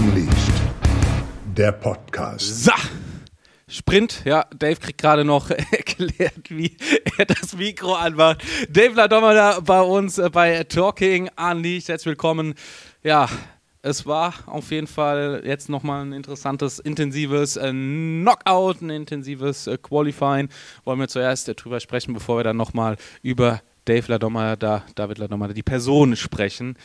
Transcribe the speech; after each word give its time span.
Unleashed. 0.00 0.62
Der 1.54 1.72
Podcast. 1.72 2.64
So. 2.64 2.72
Sprint, 3.68 4.22
ja, 4.24 4.46
Dave 4.56 4.76
kriegt 4.76 4.98
gerade 4.98 5.26
noch 5.26 5.50
erklärt, 5.72 6.48
wie 6.48 6.74
er 7.18 7.26
das 7.26 7.54
Mikro 7.54 7.92
anmacht. 7.92 8.42
Dave 8.70 8.94
Ladommer 8.94 9.60
bei 9.60 9.82
uns 9.82 10.16
äh, 10.16 10.30
bei 10.30 10.64
Talking 10.64 11.28
Unleashed. 11.36 11.90
Herzlich 11.90 12.06
willkommen. 12.06 12.54
Ja, 13.02 13.28
es 13.82 14.06
war 14.06 14.32
auf 14.46 14.70
jeden 14.70 14.86
Fall 14.86 15.42
jetzt 15.44 15.68
nochmal 15.68 16.06
ein 16.06 16.12
interessantes, 16.12 16.78
intensives 16.78 17.58
äh, 17.58 17.70
Knockout, 17.70 18.80
ein 18.80 18.88
intensives 18.88 19.66
äh, 19.66 19.76
Qualifying. 19.76 20.48
Wollen 20.84 20.98
wir 20.98 21.08
zuerst 21.08 21.52
drüber 21.62 21.78
sprechen, 21.78 22.14
bevor 22.14 22.38
wir 22.38 22.44
dann 22.44 22.56
nochmal 22.56 22.96
über 23.22 23.60
Dave 23.84 24.10
Ladommer, 24.10 24.56
da, 24.56 24.82
David 24.94 25.18
Ladommer, 25.18 25.48
die 25.48 25.62
Person 25.62 26.16
sprechen. 26.16 26.78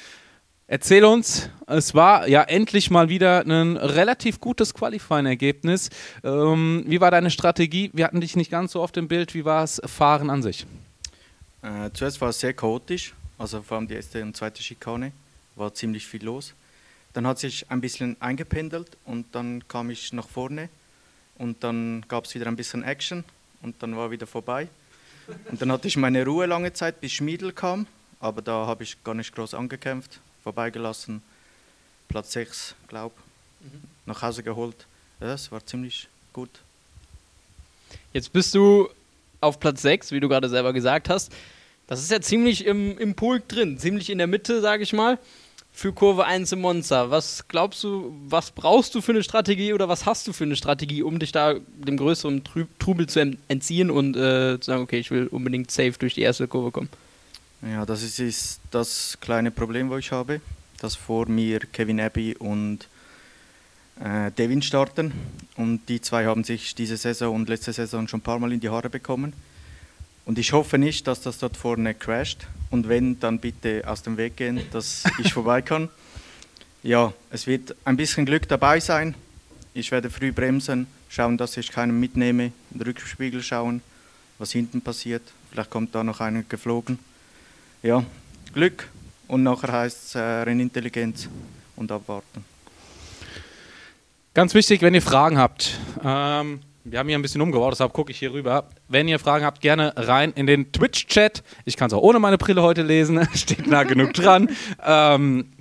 Erzähl 0.67 1.05
uns, 1.05 1.51
es 1.67 1.93
war 1.93 2.27
ja 2.27 2.41
endlich 2.41 2.89
mal 2.89 3.07
wieder 3.07 3.41
ein 3.45 3.77
relativ 3.77 4.39
gutes 4.39 4.73
Qualifying-Ergebnis. 4.73 5.91
Ähm, 6.23 6.83
wie 6.87 6.99
war 6.99 7.11
deine 7.11 7.29
Strategie? 7.29 7.91
Wir 7.93 8.05
hatten 8.05 8.19
dich 8.19 8.35
nicht 8.35 8.49
ganz 8.49 8.71
so 8.71 8.81
oft 8.81 8.97
im 8.97 9.07
Bild. 9.07 9.35
Wie 9.35 9.45
war 9.45 9.63
es 9.63 9.79
Fahren 9.85 10.31
an 10.31 10.41
sich? 10.41 10.65
Äh, 11.61 11.91
zuerst 11.93 12.19
war 12.19 12.29
es 12.29 12.39
sehr 12.39 12.53
chaotisch, 12.53 13.13
also 13.37 13.61
vor 13.61 13.77
allem 13.77 13.87
die 13.87 13.93
erste 13.93 14.23
und 14.23 14.35
zweite 14.35 14.63
Schikane 14.63 15.11
war 15.55 15.71
ziemlich 15.71 16.07
viel 16.07 16.25
los. 16.25 16.55
Dann 17.13 17.27
hat 17.27 17.37
sich 17.37 17.69
ein 17.69 17.79
bisschen 17.79 18.19
eingependelt 18.19 18.97
und 19.05 19.27
dann 19.35 19.67
kam 19.67 19.91
ich 19.91 20.13
nach 20.13 20.27
vorne 20.27 20.69
und 21.37 21.63
dann 21.63 22.03
gab 22.07 22.25
es 22.25 22.33
wieder 22.33 22.47
ein 22.47 22.55
bisschen 22.55 22.83
Action 22.83 23.23
und 23.61 23.75
dann 23.83 23.95
war 23.95 24.09
wieder 24.09 24.25
vorbei. 24.25 24.67
Und 25.51 25.61
dann 25.61 25.71
hatte 25.71 25.87
ich 25.87 25.95
meine 25.95 26.25
Ruhe 26.25 26.47
lange 26.47 26.73
Zeit, 26.73 27.01
bis 27.01 27.11
Schmiedel 27.11 27.51
kam, 27.51 27.85
aber 28.19 28.41
da 28.41 28.65
habe 28.65 28.83
ich 28.83 29.03
gar 29.03 29.13
nicht 29.13 29.33
groß 29.35 29.53
angekämpft 29.53 30.19
vorbeigelassen. 30.45 31.23
Platz 32.07 32.31
6, 32.33 32.75
glaube 32.87 33.15
mhm. 33.61 33.81
nach 34.05 34.21
Hause 34.21 34.43
geholt. 34.43 34.85
Das 35.19 35.51
war 35.51 35.65
ziemlich 35.65 36.07
gut. 36.33 36.51
Jetzt 38.13 38.31
bist 38.31 38.53
du 38.53 38.87
auf 39.41 39.59
Platz 39.59 39.81
6, 39.81 40.11
wie 40.11 40.19
du 40.19 40.29
gerade 40.29 40.47
selber 40.47 40.71
gesagt 40.71 41.09
hast. 41.09 41.33
Das 41.87 41.99
ist 41.99 42.11
ja 42.11 42.21
ziemlich 42.21 42.65
im, 42.65 42.95
im 42.99 43.15
Pulk 43.15 43.47
drin, 43.47 43.79
ziemlich 43.79 44.11
in 44.11 44.19
der 44.19 44.27
Mitte, 44.27 44.61
sage 44.61 44.83
ich 44.83 44.93
mal, 44.93 45.17
für 45.71 45.93
Kurve 45.93 46.25
1 46.25 46.51
im 46.51 46.61
Monster. 46.61 47.09
Was 47.09 47.47
glaubst 47.47 47.83
du, 47.83 48.15
was 48.27 48.51
brauchst 48.51 48.93
du 48.93 49.01
für 49.01 49.13
eine 49.13 49.23
Strategie 49.23 49.73
oder 49.73 49.89
was 49.89 50.05
hast 50.05 50.27
du 50.27 50.33
für 50.33 50.43
eine 50.43 50.55
Strategie, 50.55 51.01
um 51.01 51.17
dich 51.17 51.31
da 51.31 51.55
dem 51.55 51.97
größeren 51.97 52.43
Trubel 52.77 53.07
zu 53.07 53.35
entziehen 53.47 53.89
und 53.89 54.15
äh, 54.15 54.59
zu 54.59 54.67
sagen, 54.67 54.83
okay, 54.83 54.99
ich 54.99 55.09
will 55.09 55.25
unbedingt 55.25 55.71
safe 55.71 55.93
durch 55.97 56.13
die 56.13 56.21
erste 56.21 56.47
Kurve 56.47 56.69
kommen? 56.69 56.89
Ja, 57.67 57.83
das 57.83 58.03
ist, 58.03 58.19
ist 58.19 58.59
das 58.69 59.17
kleine 59.19 59.49
Problem, 59.49 59.89
wo 59.89 59.97
ich 59.97 60.11
habe, 60.11 60.39
dass 60.79 60.95
vor 60.95 61.27
mir 61.27 61.59
Kevin 61.59 61.99
Abbey 61.99 62.35
und 62.35 62.87
äh, 63.99 64.29
Devin 64.29 64.61
starten. 64.61 65.11
Und 65.57 65.89
die 65.89 65.99
zwei 65.99 66.27
haben 66.27 66.43
sich 66.43 66.75
diese 66.75 66.95
Saison 66.95 67.33
und 67.33 67.49
letzte 67.49 67.73
Saison 67.73 68.07
schon 68.07 68.19
ein 68.19 68.23
paar 68.23 68.37
Mal 68.37 68.51
in 68.51 68.59
die 68.59 68.69
Haare 68.69 68.91
bekommen. 68.91 69.33
Und 70.25 70.37
ich 70.37 70.53
hoffe 70.53 70.77
nicht, 70.77 71.07
dass 71.07 71.21
das 71.21 71.39
dort 71.39 71.57
vorne 71.57 71.95
crasht. 71.95 72.45
Und 72.69 72.87
wenn, 72.87 73.19
dann 73.19 73.39
bitte 73.39 73.81
aus 73.87 74.03
dem 74.03 74.17
Weg 74.17 74.37
gehen, 74.37 74.61
dass 74.71 75.03
ich 75.17 75.33
vorbei 75.33 75.61
kann. 75.61 75.89
Ja, 76.83 77.13
es 77.31 77.47
wird 77.47 77.75
ein 77.83 77.97
bisschen 77.97 78.27
Glück 78.27 78.47
dabei 78.47 78.79
sein. 78.79 79.15
Ich 79.73 79.91
werde 79.91 80.11
früh 80.11 80.31
bremsen, 80.31 80.85
schauen, 81.09 81.35
dass 81.35 81.57
ich 81.57 81.71
keinen 81.71 81.99
mitnehme, 81.99 82.51
in 82.69 82.77
den 82.77 82.83
Rückspiegel 82.83 83.41
schauen, 83.41 83.81
was 84.37 84.51
hinten 84.51 84.81
passiert. 84.81 85.23
Vielleicht 85.49 85.71
kommt 85.71 85.95
da 85.95 86.03
noch 86.03 86.19
einer 86.19 86.43
geflogen 86.43 86.99
ja, 87.85 88.03
Glück 88.53 88.89
und 89.27 89.43
nachher 89.43 89.71
heißt 89.71 90.05
es 90.05 90.15
äh, 90.15 90.19
Rennintelligenz 90.19 91.29
und 91.75 91.91
abwarten. 91.91 92.43
Ganz 94.33 94.55
wichtig, 94.55 94.81
wenn 94.81 94.95
ihr 94.95 95.03
Fragen 95.03 95.37
habt, 95.37 95.77
ähm, 96.03 96.61
wir 96.83 96.99
haben 96.99 97.07
hier 97.07 97.17
ein 97.17 97.21
bisschen 97.21 97.41
umgebaut, 97.41 97.73
deshalb 97.73 97.93
gucke 97.93 98.11
ich 98.11 98.17
hier 98.17 98.33
rüber. 98.33 98.69
Wenn 98.87 99.07
ihr 99.07 99.19
Fragen 99.19 99.45
habt, 99.45 99.61
gerne 99.61 99.93
rein 99.95 100.33
in 100.35 100.47
den 100.47 100.71
Twitch-Chat. 100.71 101.43
Ich 101.65 101.77
kann 101.77 101.87
es 101.87 101.93
auch 101.93 102.01
ohne 102.01 102.17
meine 102.17 102.39
Brille 102.39 102.63
heute 102.63 102.81
lesen, 102.81 103.27
steht 103.35 103.67
nah 103.67 103.83
genug 103.83 104.13
dran. 104.13 104.49
Ähm, 104.83 105.51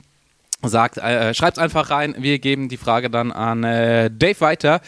sagt, 0.62 0.96
äh, 0.96 1.34
schreibt 1.34 1.58
einfach 1.58 1.90
rein. 1.90 2.14
Wir 2.18 2.38
geben 2.38 2.70
die 2.70 2.78
Frage 2.78 3.10
dann 3.10 3.32
an 3.32 3.64
äh, 3.64 4.10
Dave 4.10 4.40
weiter. 4.40 4.80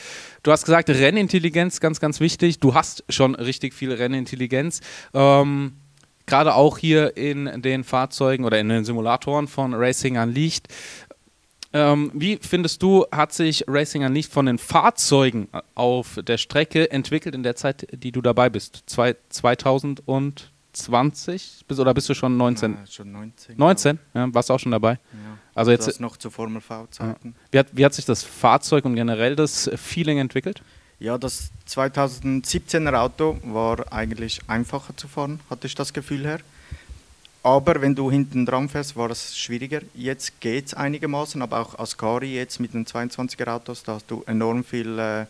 Du 0.43 0.53
hast 0.53 0.65
gesagt, 0.65 0.89
Rennintelligenz, 0.89 1.81
ganz, 1.81 2.01
ganz 2.01 2.19
wichtig. 2.21 2.61
Du 2.61 2.75
hast 2.75 3.05
schon 3.11 3.35
richtig 3.35 3.75
viel 3.75 3.93
Rennintelligenz. 3.93 4.81
Ähm, 5.13 5.73
gerade 6.27 6.55
auch 6.55 6.79
hier 6.79 7.17
in 7.17 7.63
den 7.63 7.85
Fahrzeugen 7.85 8.45
oder 8.45 8.59
in 8.59 8.69
den 8.69 8.85
Simulatoren 8.85 9.49
von 9.49 9.75
Racing 9.75 10.19
Unleashed. 10.19 10.69
Ähm, 11.73 12.11
wie 12.15 12.39
findest 12.41 12.83
du, 12.83 13.07
hat 13.13 13.33
sich 13.33 13.65
Racing 13.67 14.05
Unleashed 14.05 14.33
von 14.33 14.47
den 14.47 14.59
Fahrzeugen 14.59 15.49
auf 15.75 16.19
der 16.27 16.39
Strecke 16.39 16.91
entwickelt 16.91 17.35
in 17.35 17.43
der 17.43 17.57
Zeit, 17.57 17.87
die 17.93 18.13
du 18.13 18.23
dabei 18.23 18.49
bist? 18.49 18.85
Zwei, 18.87 19.17
2020 19.29 21.65
bist, 21.67 21.81
oder 21.81 21.93
bist 21.93 22.09
du 22.09 22.15
schon 22.15 22.37
19? 22.37 22.73
Ja, 22.73 22.87
schon 22.87 23.13
19. 23.13 23.59
19? 23.59 23.99
Ja, 24.15 24.33
warst 24.33 24.49
du 24.49 24.55
auch 24.55 24.61
schon 24.61 24.73
dabei? 24.73 24.93
Ja. 24.93 25.39
Also 25.55 25.71
jetzt 25.71 25.87
das 25.87 26.01
noch 26.01 26.17
zu 26.17 26.31
Formel 26.31 26.61
V-Zeiten. 26.61 27.35
Wie, 27.51 27.63
wie 27.73 27.85
hat 27.85 27.95
sich 27.95 28.05
das 28.05 28.25
Fahrzeug 28.25 28.85
und 28.85 28.95
generell 28.95 29.37
das 29.37 29.71
Feeling 29.77 30.19
entwickelt? 30.19 30.63
Ja, 30.99 31.19
das 31.19 31.51
2017er 31.69 32.95
Auto 32.99 33.39
war 33.43 33.93
eigentlich 33.93 34.41
einfacher 34.47 34.97
zu 34.97 35.09
fahren, 35.09 35.41
hatte 35.51 35.67
ich 35.67 35.75
das 35.75 35.93
Gefühl 35.93 36.25
her. 36.25 36.41
Aber 37.43 37.81
wenn 37.83 37.95
du 37.95 38.11
hinten 38.11 38.47
dran 38.47 38.69
fährst, 38.69 38.97
war 38.97 39.11
es 39.11 39.39
schwieriger. 39.39 39.83
Jetzt 39.95 40.41
geht 40.41 40.67
es 40.67 40.75
einigermaßen, 40.75 41.43
aber 41.43 41.61
auch 41.61 41.79
Ascari 41.79 42.35
jetzt 42.35 42.61
mit 42.61 42.73
den 42.73 42.87
22er 42.87 43.49
Autos, 43.49 43.83
da 43.83 43.95
hast 43.95 44.11
du 44.11 44.25
enorm 44.27 44.65
viel 44.65 44.99
äh, 44.99 45.27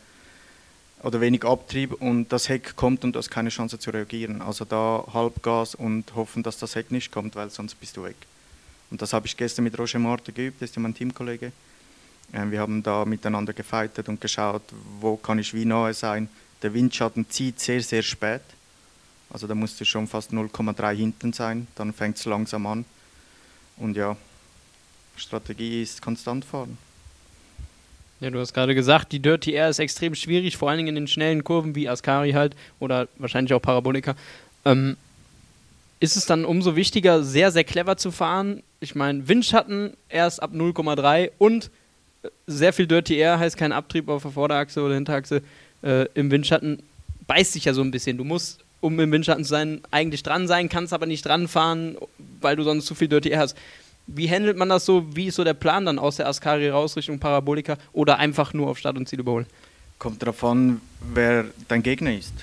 oder 1.03 1.21
wenig 1.21 1.44
Abtrieb 1.44 2.00
und 2.00 2.33
das 2.33 2.48
Heck 2.48 2.77
kommt 2.77 3.04
und 3.04 3.12
du 3.12 3.19
hast 3.19 3.31
keine 3.31 3.50
Chance 3.50 3.78
zu 3.78 3.91
reagieren. 3.91 4.43
Also 4.43 4.65
da 4.65 5.04
Halbgas 5.12 5.75
und 5.75 6.15
hoffen, 6.15 6.44
dass 6.44 6.59
das 6.59 6.77
Heck 6.77 6.93
nicht 6.93 7.10
kommt, 7.10 7.34
weil 7.34 7.50
sonst 7.50 7.75
bist 7.75 7.97
du 7.97 8.04
weg. 8.04 8.16
Und 8.91 9.03
das 9.03 9.12
habe 9.12 9.27
ich 9.27 9.37
gestern 9.37 9.65
mit 9.65 9.77
Roger 9.78 9.98
Marte 9.98 10.33
geübt, 10.33 10.62
das 10.62 10.71
ist 10.71 10.77
ja 10.77 10.83
mein 10.83 10.94
Teamkollege. 10.94 11.50
Ähm, 12.33 12.51
wir 12.51 12.61
haben 12.61 12.83
da 12.83 13.05
miteinander 13.05 13.53
gefightet 13.53 14.09
und 14.09 14.21
geschaut, 14.21 14.63
wo 15.01 15.17
kann 15.17 15.39
ich 15.39 15.55
wie 15.55 15.65
nahe 15.65 15.95
sein. 15.95 16.29
Der 16.63 16.75
Windschatten 16.75 17.29
zieht 17.29 17.61
sehr, 17.61 17.83
sehr 17.83 18.03
spät. 18.03 18.43
Also 19.31 19.47
da 19.47 19.55
musst 19.55 19.81
du 19.81 19.85
schon 19.85 20.07
fast 20.07 20.33
0,3 20.33 20.95
hinten 20.95 21.33
sein, 21.33 21.67
dann 21.75 21.93
fängt 21.93 22.17
es 22.17 22.25
langsam 22.25 22.67
an. 22.67 22.85
Und 23.77 23.97
ja, 23.97 24.17
Strategie 25.17 25.83
ist 25.83 26.01
konstant 26.01 26.45
fahren. 26.45 26.79
Ja, 28.21 28.31
du 28.31 28.39
hast 28.39 28.55
gerade 28.55 28.75
gesagt, 28.75 29.13
die 29.13 29.21
Dirty 29.21 29.53
Air 29.53 29.69
ist 29.69 29.79
extrem 29.79 30.15
schwierig, 30.15 30.57
vor 30.57 30.71
allen 30.71 30.79
Dingen 30.79 30.89
in 30.89 30.95
den 30.95 31.07
schnellen 31.07 31.45
Kurven 31.45 31.75
wie 31.75 31.89
Ascari 31.89 32.33
halt 32.33 32.57
oder 32.79 33.09
wahrscheinlich 33.19 33.53
auch 33.53 33.61
Parabolika. 33.61 34.15
Ähm, 34.65 34.97
ist 36.01 36.17
es 36.17 36.25
dann 36.25 36.45
umso 36.45 36.77
wichtiger, 36.77 37.23
sehr, 37.23 37.51
sehr 37.51 37.65
clever 37.65 37.97
zu 37.97 38.11
fahren? 38.11 38.63
Ich 38.81 38.95
meine, 38.95 39.29
Windschatten 39.29 39.95
erst 40.09 40.43
ab 40.43 40.53
0,3 40.53 41.31
und 41.39 41.71
sehr 42.47 42.73
viel 42.73 42.87
Dirty 42.87 43.17
Air 43.17 43.39
heißt 43.39 43.57
kein 43.57 43.73
Abtrieb 43.73 44.09
auf 44.09 44.23
der 44.23 44.31
Vorderachse 44.31 44.83
oder 44.83 44.95
Hinterachse. 44.95 45.43
Äh, 45.83 46.07
Im 46.15 46.31
Windschatten 46.31 46.83
beißt 47.27 47.53
sich 47.53 47.65
ja 47.65 47.75
so 47.75 47.83
ein 47.83 47.91
bisschen. 47.91 48.17
Du 48.17 48.25
musst, 48.25 48.65
um 48.81 48.99
im 49.01 49.11
Windschatten 49.11 49.45
zu 49.45 49.51
sein, 49.51 49.81
eigentlich 49.91 50.23
dran 50.23 50.47
sein, 50.49 50.69
kannst 50.69 50.93
aber 50.93 51.07
nicht 51.07 51.25
dran 51.25 51.49
fahren, 51.49 51.97
weil 52.41 52.57
du 52.57 52.63
sonst 52.63 52.87
zu 52.87 52.95
viel 52.95 53.09
Dirty 53.09 53.31
Air 53.31 53.41
hast. 53.41 53.57
Wie 54.07 54.31
handelt 54.31 54.57
man 54.57 54.69
das 54.69 54.85
so? 54.85 55.05
Wie 55.17 55.27
ist 55.27 55.35
so 55.35 55.43
der 55.43 55.55
Plan 55.55 55.85
dann 55.85 55.99
aus 55.99 56.17
der 56.17 56.29
Ascari 56.29 56.69
raus 56.69 56.97
Richtung 56.97 57.19
Parabolika 57.19 57.77
oder 57.93 58.19
einfach 58.19 58.55
nur 58.55 58.69
auf 58.69 58.79
Start 58.79 58.97
und 58.97 59.09
Ziel 59.09 59.21
überholen? 59.21 59.47
Kommt 59.99 60.23
darauf 60.23 60.45
an, 60.45 60.81
wer 61.13 61.47
dein 61.67 61.83
Gegner 61.83 62.15
ist. 62.15 62.35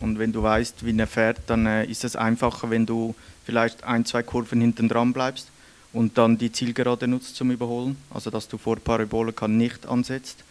Und 0.00 0.18
wenn 0.18 0.32
du 0.32 0.42
weißt, 0.42 0.86
wie 0.86 0.98
er 0.98 1.06
fährt, 1.06 1.38
dann 1.46 1.66
äh, 1.66 1.84
ist 1.84 2.04
es 2.04 2.16
einfacher, 2.16 2.70
wenn 2.70 2.86
du 2.86 3.14
vielleicht 3.44 3.84
ein, 3.84 4.06
zwei 4.06 4.22
Kurven 4.22 4.62
hinten 4.62 4.88
dran 4.88 5.12
bleibst 5.12 5.48
und 5.92 6.16
dann 6.18 6.38
die 6.38 6.52
Zielgerade 6.52 7.08
nutzt 7.08 7.36
zum 7.36 7.50
Überholen, 7.50 7.96
also 8.10 8.30
dass 8.30 8.48
du 8.48 8.58
vor 8.58 8.76
Parabolika 8.76 9.48
nicht 9.48 9.86
ansetzt. 9.86 10.44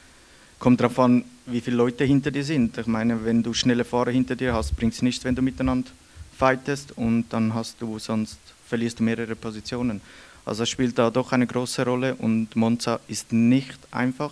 Kommt 0.60 0.82
darauf 0.82 1.00
an, 1.00 1.24
wie 1.46 1.62
viele 1.62 1.78
Leute 1.78 2.04
hinter 2.04 2.32
dir 2.32 2.44
sind. 2.44 2.78
Ich 2.78 2.88
meine, 2.88 3.24
wenn 3.24 3.42
du 3.42 3.54
schnelle 3.54 3.86
Fahrer 3.86 4.12
hinter 4.12 4.36
dir 4.36 4.54
hast, 4.54 4.76
bringt 4.76 4.94
es 4.94 5.02
nichts, 5.02 5.24
wenn 5.24 5.36
du 5.36 5.42
miteinander 5.42 5.90
fightest 6.38 6.98
und 6.98 7.26
dann 7.30 7.54
hast 7.54 7.82
du 7.82 8.00
sonst 8.00 8.40
verlierst 8.68 9.00
du 9.00 9.04
mehrere 9.04 9.36
Positionen. 9.36 10.02
Also 10.46 10.64
es 10.64 10.70
spielt 10.70 10.98
da 10.98 11.10
doch 11.10 11.32
eine 11.32 11.48
große 11.48 11.84
Rolle 11.86 12.16
und 12.16 12.56
Monza 12.56 13.00
ist 13.08 13.34
nicht 13.34 13.78
einfach, 13.92 14.32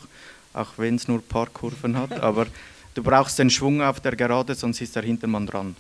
auch 0.53 0.74
wenn 0.77 0.95
es 0.95 1.07
nur 1.07 1.19
ein 1.19 1.27
paar 1.27 1.48
Kurven 1.48 1.98
hat, 1.98 2.12
aber 2.21 2.48
du 2.94 3.03
brauchst 3.03 3.39
den 3.39 3.50
Schwung 3.50 3.81
auf 3.81 4.00
der 4.00 4.15
Gerade, 4.15 4.56
sonst 4.56 4.81
ist 4.81 4.95
der 4.95 5.03
Hintermann 5.03 5.48
dran. 5.48 5.75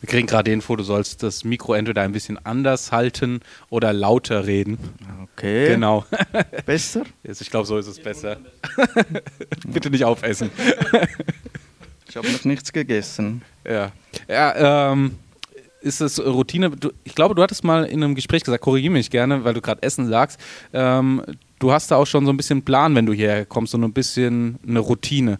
Wir 0.00 0.08
kriegen 0.08 0.26
gerade 0.26 0.44
die 0.44 0.52
Info, 0.52 0.76
du 0.76 0.84
sollst 0.84 1.22
das 1.22 1.44
Mikro 1.44 1.74
entweder 1.74 2.02
ein 2.02 2.12
bisschen 2.12 2.38
anders 2.44 2.92
halten 2.92 3.40
oder 3.70 3.92
lauter 3.92 4.46
reden. 4.46 4.78
Okay. 5.22 5.68
Genau. 5.68 6.04
Besser? 6.66 7.04
Ich 7.22 7.50
glaube, 7.50 7.66
so 7.66 7.78
ist 7.78 7.86
es 7.86 8.00
besser. 8.00 8.38
Bitte 9.66 9.90
nicht 9.90 10.04
aufessen. 10.04 10.50
ich 12.08 12.16
habe 12.16 12.30
noch 12.30 12.44
nichts 12.44 12.72
gegessen. 12.72 13.42
Ja. 13.64 13.92
Ja, 14.28 14.92
ähm, 14.92 15.16
ist 15.80 16.00
es 16.00 16.18
Routine? 16.24 16.70
Du, 16.70 16.90
ich 17.04 17.14
glaube, 17.14 17.34
du 17.34 17.42
hattest 17.42 17.64
mal 17.64 17.84
in 17.84 18.02
einem 18.02 18.14
Gespräch 18.14 18.42
gesagt, 18.42 18.62
korrigiere 18.62 18.92
mich 18.92 19.10
gerne, 19.10 19.44
weil 19.44 19.54
du 19.54 19.60
gerade 19.60 19.82
Essen 19.82 20.08
sagst. 20.08 20.40
Ähm, 20.72 21.22
du 21.58 21.72
hast 21.72 21.90
da 21.90 21.96
auch 21.96 22.06
schon 22.06 22.24
so 22.24 22.32
ein 22.32 22.36
bisschen 22.36 22.62
Plan, 22.62 22.94
wenn 22.94 23.06
du 23.06 23.12
hierher 23.12 23.46
kommst, 23.46 23.72
so 23.72 23.78
ein 23.78 23.92
bisschen 23.92 24.58
eine 24.66 24.80
Routine, 24.80 25.38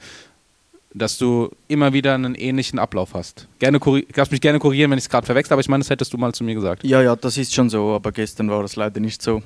dass 0.98 1.18
du 1.18 1.50
immer 1.68 1.92
wieder 1.92 2.14
einen 2.14 2.34
ähnlichen 2.34 2.78
Ablauf 2.78 3.14
hast. 3.14 3.48
Gerne 3.58 3.80
kannst 4.12 4.32
mich 4.32 4.40
gerne 4.40 4.58
korrigieren, 4.58 4.90
wenn 4.90 4.98
ich 4.98 5.04
es 5.04 5.10
gerade 5.10 5.26
verwechsel, 5.26 5.52
aber 5.52 5.60
ich 5.60 5.68
meine, 5.68 5.82
das 5.82 5.90
hättest 5.90 6.12
du 6.12 6.18
mal 6.18 6.32
zu 6.32 6.44
mir 6.44 6.54
gesagt. 6.54 6.84
Ja, 6.84 7.02
ja, 7.02 7.16
das 7.16 7.36
ist 7.36 7.54
schon 7.54 7.70
so, 7.70 7.94
aber 7.94 8.12
gestern 8.12 8.50
war 8.50 8.64
es 8.64 8.76
leider 8.76 9.00
nicht 9.00 9.22
so. 9.22 9.42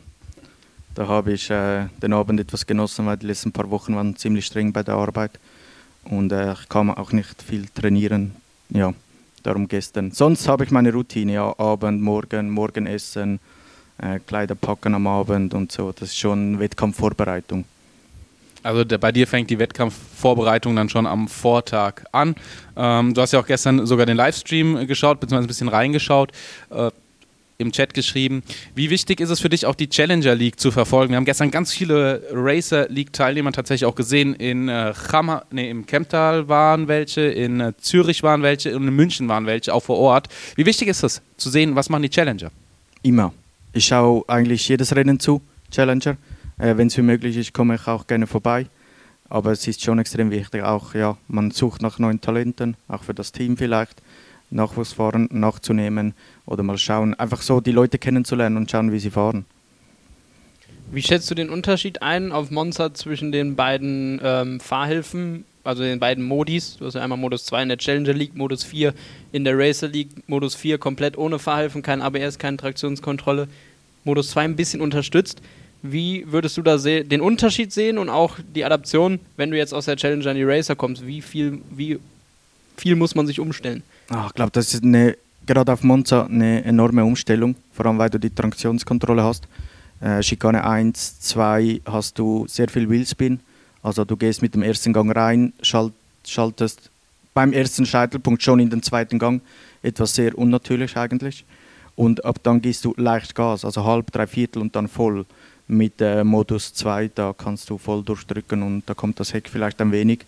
Da 0.94 1.06
habe 1.08 1.32
ich 1.32 1.48
äh, 1.50 1.86
den 2.02 2.12
Abend 2.12 2.40
etwas 2.40 2.66
genossen, 2.66 3.06
weil 3.06 3.16
die 3.16 3.26
letzten 3.26 3.52
paar 3.52 3.70
Wochen 3.70 3.96
waren 3.96 4.16
ziemlich 4.16 4.46
streng 4.46 4.72
bei 4.72 4.82
der 4.82 4.94
Arbeit 4.94 5.32
und 6.04 6.32
äh, 6.32 6.52
ich 6.52 6.68
kann 6.68 6.90
auch 6.90 7.12
nicht 7.12 7.42
viel 7.42 7.66
trainieren. 7.74 8.32
Ja, 8.68 8.92
darum 9.42 9.68
gestern. 9.68 10.10
Sonst 10.10 10.48
habe 10.48 10.64
ich 10.64 10.70
meine 10.70 10.92
Routine, 10.92 11.32
ja, 11.32 11.58
Abend, 11.58 12.02
Morgen, 12.02 12.50
Morgenessen, 12.50 13.40
äh, 13.98 14.18
Kleider 14.18 14.54
packen 14.54 14.94
am 14.94 15.06
Abend 15.06 15.54
und 15.54 15.72
so. 15.72 15.92
Das 15.92 16.10
ist 16.10 16.18
schon 16.18 16.58
Wettkampfvorbereitung. 16.58 17.64
Also 18.62 18.84
der, 18.84 18.98
bei 18.98 19.12
dir 19.12 19.26
fängt 19.26 19.50
die 19.50 19.58
Wettkampfvorbereitung 19.58 20.76
dann 20.76 20.88
schon 20.88 21.06
am 21.06 21.28
Vortag 21.28 22.04
an. 22.12 22.34
Ähm, 22.76 23.14
du 23.14 23.20
hast 23.20 23.32
ja 23.32 23.40
auch 23.40 23.46
gestern 23.46 23.86
sogar 23.86 24.06
den 24.06 24.16
Livestream 24.16 24.86
geschaut, 24.86 25.20
beziehungsweise 25.20 25.46
ein 25.46 25.48
bisschen 25.48 25.68
reingeschaut. 25.68 26.32
Äh, 26.70 26.90
im 27.62 27.72
Chat 27.72 27.94
geschrieben. 27.94 28.42
Wie 28.74 28.90
wichtig 28.90 29.20
ist 29.20 29.30
es 29.30 29.40
für 29.40 29.48
dich, 29.48 29.64
auch 29.64 29.74
die 29.74 29.88
Challenger 29.88 30.34
League 30.34 30.60
zu 30.60 30.70
verfolgen? 30.70 31.12
Wir 31.12 31.16
haben 31.16 31.24
gestern 31.24 31.50
ganz 31.50 31.72
viele 31.72 32.22
Racer 32.32 32.88
League-Teilnehmer 32.88 33.52
tatsächlich 33.52 33.86
auch 33.86 33.94
gesehen. 33.94 34.34
In 34.34 34.68
äh, 34.68 34.92
nee, 35.50 35.70
im 35.70 35.86
Kemptal 35.86 36.48
waren 36.48 36.88
welche, 36.88 37.22
in 37.22 37.60
äh, 37.60 37.72
Zürich 37.78 38.22
waren 38.22 38.42
welche 38.42 38.76
und 38.76 38.86
in 38.86 38.94
München 38.94 39.28
waren 39.28 39.46
welche, 39.46 39.72
auch 39.72 39.82
vor 39.82 39.98
Ort. 39.98 40.28
Wie 40.56 40.66
wichtig 40.66 40.88
ist 40.88 41.02
es, 41.02 41.22
zu 41.36 41.48
sehen, 41.48 41.74
was 41.74 41.88
machen 41.88 42.02
die 42.02 42.10
Challenger? 42.10 42.50
Immer. 43.02 43.32
Ich 43.72 43.86
schaue 43.86 44.24
eigentlich 44.28 44.68
jedes 44.68 44.94
Rennen 44.94 45.18
zu, 45.18 45.40
Challenger. 45.70 46.16
Äh, 46.62 46.76
Wenn 46.76 46.86
es 46.86 46.96
wie 46.96 47.02
möglich 47.02 47.36
ist, 47.36 47.52
komme 47.52 47.74
ich 47.74 47.88
auch 47.88 48.06
gerne 48.06 48.28
vorbei. 48.28 48.66
Aber 49.28 49.50
es 49.50 49.66
ist 49.66 49.82
schon 49.82 49.98
extrem 49.98 50.30
wichtig, 50.30 50.62
auch 50.62 50.94
ja, 50.94 51.16
man 51.26 51.50
sucht 51.50 51.82
nach 51.82 51.98
neuen 51.98 52.20
Talenten, 52.20 52.76
auch 52.86 53.02
für 53.02 53.14
das 53.14 53.32
Team 53.32 53.56
vielleicht, 53.56 54.00
Nachwuchsfahren 54.50 55.28
nachzunehmen 55.32 56.14
oder 56.44 56.62
mal 56.62 56.78
schauen, 56.78 57.14
einfach 57.14 57.40
so 57.40 57.60
die 57.60 57.72
Leute 57.72 57.98
kennenzulernen 57.98 58.58
und 58.58 58.70
schauen, 58.70 58.92
wie 58.92 58.98
sie 58.98 59.10
fahren. 59.10 59.46
Wie 60.92 61.02
schätzt 61.02 61.30
du 61.30 61.34
den 61.34 61.48
Unterschied 61.48 62.02
ein 62.02 62.30
auf 62.30 62.50
Monza 62.50 62.92
zwischen 62.92 63.32
den 63.32 63.56
beiden 63.56 64.20
ähm, 64.22 64.60
Fahrhilfen, 64.60 65.44
also 65.64 65.82
den 65.82 65.98
beiden 65.98 66.22
Modis? 66.22 66.76
Du 66.76 66.84
hast 66.84 66.94
ja 66.94 67.00
einmal 67.00 67.18
Modus 67.18 67.46
2 67.46 67.62
in 67.62 67.68
der 67.70 67.78
Challenger 67.78 68.12
League, 68.12 68.36
Modus 68.36 68.62
4 68.62 68.92
in 69.32 69.44
der 69.44 69.58
Racer 69.58 69.88
League, 69.88 70.28
Modus 70.28 70.54
4 70.54 70.76
komplett 70.76 71.16
ohne 71.16 71.38
Fahrhilfen, 71.38 71.82
kein 71.82 72.02
ABS, 72.02 72.38
keine 72.38 72.58
Traktionskontrolle, 72.58 73.48
Modus 74.04 74.30
2 74.30 74.44
ein 74.44 74.56
bisschen 74.56 74.82
unterstützt. 74.82 75.40
Wie 75.82 76.24
würdest 76.30 76.56
du 76.56 76.62
da 76.62 76.76
den 76.78 77.20
Unterschied 77.20 77.72
sehen 77.72 77.98
und 77.98 78.08
auch 78.08 78.38
die 78.54 78.64
Adaption, 78.64 79.18
wenn 79.36 79.50
du 79.50 79.56
jetzt 79.56 79.74
aus 79.74 79.86
der 79.86 79.96
Challenger 79.96 80.30
in 80.30 80.36
die 80.36 80.44
Racer 80.44 80.76
kommst? 80.76 81.04
Wie 81.04 81.20
viel, 81.20 81.60
wie 81.70 81.98
viel 82.76 82.94
muss 82.94 83.14
man 83.14 83.26
sich 83.26 83.40
umstellen? 83.40 83.82
Ach, 84.08 84.28
ich 84.28 84.34
glaube, 84.34 84.52
das 84.52 84.72
ist 84.72 84.84
eine, 84.84 85.16
gerade 85.44 85.72
auf 85.72 85.82
Monza 85.82 86.24
eine 86.24 86.64
enorme 86.64 87.04
Umstellung, 87.04 87.56
vor 87.72 87.86
allem 87.86 87.98
weil 87.98 88.10
du 88.10 88.18
die 88.18 88.30
Traktionskontrolle 88.30 89.24
hast. 89.24 89.48
Äh, 90.00 90.22
Schikane 90.22 90.64
1, 90.64 91.20
2 91.20 91.80
hast 91.84 92.18
du 92.18 92.46
sehr 92.48 92.68
viel 92.68 92.88
Wheelspin. 92.88 93.40
Also 93.82 94.04
du 94.04 94.16
gehst 94.16 94.40
mit 94.40 94.54
dem 94.54 94.62
ersten 94.62 94.92
Gang 94.92 95.14
rein, 95.14 95.52
schalt, 95.62 95.92
schaltest 96.24 96.90
beim 97.34 97.52
ersten 97.52 97.86
Scheitelpunkt 97.86 98.42
schon 98.42 98.60
in 98.60 98.70
den 98.70 98.82
zweiten 98.82 99.18
Gang. 99.18 99.40
Etwas 99.82 100.14
sehr 100.14 100.38
unnatürlich 100.38 100.96
eigentlich. 100.96 101.44
Und 101.96 102.24
ab 102.24 102.36
dann 102.42 102.62
gehst 102.62 102.84
du 102.84 102.94
leicht 102.96 103.34
Gas, 103.34 103.64
also 103.64 103.84
halb, 103.84 104.12
drei 104.12 104.26
Viertel 104.26 104.62
und 104.62 104.76
dann 104.76 104.88
voll 104.88 105.26
mit 105.72 106.00
äh, 106.00 106.22
Modus 106.22 106.74
2, 106.74 107.10
da 107.14 107.34
kannst 107.36 107.70
du 107.70 107.78
voll 107.78 108.02
durchdrücken 108.02 108.62
und 108.62 108.82
da 108.86 108.94
kommt 108.94 109.18
das 109.18 109.32
Heck 109.32 109.48
vielleicht 109.48 109.80
ein 109.80 109.90
wenig, 109.90 110.20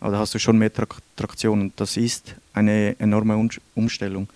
aber 0.00 0.12
da 0.12 0.18
hast 0.18 0.34
du 0.34 0.38
schon 0.38 0.58
mehr 0.58 0.70
Traktion 1.16 1.60
und 1.60 1.72
das 1.76 1.96
ist 1.96 2.34
eine 2.54 2.96
enorme 2.98 3.48
Umstellung. 3.74 4.28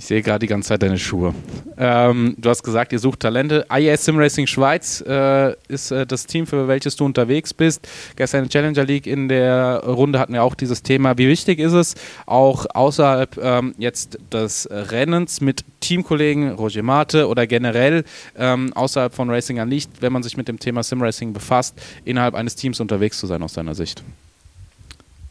Ich 0.00 0.06
sehe 0.06 0.22
gerade 0.22 0.38
die 0.38 0.46
ganze 0.46 0.70
Zeit 0.70 0.82
deine 0.82 0.98
Schuhe. 0.98 1.34
Ähm, 1.76 2.34
du 2.38 2.48
hast 2.48 2.62
gesagt, 2.62 2.90
ihr 2.94 2.98
sucht 2.98 3.20
Talente. 3.20 3.66
IAS 3.70 4.06
Sim 4.06 4.16
Racing 4.16 4.46
Schweiz 4.46 5.04
äh, 5.06 5.52
ist 5.68 5.90
äh, 5.90 6.06
das 6.06 6.24
Team, 6.24 6.46
für 6.46 6.66
welches 6.68 6.96
du 6.96 7.04
unterwegs 7.04 7.52
bist. 7.52 7.86
Gestern 8.16 8.44
in 8.44 8.48
der 8.48 8.50
Challenger 8.50 8.84
League 8.86 9.06
in 9.06 9.28
der 9.28 9.82
Runde 9.84 10.18
hatten 10.18 10.32
wir 10.32 10.42
auch 10.42 10.54
dieses 10.54 10.82
Thema. 10.82 11.18
Wie 11.18 11.28
wichtig 11.28 11.58
ist 11.58 11.74
es, 11.74 11.96
auch 12.24 12.64
außerhalb 12.72 13.36
ähm, 13.42 13.74
jetzt 13.76 14.18
des 14.32 14.66
Rennens 14.70 15.42
mit 15.42 15.66
Teamkollegen, 15.80 16.52
Roger 16.52 16.82
Mate 16.82 17.28
oder 17.28 17.46
generell 17.46 18.04
ähm, 18.38 18.72
außerhalb 18.72 19.14
von 19.14 19.28
Racing 19.28 19.60
an 19.60 19.68
Licht, 19.68 19.90
wenn 20.00 20.14
man 20.14 20.22
sich 20.22 20.38
mit 20.38 20.48
dem 20.48 20.58
Thema 20.58 20.82
Sim 20.82 21.02
Racing 21.02 21.34
befasst, 21.34 21.78
innerhalb 22.06 22.34
eines 22.34 22.56
Teams 22.56 22.80
unterwegs 22.80 23.18
zu 23.18 23.26
sein 23.26 23.42
aus 23.42 23.52
deiner 23.52 23.74
Sicht? 23.74 24.02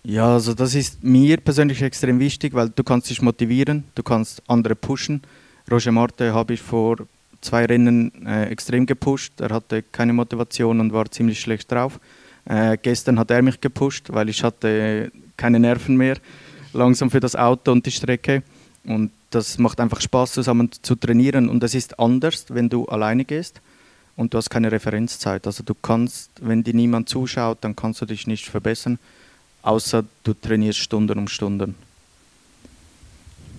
Ja, 0.04 0.34
also 0.34 0.54
das 0.54 0.75
ist 0.75 1.04
mir 1.04 1.38
persönlich 1.38 1.81
extrem 1.81 2.19
wichtig, 2.19 2.54
weil 2.54 2.69
du 2.69 2.84
kannst 2.84 3.10
dich 3.10 3.22
motivieren, 3.22 3.84
du 3.96 4.04
kannst 4.04 4.42
andere 4.48 4.75
pushen. 4.75 5.22
Roger 5.69 5.92
Marte 5.92 6.34
habe 6.34 6.54
ich 6.54 6.62
vor 6.62 6.98
zwei 7.42 7.66
Rennen 7.66 8.25
äh, 8.25 8.46
extrem 8.46 8.86
gepusht. 8.86 9.40
Er 9.42 9.50
hatte 9.50 9.84
keine 9.84 10.13
Motivation 10.13 10.80
und 10.80 10.94
war 10.94 11.12
ziemlich 11.12 11.40
schlecht 11.40 11.72
drauf. 11.72 12.00
Äh, 12.46 12.78
gestern 12.81 13.19
hat 13.19 13.30
er 13.30 13.42
mich 13.42 13.60
gepusht, 13.60 14.06
weil 14.10 14.30
ich 14.30 14.44
hatte 14.44 15.12
keine 15.38 15.60
Nerven 15.60 15.98
mehr, 15.98 16.18
langsam 16.74 17.12
für 17.12 17.19
das 17.19 17.36
Auto 17.36 17.72
und 17.72 17.86
die 17.86 17.92
Strecke. 17.92 18.44
Und 18.86 19.12
das 19.30 19.57
macht 19.57 19.80
einfach 19.80 20.02
Spaß, 20.02 20.31
zusammen 20.31 20.72
zu 20.81 20.95
trainieren. 20.95 21.50
Und 21.50 21.63
es 21.63 21.75
ist 21.75 22.00
anders, 22.00 22.45
wenn 22.50 22.69
du 22.69 22.86
alleine 22.86 23.25
gehst 23.25 23.62
und 24.16 24.34
du 24.34 24.38
hast 24.38 24.50
keine 24.50 24.72
Referenzzeit. 24.72 25.45
Also 25.45 25.63
du 25.63 25.74
kannst, 25.75 26.31
wenn 26.42 26.63
dir 26.63 26.74
niemand 26.74 27.10
zuschaut, 27.10 27.60
dann 27.62 27.75
kannst 27.75 28.02
du 28.02 28.06
dich 28.06 28.28
nicht 28.28 28.48
verbessern 28.48 28.98
außer 29.61 30.03
du 30.23 30.33
trainierst 30.33 30.79
Stunden 30.79 31.17
um 31.17 31.27
Stunden. 31.27 31.75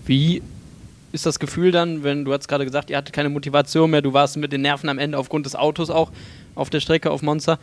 Wie 0.06 0.43
ist 1.12 1.26
das 1.26 1.38
Gefühl 1.38 1.73
dann, 1.73 2.02
wenn 2.02 2.25
du 2.25 2.32
hast 2.32 2.49
gerade 2.49 2.64
gesagt, 2.64 2.91
ihr 2.91 2.97
hattet 2.97 3.14
keine 3.14 3.29
Motivation 3.29 3.91
mehr, 3.91 4.02
du 4.02 4.12
warst 4.12 4.37
mit 4.37 4.52
den 4.52 4.62
Nerven 4.62 4.88
am 4.88 4.99
Ende 4.99 5.19
aufgrund 5.19 5.47
des 5.47 5.56
Autos 5.56 5.91
auch 5.91 6.11
auf 6.55 6.70
der 6.70 6.81
Strecke 6.81 7.11
auf 7.11 7.23
Monster. 7.23 7.58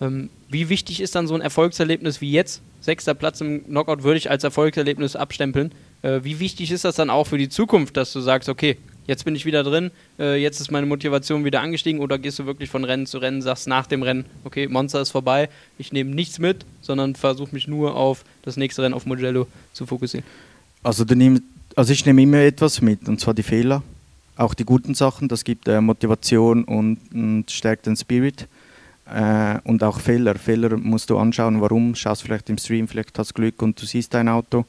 Ähm, 0.00 0.30
wie 0.48 0.68
wichtig 0.68 1.00
ist 1.00 1.14
dann 1.14 1.26
so 1.26 1.34
ein 1.34 1.40
Erfolgserlebnis 1.40 2.20
wie 2.20 2.30
jetzt? 2.30 2.62
Sechster 2.80 3.14
Platz 3.14 3.40
im 3.40 3.64
Knockout 3.64 4.02
würde 4.02 4.18
ich 4.18 4.30
als 4.30 4.44
Erfolgserlebnis 4.44 5.16
abstempeln. 5.16 5.72
Äh, 6.02 6.20
wie 6.22 6.38
wichtig 6.38 6.70
ist 6.70 6.84
das 6.84 6.96
dann 6.96 7.10
auch 7.10 7.26
für 7.26 7.38
die 7.38 7.48
Zukunft, 7.48 7.96
dass 7.96 8.12
du 8.12 8.20
sagst, 8.20 8.48
okay, 8.48 8.76
jetzt 9.06 9.24
bin 9.24 9.34
ich 9.34 9.44
wieder 9.44 9.62
drin, 9.62 9.90
äh, 10.18 10.40
jetzt 10.40 10.60
ist 10.60 10.70
meine 10.70 10.86
Motivation 10.86 11.44
wieder 11.44 11.60
angestiegen 11.60 12.00
oder 12.00 12.18
gehst 12.18 12.38
du 12.38 12.46
wirklich 12.46 12.70
von 12.70 12.84
Rennen 12.84 13.06
zu 13.06 13.18
Rennen, 13.18 13.42
sagst 13.42 13.68
nach 13.68 13.86
dem 13.86 14.02
Rennen, 14.02 14.24
okay, 14.44 14.68
Monster 14.68 15.00
ist 15.00 15.10
vorbei, 15.10 15.48
ich 15.78 15.92
nehme 15.92 16.14
nichts 16.14 16.38
mit, 16.38 16.64
sondern 16.82 17.14
versuche 17.14 17.54
mich 17.54 17.68
nur 17.68 17.96
auf 17.96 18.24
das 18.42 18.56
nächste 18.56 18.82
Rennen 18.82 18.94
auf 18.94 19.06
Mugello 19.06 19.46
zu 19.72 19.86
fokussieren? 19.86 20.26
Also, 20.82 21.04
du 21.04 21.16
nehm, 21.16 21.42
also 21.74 21.92
ich 21.92 22.04
nehme 22.06 22.22
immer 22.22 22.38
etwas 22.38 22.80
mit, 22.80 23.08
und 23.08 23.20
zwar 23.20 23.34
die 23.34 23.42
Fehler, 23.42 23.82
auch 24.36 24.54
die 24.54 24.64
guten 24.64 24.94
Sachen, 24.94 25.28
das 25.28 25.44
gibt 25.44 25.66
äh, 25.66 25.80
Motivation 25.80 26.64
und, 26.64 26.98
und, 27.12 27.50
stärkt 27.50 27.86
den 27.86 27.96
Spirit. 27.96 28.46
Äh, 29.06 29.58
und 29.64 29.82
auch 29.84 30.00
Fehler. 30.00 30.34
Fehler 30.34 30.76
musst 30.76 31.10
du 31.10 31.18
anschauen, 31.18 31.60
warum, 31.60 31.94
schaust 31.94 32.22
vielleicht 32.22 32.50
im 32.50 32.58
Stream, 32.58 32.88
vielleicht 32.88 33.18
hast 33.18 33.30
du 33.30 33.34
Glück 33.34 33.62
und 33.62 33.80
du 33.80 33.86
siehst 33.86 34.12
dein 34.14 34.28
Auto. 34.28 34.64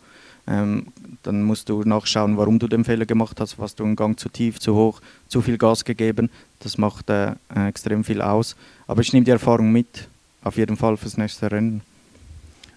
Ähm, 0.47 0.87
dann 1.27 1.43
musst 1.43 1.67
du 1.67 1.83
nachschauen, 1.83 2.37
warum 2.37 2.57
du 2.57 2.67
den 2.67 2.85
Fehler 2.85 3.05
gemacht 3.05 3.39
hast. 3.41 3.57
Hast 3.59 3.79
du 3.79 3.83
einen 3.83 3.97
Gang 3.97 4.17
zu 4.17 4.29
tief, 4.29 4.59
zu 4.59 4.75
hoch, 4.75 5.01
zu 5.27 5.41
viel 5.41 5.57
Gas 5.57 5.83
gegeben? 5.83 6.29
Das 6.61 6.77
macht 6.77 7.09
äh, 7.09 7.33
extrem 7.67 8.05
viel 8.05 8.21
aus. 8.21 8.55
Aber 8.87 9.01
ich 9.01 9.11
nehme 9.11 9.25
die 9.25 9.31
Erfahrung 9.31 9.71
mit, 9.71 10.07
auf 10.43 10.55
jeden 10.55 10.77
Fall 10.77 10.95
fürs 10.95 11.17
nächste 11.17 11.51
Rennen. 11.51 11.81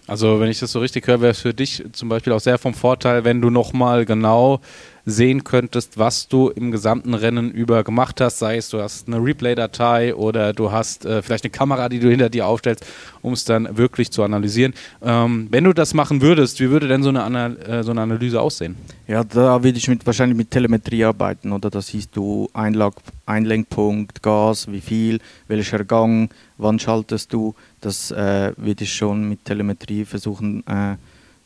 Also, 0.07 0.39
wenn 0.39 0.49
ich 0.49 0.59
das 0.59 0.71
so 0.71 0.79
richtig 0.79 1.07
höre, 1.07 1.21
wäre 1.21 1.31
es 1.31 1.39
für 1.39 1.53
dich 1.53 1.83
zum 1.93 2.09
Beispiel 2.09 2.33
auch 2.33 2.39
sehr 2.39 2.57
vom 2.57 2.73
Vorteil, 2.73 3.23
wenn 3.23 3.41
du 3.41 3.49
nochmal 3.49 4.05
genau 4.05 4.59
sehen 5.05 5.43
könntest, 5.43 5.97
was 5.97 6.27
du 6.27 6.49
im 6.49 6.71
gesamten 6.71 7.13
Rennen 7.13 7.51
über 7.51 7.83
gemacht 7.83 8.21
hast. 8.21 8.39
Sei 8.39 8.57
es, 8.57 8.69
du 8.69 8.81
hast 8.81 9.07
eine 9.07 9.17
Replay-Datei 9.17 10.15
oder 10.15 10.53
du 10.53 10.71
hast 10.71 11.05
äh, 11.05 11.21
vielleicht 11.21 11.43
eine 11.43 11.51
Kamera, 11.51 11.89
die 11.89 11.99
du 11.99 12.09
hinter 12.09 12.29
dir 12.29 12.47
aufstellst, 12.47 12.85
um 13.21 13.33
es 13.33 13.45
dann 13.45 13.77
wirklich 13.77 14.11
zu 14.11 14.23
analysieren. 14.23 14.73
Ähm, 15.01 15.47
wenn 15.49 15.63
du 15.63 15.73
das 15.73 15.93
machen 15.93 16.21
würdest, 16.21 16.59
wie 16.59 16.69
würde 16.69 16.87
denn 16.87 17.03
so 17.03 17.09
eine, 17.09 17.23
Anal 17.23 17.57
äh, 17.57 17.83
so 17.83 17.91
eine 17.91 18.01
Analyse 18.01 18.41
aussehen? 18.41 18.75
Ja, 19.07 19.23
da 19.23 19.63
würde 19.63 19.77
ich 19.77 19.87
mit, 19.87 20.05
wahrscheinlich 20.05 20.37
mit 20.37 20.51
Telemetrie 20.51 21.03
arbeiten, 21.03 21.51
oder? 21.51 21.69
Da 21.69 21.81
siehst 21.81 22.15
du 22.15 22.49
Einlag 22.53 22.93
Einlenkpunkt, 23.25 24.21
Gas, 24.21 24.71
wie 24.71 24.81
viel, 24.81 25.19
welcher 25.47 25.83
Gang, 25.83 26.29
wann 26.57 26.79
schaltest 26.79 27.33
du. 27.33 27.55
Das 27.81 28.11
äh, 28.11 28.53
würde 28.57 28.83
ich 28.83 28.93
schon 28.93 29.27
mit 29.27 29.43
Telemetrie 29.43 30.05
versuchen 30.05 30.65
äh, 30.67 30.95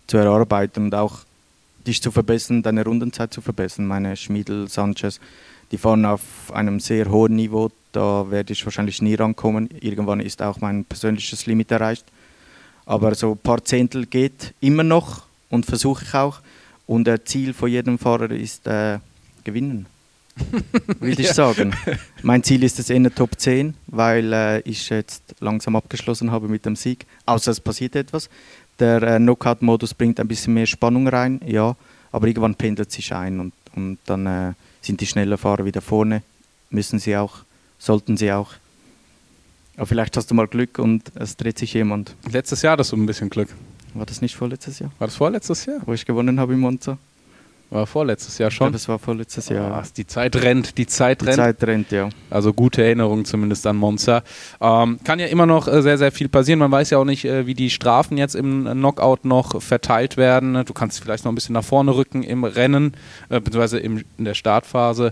zu 0.08 0.18
erarbeiten 0.18 0.86
und 0.86 0.96
auch 0.96 1.20
dich 1.88 2.02
zu 2.02 2.12
verbessern, 2.12 2.62
deine 2.62 2.84
Rundenzeit 2.84 3.34
zu 3.34 3.42
verbessern. 3.42 3.86
Meine 3.86 4.16
Schmiedel, 4.18 4.68
Sanchez, 4.68 5.20
die 5.72 5.78
fahren 5.78 6.06
auf 6.06 6.22
einem 6.52 6.80
sehr 6.80 7.10
hohen 7.10 7.36
Niveau. 7.36 7.72
Da 7.92 8.30
werde 8.30 8.54
ich 8.54 8.66
wahrscheinlich 8.66 9.02
nie 9.02 9.16
rankommen. 9.16 9.70
Irgendwann 9.80 10.20
ist 10.20 10.42
auch 10.42 10.60
mein 10.60 10.84
persönliches 10.84 11.46
Limit 11.46 11.72
erreicht. 11.72 12.06
Aber 12.86 13.16
so 13.16 13.32
ein 13.32 13.38
paar 13.38 13.64
Zehntel 13.64 14.06
geht 14.06 14.54
immer 14.60 14.84
noch 14.84 15.24
und 15.50 15.66
versuche 15.66 16.04
ich 16.06 16.14
auch. 16.14 16.42
Und 16.86 17.06
das 17.06 17.22
Ziel 17.26 17.54
von 17.54 17.70
jedem 17.70 17.98
Fahrer 17.98 18.30
ist 18.32 18.68
äh, 18.68 19.00
gewinnen. 19.44 19.88
Würde 21.00 21.22
ich 21.22 21.32
sagen. 21.32 21.76
Mein 22.24 22.44
Ziel 22.44 22.64
ist 22.64 22.80
es 22.80 22.90
eher 22.90 23.14
Top 23.14 23.40
10, 23.40 23.74
weil 23.88 24.34
äh, 24.34 24.60
ich 24.62 24.90
jetzt 24.90 25.24
langsam 25.40 25.76
abgeschlossen 25.76 26.32
habe 26.32 26.48
mit 26.48 26.66
dem 26.66 26.76
Sieg. 26.76 27.06
Außer 27.26 27.52
es 27.52 27.60
passiert 27.60 27.96
etwas. 27.96 28.30
Der 28.80 29.02
äh, 29.02 29.18
Knockout-Modus 29.18 29.94
bringt 29.94 30.20
ein 30.20 30.28
bisschen 30.28 30.54
mehr 30.54 30.66
Spannung 30.66 31.08
rein, 31.08 31.40
ja, 31.46 31.76
aber 32.12 32.28
irgendwann 32.28 32.56
pendelt 32.56 32.92
sich 32.92 33.14
ein 33.14 33.40
und, 33.40 33.54
und 33.76 33.98
dann 34.06 34.26
äh, 34.26 34.54
sind 34.82 35.00
die 35.02 35.08
schnellen 35.08 35.38
Fahrer 35.38 35.66
wieder 35.66 35.82
vorne. 35.82 36.22
Müssen 36.70 37.00
sie 37.00 37.16
auch, 37.16 37.38
sollten 37.80 38.18
sie 38.18 38.32
auch. 38.32 38.52
Aber 39.78 39.86
vielleicht 39.86 40.16
hast 40.18 40.32
du 40.32 40.36
mal 40.36 40.48
Glück 40.48 40.80
und 40.80 41.04
es 41.16 41.38
dreht 41.38 41.58
sich 41.58 41.74
jemand. 41.74 42.16
Letztes 42.30 42.62
Jahr 42.62 42.74
hattest 42.74 42.92
du 42.92 42.98
ein 42.98 43.06
bisschen 43.06 43.30
Glück. 43.30 43.50
War 43.94 44.06
das 44.06 44.22
nicht 44.22 44.36
vorletztes 44.36 44.80
Jahr, 44.80 44.92
War 45.00 45.08
das 45.08 45.16
vorletztes 45.16 45.66
Jahr? 45.66 45.82
wo 45.86 45.94
ich 45.94 46.06
gewonnen 46.06 46.40
habe 46.40 46.54
in 46.54 46.60
Monza? 46.60 46.98
War 47.72 47.88
vorletztes 47.88 48.38
Jahr 48.38 48.50
Ja, 48.52 48.56
schon. 48.56 48.72
das 48.72 48.88
war 48.88 49.00
vorletztes 49.00 49.50
Jahr. 49.50 49.72
Ah, 49.72 49.84
die 49.98 50.06
Zeit 50.06 50.36
rennt, 50.38 50.78
die 50.78 50.86
Zeit 50.86 51.22
Die 51.22 51.26
rennt. 51.26 51.38
Zeit 51.38 51.64
rennt, 51.64 51.92
ja. 51.92 52.10
Also 52.30 52.54
gute 52.54 52.84
Erinnerung 52.84 53.26
zumindest 53.26 53.66
an 53.68 53.76
Monza. 53.76 54.24
Ähm, 54.62 55.00
kann 55.04 55.20
ja 55.20 55.26
immer 55.28 55.46
noch 55.46 55.68
äh, 55.68 55.82
sehr, 55.82 55.98
sehr 55.98 56.12
viel 56.12 56.30
passieren. 56.30 56.60
Man 56.60 56.72
weiß 56.72 56.92
ja 56.92 57.00
auch 57.00 57.06
nicht, 57.06 57.26
äh, 57.26 57.48
wie 57.48 57.54
die 57.56 57.70
Strafen 57.72 58.18
jetzt 58.18 58.36
im 58.36 58.66
Knockout 58.66 59.26
noch 59.26 59.62
verteilt 59.62 60.16
werden. 60.16 60.64
Du 60.66 60.74
kannst 60.74 61.02
vielleicht 61.02 61.26
noch 61.26 61.32
ein 61.32 61.36
bisschen 61.36 61.54
nach 61.54 61.64
vorne 61.66 61.96
rücken 61.96 62.24
im 62.24 62.44
Rennen, 62.44 62.94
äh, 63.30 63.40
beziehungsweise 63.42 63.80
im, 63.80 64.04
in 64.18 64.26
der 64.26 64.36
Startphase. 64.36 65.12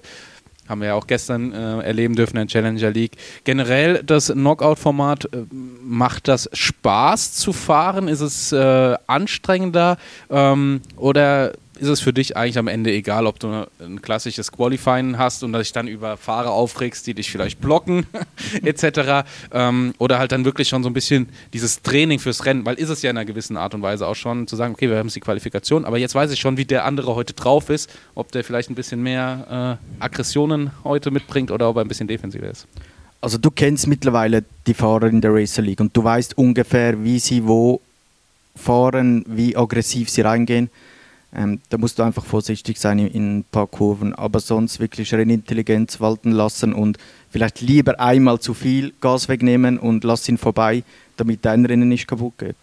Haben 0.70 0.80
wir 0.80 0.88
ja 0.90 0.94
auch 0.94 1.08
gestern 1.08 1.52
äh, 1.52 1.80
erleben 1.82 2.16
dürfen 2.16 2.38
in 2.38 2.48
der 2.48 2.62
Challenger 2.62 2.92
League. 2.92 3.18
Generell 3.44 4.02
das 4.02 4.32
Knockout-Format, 4.32 5.26
äh, 5.26 5.44
macht 5.84 6.30
das 6.30 6.50
Spaß 6.54 7.34
zu 7.34 7.52
fahren? 7.52 8.08
Ist 8.08 8.22
es 8.22 8.54
äh, 8.54 8.96
anstrengender? 9.08 9.98
Ähm, 10.30 10.80
oder 10.96 11.52
ist 11.84 11.90
es 11.90 12.00
für 12.00 12.14
dich 12.14 12.36
eigentlich 12.38 12.58
am 12.58 12.68
Ende 12.68 12.92
egal, 12.92 13.28
ob 13.28 13.40
du 13.40 13.68
ein 13.80 14.02
klassisches 14.02 14.52
Qualifying 14.52 15.18
hast 15.18 15.44
und 15.44 15.54
dich 15.54 15.74
dann 15.74 15.88
über 15.88 16.18
Fahrer 16.18 16.52
aufregst, 16.52 17.06
die 17.06 17.14
dich 17.14 17.30
vielleicht 17.30 17.60
blocken, 17.60 18.08
etc. 18.64 19.28
Ähm, 19.52 19.94
oder 19.98 20.18
halt 20.18 20.32
dann 20.32 20.46
wirklich 20.46 20.70
schon 20.70 20.82
so 20.82 20.90
ein 20.90 20.94
bisschen 20.94 21.30
dieses 21.54 21.82
Training 21.82 22.20
fürs 22.20 22.46
Rennen, 22.46 22.66
weil 22.66 22.76
ist 22.76 22.90
es 22.90 23.02
ja 23.02 23.12
in 23.12 23.18
einer 23.18 23.26
gewissen 23.26 23.58
Art 23.58 23.74
und 23.74 23.82
Weise 23.82 24.08
auch 24.08 24.16
schon 24.16 24.48
zu 24.48 24.56
sagen, 24.56 24.74
okay, 24.74 24.90
wir 24.90 24.98
haben 24.98 25.10
die 25.10 25.20
Qualifikation, 25.20 25.86
aber 25.86 25.98
jetzt 25.98 26.16
weiß 26.16 26.32
ich 26.32 26.40
schon, 26.40 26.58
wie 26.58 26.66
der 26.66 26.86
andere 26.86 27.16
heute 27.16 27.34
drauf 27.34 27.70
ist, 27.70 27.90
ob 28.16 28.32
der 28.32 28.44
vielleicht 28.44 28.70
ein 28.70 28.76
bisschen 28.76 29.04
mehr 29.04 29.80
äh, 30.00 30.04
Aggressionen 30.04 30.72
heute 30.84 31.12
mitbringt 31.12 31.52
oder 31.52 31.70
ob 31.70 31.76
er 31.76 31.82
ein 31.82 31.88
bisschen 31.88 32.08
defensiver 32.08 32.50
ist. 32.50 32.66
Also 33.22 33.38
du 33.38 33.52
kennst 33.52 33.88
mittlerweile 33.88 34.44
die 34.68 34.74
Fahrer 34.74 35.08
in 35.08 35.22
der 35.22 35.34
Racer 35.34 35.62
League 35.62 35.80
und 35.80 35.96
du 35.96 36.04
weißt 36.04 36.38
ungefähr, 36.38 37.04
wie 37.04 37.20
sie 37.20 37.46
wo 37.46 37.80
fahren, 38.56 39.24
wie 39.28 39.56
aggressiv 39.56 40.10
sie 40.10 40.22
reingehen. 40.22 40.70
Ähm, 41.36 41.60
da 41.70 41.78
musst 41.78 41.98
du 41.98 42.04
einfach 42.04 42.24
vorsichtig 42.24 42.80
sein 42.80 43.00
in, 43.00 43.08
in 43.08 43.38
ein 43.40 43.44
paar 43.44 43.68
Kurven, 43.68 44.14
aber 44.14 44.40
sonst 44.40 44.80
wirklich 44.80 45.14
Rennintelligenz 45.14 46.00
walten 46.00 46.32
lassen 46.32 46.74
und 46.74 46.98
vielleicht 47.30 47.62
lieber 47.62 48.00
einmal 48.00 48.40
zu 48.40 48.54
viel 48.54 48.94
Gas 49.02 49.30
wegnehmen 49.30 49.80
und 49.80 50.04
lass 50.04 50.30
ihn 50.30 50.38
vorbei, 50.38 50.84
damit 51.18 51.44
dein 51.44 51.66
Rennen 51.66 51.90
nicht 51.90 52.08
kaputt 52.08 52.38
geht. 52.38 52.56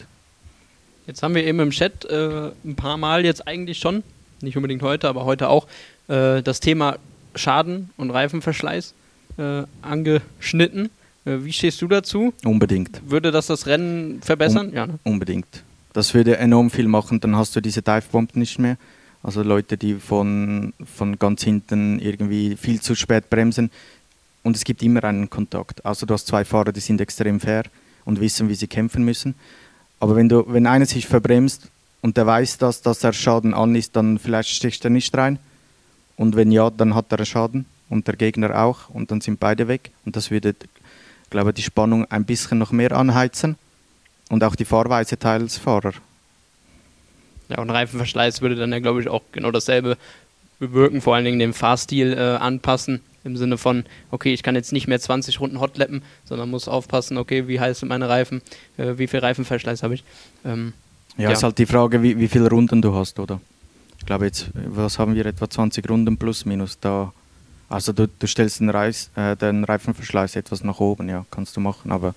Jetzt 1.06 1.22
haben 1.24 1.34
wir 1.34 1.44
eben 1.44 1.58
im 1.58 1.70
Chat 1.70 2.04
äh, 2.04 2.50
ein 2.64 2.76
paar 2.76 2.96
Mal 2.96 3.24
jetzt 3.24 3.48
eigentlich 3.48 3.78
schon, 3.78 4.04
nicht 4.40 4.56
unbedingt 4.56 4.82
heute, 4.82 5.08
aber 5.08 5.24
heute 5.24 5.48
auch, 5.48 5.66
äh, 6.06 6.40
das 6.42 6.60
Thema 6.60 6.98
Schaden 7.34 7.90
und 7.96 8.10
Reifenverschleiß 8.10 8.94
äh, 9.38 9.62
angeschnitten. 9.82 10.90
Äh, 11.24 11.38
wie 11.40 11.52
stehst 11.52 11.82
du 11.82 11.88
dazu? 11.88 12.32
Unbedingt. 12.44 13.00
Würde 13.04 13.32
das 13.32 13.48
das 13.48 13.66
Rennen 13.66 14.22
verbessern? 14.22 14.72
ja, 14.72 14.86
ne? 14.86 14.98
Unbedingt. 15.02 15.64
Das 15.92 16.14
würde 16.14 16.37
enorm 16.37 16.70
viel 16.70 16.87
machen, 16.87 17.20
dann 17.20 17.37
hast 17.37 17.56
du 17.56 17.61
diese 17.61 17.82
Divebomben 17.82 18.40
nicht 18.40 18.59
mehr. 18.59 18.76
Also 19.23 19.42
Leute, 19.42 19.76
die 19.76 19.94
von, 19.94 20.73
von 20.85 21.18
ganz 21.18 21.42
hinten 21.42 21.99
irgendwie 21.99 22.56
viel 22.56 22.80
zu 22.80 22.94
spät 22.94 23.28
bremsen. 23.28 23.70
Und 24.42 24.56
es 24.56 24.64
gibt 24.64 24.82
immer 24.82 25.04
einen 25.04 25.28
Kontakt. 25.28 25.85
Also 25.85 26.06
du 26.06 26.14
hast 26.14 26.26
zwei 26.26 26.44
Fahrer, 26.44 26.73
die 26.73 26.80
sind 26.80 27.00
extrem 27.00 27.40
fair 27.40 27.64
und 28.04 28.20
wissen, 28.20 28.49
wie 28.49 28.54
sie 28.54 28.68
kämpfen 28.68 29.04
müssen. 29.04 29.35
Aber 29.99 30.16
wenn, 30.16 30.28
du, 30.28 30.44
wenn 30.49 30.66
einer 30.66 30.87
sich 30.87 31.06
verbremst 31.06 31.68
und 32.00 32.16
der 32.16 32.26
weiß, 32.26 32.56
dass, 32.59 32.80
dass 32.80 33.04
er 33.04 33.12
Schaden 33.12 33.52
an 33.52 33.75
ist, 33.75 33.97
dann 33.97 34.18
vielleicht 34.18 34.49
sticht 34.49 34.85
er 34.85 34.90
nicht 34.90 35.14
rein. 35.14 35.38
Und 36.16 36.37
wenn 36.37 36.52
ja, 36.52 36.70
dann 36.70 36.94
hat 36.94 37.12
er 37.12 37.25
Schaden 37.26 37.66
und 37.90 38.06
der 38.06 38.16
Gegner 38.16 38.62
auch 38.62 38.88
und 38.88 39.11
dann 39.11 39.20
sind 39.20 39.40
beide 39.40 39.68
weg. 39.68 39.90
Und 40.06 40.16
das 40.16 40.30
würde, 40.30 40.54
glaube 41.28 41.50
ich, 41.50 41.56
die 41.56 41.62
Spannung 41.62 42.06
ein 42.06 42.25
bisschen 42.25 42.59
noch 42.59 42.73
mehr 42.73 42.92
anheizen 42.92 43.56
und 44.30 44.42
auch 44.42 44.56
die 44.56 44.64
Fahrweise 44.64 45.18
teils 45.18 45.58
Fahrer. 45.58 45.92
Ja, 47.50 47.58
und 47.58 47.68
Reifenverschleiß 47.70 48.40
würde 48.42 48.54
dann 48.54 48.72
ja, 48.72 48.78
glaube 48.78 49.00
ich, 49.02 49.08
auch 49.08 49.22
genau 49.32 49.50
dasselbe 49.50 49.96
bewirken, 50.60 51.00
vor 51.00 51.14
allen 51.16 51.25
Dingen 51.25 51.38
den 51.38 51.52
Fahrstil 51.52 52.12
äh, 52.12 52.37
anpassen, 52.37 53.00
im 53.25 53.37
Sinne 53.37 53.58
von, 53.58 53.84
okay, 54.10 54.32
ich 54.32 54.42
kann 54.42 54.54
jetzt 54.54 54.72
nicht 54.72 54.87
mehr 54.87 55.00
20 55.00 55.40
Runden 55.40 55.60
hotlappen, 55.60 56.02
sondern 56.25 56.50
muss 56.50 56.68
aufpassen, 56.68 57.18
okay, 57.18 57.49
wie 57.49 57.58
heiß 57.60 57.80
sind 57.80 57.88
meine 57.88 58.08
Reifen, 58.08 58.40
äh, 58.78 58.94
wie 58.96 59.06
viel 59.08 59.20
Reifenverschleiß 59.20 59.82
habe 59.82 59.94
ich. 59.94 60.04
Ähm, 60.44 60.72
Ja, 61.16 61.25
Ja. 61.25 61.32
ist 61.32 61.42
halt 61.42 61.58
die 61.58 61.66
Frage, 61.66 62.02
wie, 62.02 62.18
wie 62.18 62.28
viele 62.28 62.49
Runden 62.49 62.80
du 62.80 62.94
hast, 62.94 63.18
oder? 63.18 63.40
Ich 63.99 64.06
glaube 64.06 64.26
jetzt, 64.26 64.50
was 64.54 64.99
haben 64.99 65.14
wir, 65.14 65.26
etwa 65.26 65.50
20 65.50 65.88
Runden 65.90 66.16
plus 66.16 66.46
minus 66.46 66.78
da. 66.80 67.12
Also 67.68 67.92
du, 67.92 68.06
du 68.08 68.26
stellst 68.26 68.60
den, 68.60 68.70
Reis, 68.70 69.10
äh, 69.16 69.37
den 69.37 69.64
Reifenverschleiß 69.64 70.37
etwas 70.37 70.62
nach 70.64 70.78
oben, 70.80 71.08
ja, 71.08 71.26
kannst 71.30 71.56
du 71.56 71.60
machen, 71.60 71.90
aber 71.92 72.14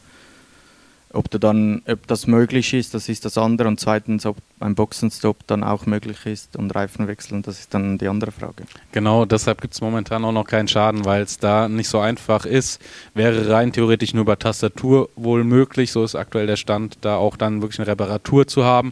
ob 1.13 1.29
du 1.29 1.38
dann, 1.39 1.82
ob 1.88 2.05
das 2.08 2.27
möglich 2.27 2.74
ist, 2.74 2.93
das 2.93 3.08
ist 3.08 3.24
das 3.24 3.38
andere 3.38 3.67
und 3.67 3.79
zweitens, 3.79 4.25
ob 4.25 4.36
ein 4.60 4.75
Boxenstopp 4.75 5.38
dann 5.48 5.63
auch 5.63 5.86
möglich 5.86 6.25
ist 6.25 6.55
und 6.55 6.74
Reifen 6.75 7.08
wechseln, 7.08 7.43
das 7.43 7.60
ist 7.60 7.74
dann 7.74 7.98
die 7.98 8.08
andere 8.08 8.32
Frage. 8.32 8.63
Genau, 8.91 9.25
deshalb 9.25 9.62
gibt 9.62 9.74
es 9.74 9.82
momentan 9.82 10.25
auch 10.25 10.32
noch 10.32 10.46
keinen 10.46 10.67
Schaden, 10.67 11.05
weil 11.05 11.22
es 11.22 11.38
da 11.38 11.70
nicht 11.70 11.88
so 11.88 12.00
einfach 12.00 12.46
ist. 12.46 12.82
Wäre 13.13 13.50
rein 13.50 13.72
theoretisch 13.72 14.13
nur 14.13 14.24
über 14.24 14.38
Tastatur 14.39 15.10
wohl 15.15 15.43
möglich, 15.43 15.91
so 15.91 16.03
ist 16.03 16.15
aktuell 16.15 16.48
der 16.48 16.58
Stand, 16.58 16.98
da 17.01 17.15
auch 17.17 17.38
dann 17.38 17.62
wirklich 17.62 17.79
eine 17.79 17.88
Reparatur 17.88 18.48
zu 18.48 18.63
haben. 18.63 18.91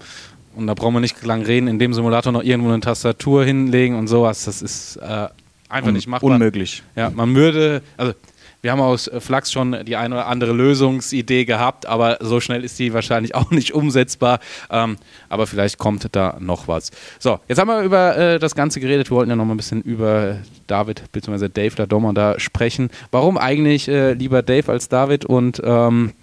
Und 0.56 0.68
da 0.68 0.74
brauchen 0.74 0.94
wir 0.96 1.00
nicht 1.00 1.24
lang 1.24 1.44
reden, 1.44 1.68
in 1.68 1.80
dem 1.80 1.94
Simulator 1.94 2.32
noch 2.34 2.44
irgendwo 2.44 2.70
eine 2.70 2.82
Tastatur 2.82 3.46
hinlegen 3.46 3.96
und 3.96 4.08
sowas. 4.08 4.46
Das 4.46 4.62
ist 4.62 4.98
äh, 4.98 5.28
einfach 5.70 5.88
Un- 5.88 5.94
nicht 5.94 6.08
machbar. 6.08 6.32
Unmöglich. 6.32 6.84
Ja, 6.96 7.10
man 7.10 7.34
würde, 7.36 7.82
also 7.96 8.13
wir 8.62 8.72
haben 8.72 8.82
aus 8.82 9.08
äh, 9.08 9.20
Flux 9.20 9.51
schon 9.51 9.86
die 9.86 9.96
eine 9.96 10.15
oder 10.15 10.27
andere 10.27 10.53
Lösungsidee 10.53 11.46
gehabt, 11.46 11.86
aber 11.86 12.18
so 12.22 12.39
schnell 12.39 12.63
ist 12.63 12.77
die 12.80 12.94
wahrscheinlich 12.94 13.36
auch 13.36 13.51
nicht 13.51 13.74
umsetzbar. 13.74 14.39
Ähm, 14.70 14.98
aber 15.30 15.48
vielleicht 15.48 15.77
kommt 15.77 16.08
da 16.12 16.38
noch 16.39 16.68
was. 16.68 16.91
So, 17.20 17.39
jetzt 17.48 17.58
haben 17.58 17.68
wir 17.68 17.82
über 17.82 18.18
äh, 18.18 18.39
das 18.39 18.56
Ganze 18.56 18.80
geredet. 18.80 19.10
Wir 19.10 19.18
wollten 19.18 19.30
ja 19.30 19.36
noch 19.36 19.46
mal 19.46 19.53
ein 19.53 19.58
bisschen 19.58 19.82
über 19.82 20.38
David 20.68 21.12
bzw. 21.12 21.50
Dave 21.50 21.75
Ladommer 21.77 22.13
da 22.13 22.39
sprechen. 22.39 22.89
Warum 23.12 23.38
eigentlich 23.38 23.88
äh, 23.88 24.13
lieber 24.13 24.41
Dave 24.41 24.72
als 24.72 24.89
David 24.89 25.25
und 25.25 25.62
ähm, 25.63 26.13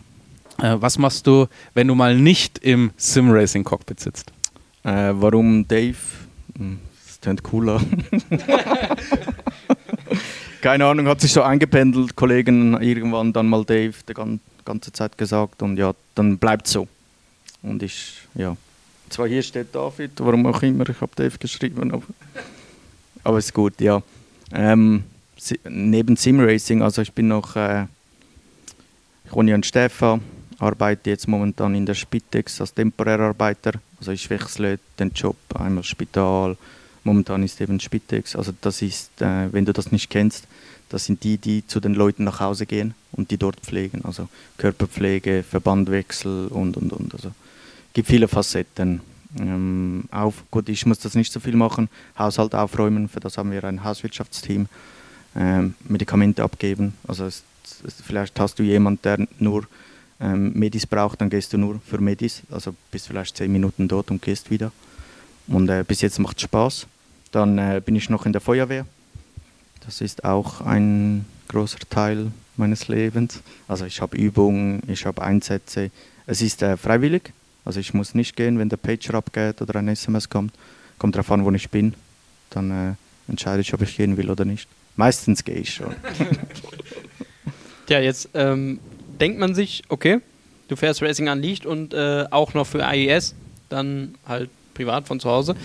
äh, 0.63 0.77
was 0.79 0.99
machst 0.99 1.27
du, 1.27 1.47
wenn 1.75 1.89
du 1.89 1.95
mal 1.95 2.17
nicht 2.17 2.59
im 2.59 2.91
Sim-Racing-Cockpit 2.97 4.01
sitzt? 4.01 4.33
Äh, 4.85 5.13
warum 5.15 5.67
Dave? 5.69 5.97
Hm, 6.57 6.79
Das 7.07 7.21
klingt 7.21 7.43
cooler. 7.43 7.81
Keine 10.61 10.87
Ahnung, 10.87 11.07
hat 11.07 11.21
sich 11.21 11.33
so 11.33 11.43
eingependelt, 11.43 12.17
Kollegen 12.17 12.81
irgendwann 12.81 13.33
dann 13.33 13.47
mal 13.47 13.65
Dave 13.65 13.95
die 14.09 14.15
gan 14.15 14.41
ganze 14.65 14.93
Zeit 14.93 15.17
gesagt 15.17 15.63
und 15.63 15.79
ja, 15.79 15.95
dann 16.15 16.37
bleibt 16.37 16.67
so. 16.69 16.89
Und 17.63 17.83
ich, 17.83 18.23
ja. 18.35 18.55
Zwar 19.09 19.27
hier 19.27 19.43
steht 19.43 19.75
David, 19.75 20.13
warum 20.19 20.45
auch 20.47 20.63
immer, 20.63 20.87
ich 20.89 21.01
habe 21.01 21.13
Dave 21.17 21.39
geschrieben, 21.39 21.91
aber, 21.93 22.03
aber 23.25 23.39
ist 23.39 23.55
gut, 23.55 23.81
ja. 23.81 24.03
Ähm, 24.53 25.05
si 25.39 25.59
neben 25.69 26.17
Simracing, 26.17 26.83
also 26.83 27.01
ich 27.01 27.13
bin 27.13 27.29
noch, 27.29 27.57
äh, 27.57 27.87
ich 29.25 29.33
wohne 29.33 29.51
ja 29.51 29.57
in 29.57 29.63
Stefan, 29.63 30.21
arbeite 30.59 31.11
jetzt 31.11 31.29
momentan 31.29 31.75
in 31.75 31.87
der 31.87 31.95
Spitex 31.95 32.61
als 32.61 32.75
Temporärarbeiter. 32.75 33.73
Also 33.99 34.13
ich 34.13 34.29
wechsle 34.29 34.79
den 34.99 35.13
Job, 35.13 35.37
einmal 35.55 35.85
Spital, 35.85 36.57
momentan 37.09 37.43
ist 37.43 37.61
eben 37.61 37.81
Spitex. 37.81 38.37
Also 38.37 38.53
das 38.61 38.83
ist, 38.83 39.11
äh, 39.21 39.53
wenn 39.53 39.65
du 39.65 39.73
das 39.73 39.91
nicht 39.91 40.11
kennst, 40.11 40.47
das 40.89 41.05
sind 41.07 41.25
die, 41.25 41.39
die 41.39 41.67
zu 41.67 41.81
den 41.81 41.95
Leuten 41.95 42.25
nach 42.25 42.41
Hause 42.41 42.67
gehen 42.67 42.95
und 43.13 43.31
die 43.31 43.39
dort 43.39 43.61
pflegen. 43.61 44.05
Also 44.05 44.29
Körperpflege, 44.59 45.43
Verbandwechsel 45.43 46.49
und 46.49 46.77
und 46.77 46.93
und. 46.93 47.15
Also 47.15 47.33
gibt 47.93 48.09
viele 48.09 48.29
Facetten. 48.29 49.01
Ähm, 49.39 50.05
auf, 50.11 50.45
gut, 50.51 50.69
ich 50.69 50.87
muss 50.87 50.99
das 50.99 51.15
nicht 51.15 51.33
so 51.33 51.41
viel 51.41 51.57
machen. 51.57 51.89
Haushalt 52.19 52.55
aufräumen, 52.55 53.09
für 53.09 53.21
das 53.21 53.37
haben 53.37 53.53
wir 53.53 53.65
ein 53.65 53.85
Hauswirtschaftsteam. 53.85 54.69
Ähm, 55.37 55.75
Medikamente 55.87 56.43
abgeben. 56.43 56.95
Also 57.07 57.27
es, 57.27 57.43
es, 57.87 57.97
vielleicht 58.03 58.39
hast 58.41 58.59
du 58.59 58.63
jemanden, 58.63 59.03
der 59.03 59.29
nur 59.39 59.67
ähm, 60.21 60.53
Medis 60.55 60.87
braucht, 60.87 61.21
dann 61.21 61.31
gehst 61.31 61.53
du 61.53 61.59
nur 61.59 61.81
für 61.87 61.99
Medis. 61.99 62.43
Also 62.51 62.75
bist 62.91 63.07
vielleicht 63.07 63.37
zehn 63.37 63.53
Minuten 63.53 63.89
dort 63.89 64.11
und 64.11 64.23
gehst 64.23 64.51
wieder. 64.51 64.73
Und 65.47 65.69
äh, 65.69 65.85
bis 65.87 66.01
jetzt 66.01 66.19
macht 66.19 66.39
es 66.39 66.45
Spaß. 66.45 66.87
Dann 67.33 67.59
äh, 67.59 67.83
bin 67.85 67.97
ich 67.97 68.11
noch 68.11 68.27
in 68.27 68.33
der 68.33 68.41
Feuerwehr. 68.41 68.87
Das 69.85 70.01
ist 70.01 70.25
auch 70.25 70.61
ein 70.61 71.25
großer 71.49 71.79
Teil 71.91 72.33
meines 72.57 72.89
Lebens. 72.89 73.41
Also 73.69 73.85
ich 73.85 74.01
habe 74.01 74.17
Übungen, 74.17 74.83
ich 74.87 75.07
habe 75.07 75.23
Einsätze. 75.23 75.91
Es 76.27 76.43
ist 76.43 76.63
äh, 76.63 76.77
freiwillig. 76.77 77.33
Also 77.65 77.81
ich 77.81 77.95
muss 77.95 78.15
nicht 78.15 78.37
gehen, 78.37 78.59
wenn 78.59 78.69
der 78.69 78.77
Pager 78.77 79.15
abgeht 79.15 79.61
oder 79.61 79.77
ein 79.77 79.89
SMS 79.89 80.29
kommt. 80.29 80.53
Kommt 80.99 81.15
darauf 81.15 81.31
an, 81.31 81.45
wo 81.45 81.51
ich 81.53 81.71
bin. 81.71 81.95
Dann 82.51 82.71
äh, 82.71 83.31
entscheide 83.31 83.61
ich, 83.61 83.73
ob 83.75 83.83
ich 83.83 83.97
gehen 83.97 84.17
will 84.17 84.31
oder 84.31 84.45
nicht. 84.45 84.69
Meistens 84.97 85.45
gehe 85.45 85.57
ich 85.57 85.75
schon. 85.75 85.95
Ja, 87.89 88.01
jetzt 88.01 88.29
ähm, 88.35 88.81
denkt 89.19 89.39
man 89.39 89.55
sich, 89.55 89.83
okay, 89.89 90.21
du 90.69 90.77
fährst 90.77 91.01
Racing 91.01 91.29
Unleashed 91.29 91.65
und 91.65 91.95
äh, 91.95 92.27
auch 92.31 92.53
noch 92.53 92.67
für 92.67 92.85
AES, 92.85 93.35
dann 93.71 94.15
halt 94.27 94.51
privat 94.75 95.09
von 95.09 95.21
zu 95.21 95.31
Hause. 95.31 95.57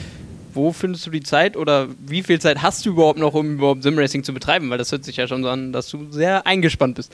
Wo 0.54 0.72
findest 0.72 1.06
du 1.06 1.12
die 1.12 1.24
Zeit 1.24 1.58
oder 1.58 1.88
wie 2.06 2.24
viel 2.24 2.40
Zeit 2.40 2.62
hast 2.62 2.86
du 2.86 2.92
überhaupt 2.92 3.20
noch, 3.20 3.34
um 3.34 3.54
überhaupt 3.54 3.84
Simracing 3.84 4.24
zu 4.24 4.34
betreiben? 4.34 4.70
Weil 4.70 4.78
das 4.78 4.92
hört 4.92 5.04
sich 5.04 5.18
ja 5.18 5.28
schon 5.28 5.44
so 5.44 5.50
an, 5.50 5.74
dass 5.74 5.90
du 5.90 6.12
sehr 6.12 6.46
eingespannt 6.46 6.96
bist. 6.96 7.12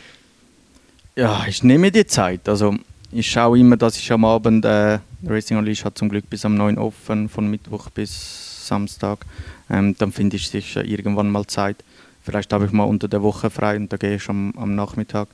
Ja, 1.15 1.46
ich 1.48 1.63
nehme 1.63 1.91
die 1.91 2.05
Zeit. 2.05 2.48
Also 2.48 2.75
ich 3.12 3.29
schaue 3.29 3.60
immer, 3.60 3.77
dass 3.77 3.98
ich 3.98 4.12
am 4.12 4.25
Abend, 4.25 4.65
äh, 4.65 5.00
Racing 5.25 5.58
Unleashed 5.58 5.86
hat 5.86 5.98
zum 5.98 6.10
Glück 6.10 6.29
bis 6.29 6.46
am 6.46 6.55
9 6.55 6.77
offen, 6.77 7.27
von 7.27 7.50
Mittwoch 7.50 7.89
bis 7.89 8.67
Samstag. 8.67 9.25
Ähm, 9.69 9.96
dann 9.98 10.12
finde 10.12 10.38
ich 10.38 10.50
sicher 10.50 10.86
irgendwann 10.86 11.29
mal 11.29 11.46
Zeit. 11.48 11.77
Vielleicht 12.24 12.53
habe 12.53 12.65
ich 12.65 12.72
mal 12.72 12.84
unter 12.84 13.08
der 13.08 13.24
Woche 13.24 13.50
frei 13.50 13.75
und 13.75 13.91
da 13.91 13.98
gehe 13.98 14.15
ich 14.15 14.29
am, 14.29 14.53
am 14.55 14.75
Nachmittag. 14.75 15.29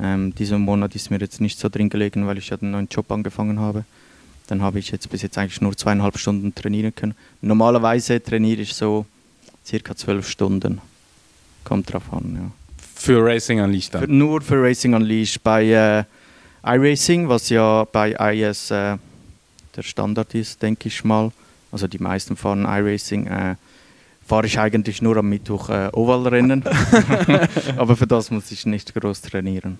Ähm, 0.00 0.34
diesen 0.34 0.62
Monat 0.62 0.94
ist 0.94 1.10
mir 1.10 1.18
jetzt 1.18 1.40
nicht 1.40 1.58
so 1.58 1.68
drin 1.68 1.88
gelegen, 1.88 2.26
weil 2.26 2.38
ich 2.38 2.48
ja 2.48 2.56
einen 2.60 2.72
neuen 2.72 2.88
Job 2.88 3.10
angefangen 3.12 3.60
habe. 3.60 3.84
Dann 4.46 4.62
habe 4.62 4.78
ich 4.78 4.90
jetzt 4.90 5.08
bis 5.10 5.22
jetzt 5.22 5.38
eigentlich 5.38 5.60
nur 5.60 5.76
zweieinhalb 5.76 6.18
Stunden 6.18 6.54
trainieren 6.54 6.94
können. 6.94 7.14
Normalerweise 7.40 8.22
trainiere 8.22 8.62
ich 8.62 8.74
so 8.74 9.06
circa 9.64 9.94
zwölf 9.94 10.28
Stunden. 10.28 10.80
Kommt 11.64 11.92
drauf 11.92 12.12
an, 12.12 12.34
ja. 12.34 12.50
Für 12.94 13.24
Racing 13.24 13.60
Unleashed 13.60 13.92
Für, 13.92 14.06
dann. 14.06 14.18
nur 14.18 14.42
für 14.42 14.62
Racing 14.62 14.94
Unleashed. 14.94 15.42
Bei 15.42 15.64
äh, 15.64 16.04
iRacing, 16.64 17.28
was 17.28 17.48
ja 17.48 17.84
bei 17.84 18.12
IS 18.12 18.70
äh, 18.70 18.96
der 19.76 19.82
Standard 19.82 20.34
ist, 20.34 20.62
denke 20.62 20.88
ich 20.88 21.04
mal, 21.04 21.32
also 21.70 21.88
die 21.88 21.98
meisten 21.98 22.36
fahren 22.36 22.64
iRacing, 22.64 23.26
äh, 23.26 23.56
fahre 24.26 24.46
ich 24.46 24.58
eigentlich 24.58 25.02
nur 25.02 25.16
am 25.16 25.28
Mittwoch 25.28 25.68
äh, 25.68 25.88
Ovalrennen. 25.92 26.62
aber 27.76 27.96
für 27.96 28.06
das 28.06 28.30
muss 28.30 28.50
ich 28.52 28.66
nicht 28.66 28.94
groß 28.94 29.22
trainieren. 29.22 29.78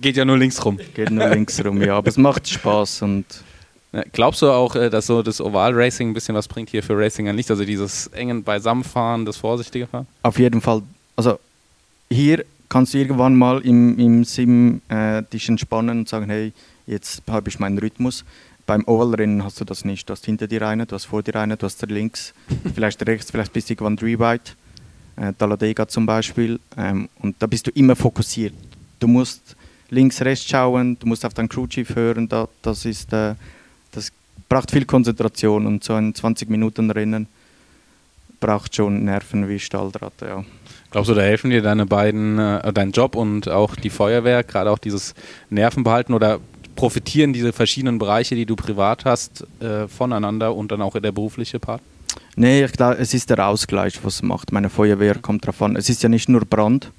Geht 0.00 0.16
ja 0.16 0.24
nur 0.24 0.38
links 0.38 0.64
rum. 0.64 0.78
Geht 0.94 1.10
nur 1.10 1.28
links 1.28 1.64
rum, 1.64 1.80
ja. 1.82 1.96
Aber 1.96 2.08
es 2.08 2.16
macht 2.16 2.48
Spaß 2.48 3.02
und 3.02 3.26
Glaubst 4.12 4.42
du 4.42 4.50
auch, 4.50 4.74
äh, 4.76 4.90
dass 4.90 5.06
so 5.06 5.22
das 5.22 5.40
Oval 5.40 5.72
Racing 5.74 6.10
ein 6.10 6.14
bisschen 6.14 6.34
was 6.34 6.48
bringt 6.48 6.70
hier 6.70 6.82
für 6.82 6.96
Racing 6.96 7.28
Unleashed? 7.28 7.50
Also 7.50 7.64
dieses 7.64 8.08
engen 8.08 8.42
Beisammenfahren, 8.42 9.24
das 9.24 9.36
vorsichtige 9.36 9.86
Fahren? 9.86 10.06
auf 10.22 10.38
jeden 10.38 10.60
Fall, 10.60 10.82
also 11.16 11.38
hier 12.10 12.44
kannst 12.68 12.94
du 12.94 12.98
irgendwann 12.98 13.36
mal 13.36 13.60
im, 13.60 13.98
im 13.98 14.24
Sim 14.24 14.80
äh, 14.88 15.22
dich 15.22 15.48
entspannen 15.48 16.00
und 16.00 16.08
sagen, 16.08 16.26
hey, 16.26 16.52
jetzt 16.86 17.22
habe 17.28 17.48
ich 17.48 17.58
meinen 17.58 17.78
Rhythmus. 17.78 18.24
Beim 18.66 18.82
Ovalrennen 18.86 19.44
hast 19.44 19.60
du 19.60 19.64
das 19.64 19.84
nicht. 19.84 20.08
Du 20.08 20.12
hast 20.12 20.24
hinter 20.24 20.48
dir 20.48 20.62
eine, 20.62 20.86
du 20.86 20.94
hast 20.94 21.04
vor 21.04 21.22
dir 21.22 21.36
eine, 21.36 21.56
du 21.56 21.66
hast 21.66 21.80
links, 21.88 22.34
vielleicht 22.74 23.06
rechts, 23.06 23.30
vielleicht 23.30 23.52
bist 23.52 23.70
du 23.70 23.74
irgendwann 23.74 23.98
Rewide, 23.98 24.42
äh, 25.16 25.32
Talladega 25.32 25.86
zum 25.86 26.06
Beispiel. 26.06 26.58
Ähm, 26.76 27.08
und 27.20 27.36
da 27.38 27.46
bist 27.46 27.66
du 27.66 27.70
immer 27.72 27.94
fokussiert. 27.94 28.54
Du 28.98 29.06
musst 29.06 29.56
links, 29.90 30.20
rechts 30.20 30.48
schauen, 30.48 30.98
du 30.98 31.06
musst 31.06 31.24
auf 31.24 31.34
dein 31.34 31.48
Crewchief 31.48 31.94
hören. 31.94 32.28
Da, 32.28 32.48
das, 32.62 32.84
ist, 32.84 33.12
äh, 33.12 33.34
das 33.96 34.12
braucht 34.48 34.70
viel 34.70 34.84
Konzentration 34.84 35.66
und 35.66 35.82
so 35.82 35.94
ein 35.94 36.12
20-Minuten-Rennen 36.12 37.26
braucht 38.38 38.76
schon 38.76 39.04
Nerven 39.04 39.48
wie 39.48 39.58
Stahldraht. 39.58 40.12
Ja. 40.20 40.44
Glaubst 40.90 41.10
du, 41.10 41.14
da 41.14 41.22
helfen 41.22 41.50
dir 41.50 41.62
deine 41.62 41.86
beiden, 41.86 42.38
äh, 42.38 42.72
dein 42.72 42.92
Job 42.92 43.16
und 43.16 43.48
auch 43.48 43.74
die 43.74 43.90
Feuerwehr, 43.90 44.44
gerade 44.44 44.70
auch 44.70 44.78
dieses 44.78 45.14
Nervenbehalten 45.50 46.14
oder 46.14 46.38
profitieren 46.76 47.32
diese 47.32 47.52
verschiedenen 47.52 47.98
Bereiche, 47.98 48.34
die 48.34 48.44
du 48.44 48.54
privat 48.54 49.06
hast, 49.06 49.46
äh, 49.60 49.88
voneinander 49.88 50.54
und 50.54 50.70
dann 50.70 50.82
auch 50.82 50.98
der 50.98 51.12
berufliche 51.12 51.58
Part? 51.58 51.80
Nee, 52.36 52.64
ich 52.64 52.72
glaube, 52.72 52.98
es 52.98 53.14
ist 53.14 53.30
der 53.30 53.48
Ausgleich, 53.48 53.98
was 54.04 54.16
es 54.16 54.22
macht. 54.22 54.52
Meine 54.52 54.68
Feuerwehr 54.68 55.16
kommt 55.16 55.46
drauf 55.46 55.62
an. 55.62 55.74
Es 55.74 55.88
ist 55.88 56.02
ja 56.02 56.10
nicht 56.10 56.28
nur 56.28 56.42
Brand. 56.42 56.92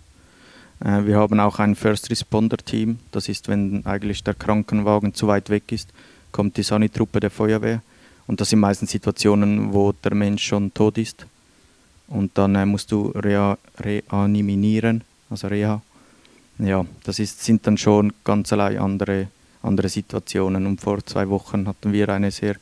Äh, 0.84 1.06
wir 1.06 1.18
haben 1.18 1.40
auch 1.40 1.60
ein 1.60 1.76
First 1.76 2.10
Responder 2.10 2.58
Team. 2.58 2.98
Das 3.12 3.30
ist, 3.30 3.48
wenn 3.48 3.86
eigentlich 3.86 4.24
der 4.24 4.34
Krankenwagen 4.34 5.14
zu 5.14 5.28
weit 5.28 5.52
weg 5.52 5.72
ist, 5.72 5.90
kommt 6.38 6.56
die 6.56 6.62
Sanitruppe 6.62 7.20
der 7.20 7.32
Feuerwehr. 7.32 7.82
Und 8.28 8.40
das 8.40 8.50
sind 8.52 8.60
meistens 8.60 8.92
Situationen, 8.92 9.74
wo 9.74 9.92
der 9.92 10.14
Mensch 10.14 10.44
schon 10.44 10.72
tot 10.72 11.00
ist. 11.00 11.26
Und 12.10 12.38
dann 12.38 12.54
äh, 12.54 12.64
musst 12.64 12.92
du 12.92 13.08
rea 13.08 13.58
reanimieren, 13.80 15.04
also 15.32 15.48
Reha. 15.48 15.82
Ja, 16.60 16.86
das 17.04 17.18
ist, 17.18 17.44
sind 17.44 17.66
dann 17.66 17.76
schon 17.76 18.14
ganz 18.24 18.54
andere, 18.54 19.30
andere 19.64 19.90
Situationen. 19.90 20.68
Und 20.68 20.80
vor 20.80 21.04
zwei 21.04 21.28
Wochen 21.28 21.68
hatten 21.68 21.92
wir 21.92 22.10
eine 22.10 22.30
sehr 22.30 22.56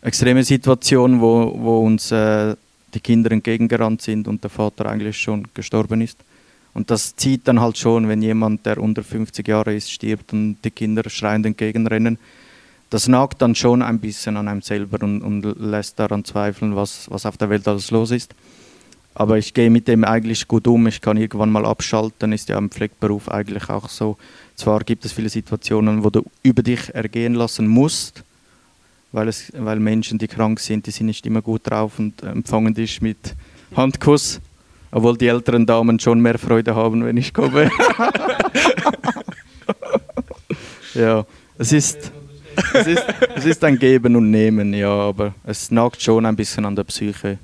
extreme 0.00 0.42
Situation, 0.42 1.20
wo, 1.20 1.54
wo 1.58 1.84
uns 1.84 2.10
äh, 2.10 2.56
die 2.94 3.00
Kinder 3.00 3.32
entgegengerannt 3.32 4.00
sind 4.00 4.26
und 4.26 4.42
der 4.42 4.50
Vater 4.50 4.86
eigentlich 4.86 5.18
schon 5.18 5.46
gestorben 5.52 6.00
ist. 6.00 6.16
Und 6.72 6.90
das 6.90 7.14
zieht 7.16 7.46
dann 7.48 7.60
halt 7.60 7.76
schon, 7.76 8.08
wenn 8.08 8.22
jemand, 8.22 8.64
der 8.64 8.78
unter 8.78 9.02
50 9.04 9.46
Jahre 9.46 9.74
ist, 9.74 9.92
stirbt 9.92 10.32
und 10.32 10.56
die 10.64 10.70
Kinder 10.70 11.02
schreiend 11.10 11.44
entgegenrennen. 11.44 12.18
Das 12.90 13.08
nagt 13.08 13.42
dann 13.42 13.54
schon 13.54 13.82
ein 13.82 13.98
bisschen 13.98 14.36
an 14.36 14.48
einem 14.48 14.62
selber 14.62 15.02
und, 15.02 15.22
und 15.22 15.42
lässt 15.58 15.98
daran 15.98 16.24
zweifeln, 16.24 16.76
was, 16.76 17.10
was 17.10 17.26
auf 17.26 17.36
der 17.36 17.50
Welt 17.50 17.66
alles 17.66 17.90
los 17.90 18.10
ist. 18.10 18.34
Aber 19.14 19.38
ich 19.38 19.54
gehe 19.54 19.70
mit 19.70 19.86
dem 19.86 20.04
eigentlich 20.04 20.48
gut 20.48 20.66
um. 20.66 20.86
Ich 20.86 21.00
kann 21.00 21.16
irgendwann 21.16 21.50
mal 21.50 21.64
abschalten, 21.64 22.32
ist 22.32 22.48
ja 22.48 22.58
im 22.58 22.70
Pflegeberuf 22.70 23.28
eigentlich 23.28 23.68
auch 23.68 23.88
so. 23.88 24.16
Zwar 24.56 24.80
gibt 24.80 25.04
es 25.04 25.12
viele 25.12 25.28
Situationen, 25.28 26.04
wo 26.04 26.10
du 26.10 26.24
über 26.42 26.62
dich 26.62 26.94
ergehen 26.94 27.34
lassen 27.34 27.66
musst, 27.66 28.24
weil, 29.12 29.28
es, 29.28 29.52
weil 29.56 29.78
Menschen, 29.78 30.18
die 30.18 30.26
krank 30.26 30.58
sind, 30.58 30.86
die 30.86 30.90
sind 30.90 31.06
nicht 31.06 31.24
immer 31.26 31.42
gut 31.42 31.62
drauf 31.64 31.98
und 31.98 32.22
empfangen 32.22 32.74
dich 32.74 33.00
mit 33.00 33.34
Handkuss. 33.76 34.40
Obwohl 34.90 35.16
die 35.16 35.26
älteren 35.26 35.66
Damen 35.66 35.98
schon 35.98 36.20
mehr 36.20 36.38
Freude 36.38 36.74
haben, 36.74 37.04
wenn 37.04 37.16
ich 37.16 37.34
komme. 37.34 37.64
ja, 40.94 41.26
es 41.58 41.72
ist, 41.72 42.12
es, 42.74 42.86
ist, 42.86 43.04
es 43.36 43.44
ist 43.44 43.64
ein 43.64 43.78
Geben 43.78 44.16
und 44.16 44.30
Nehmen, 44.30 44.72
ja, 44.74 44.90
aber 44.92 45.34
es 45.44 45.70
nagt 45.70 46.02
schon 46.02 46.26
ein 46.26 46.36
bisschen 46.36 46.64
an 46.64 46.76
der 46.76 46.84
Psyche. 46.84 47.38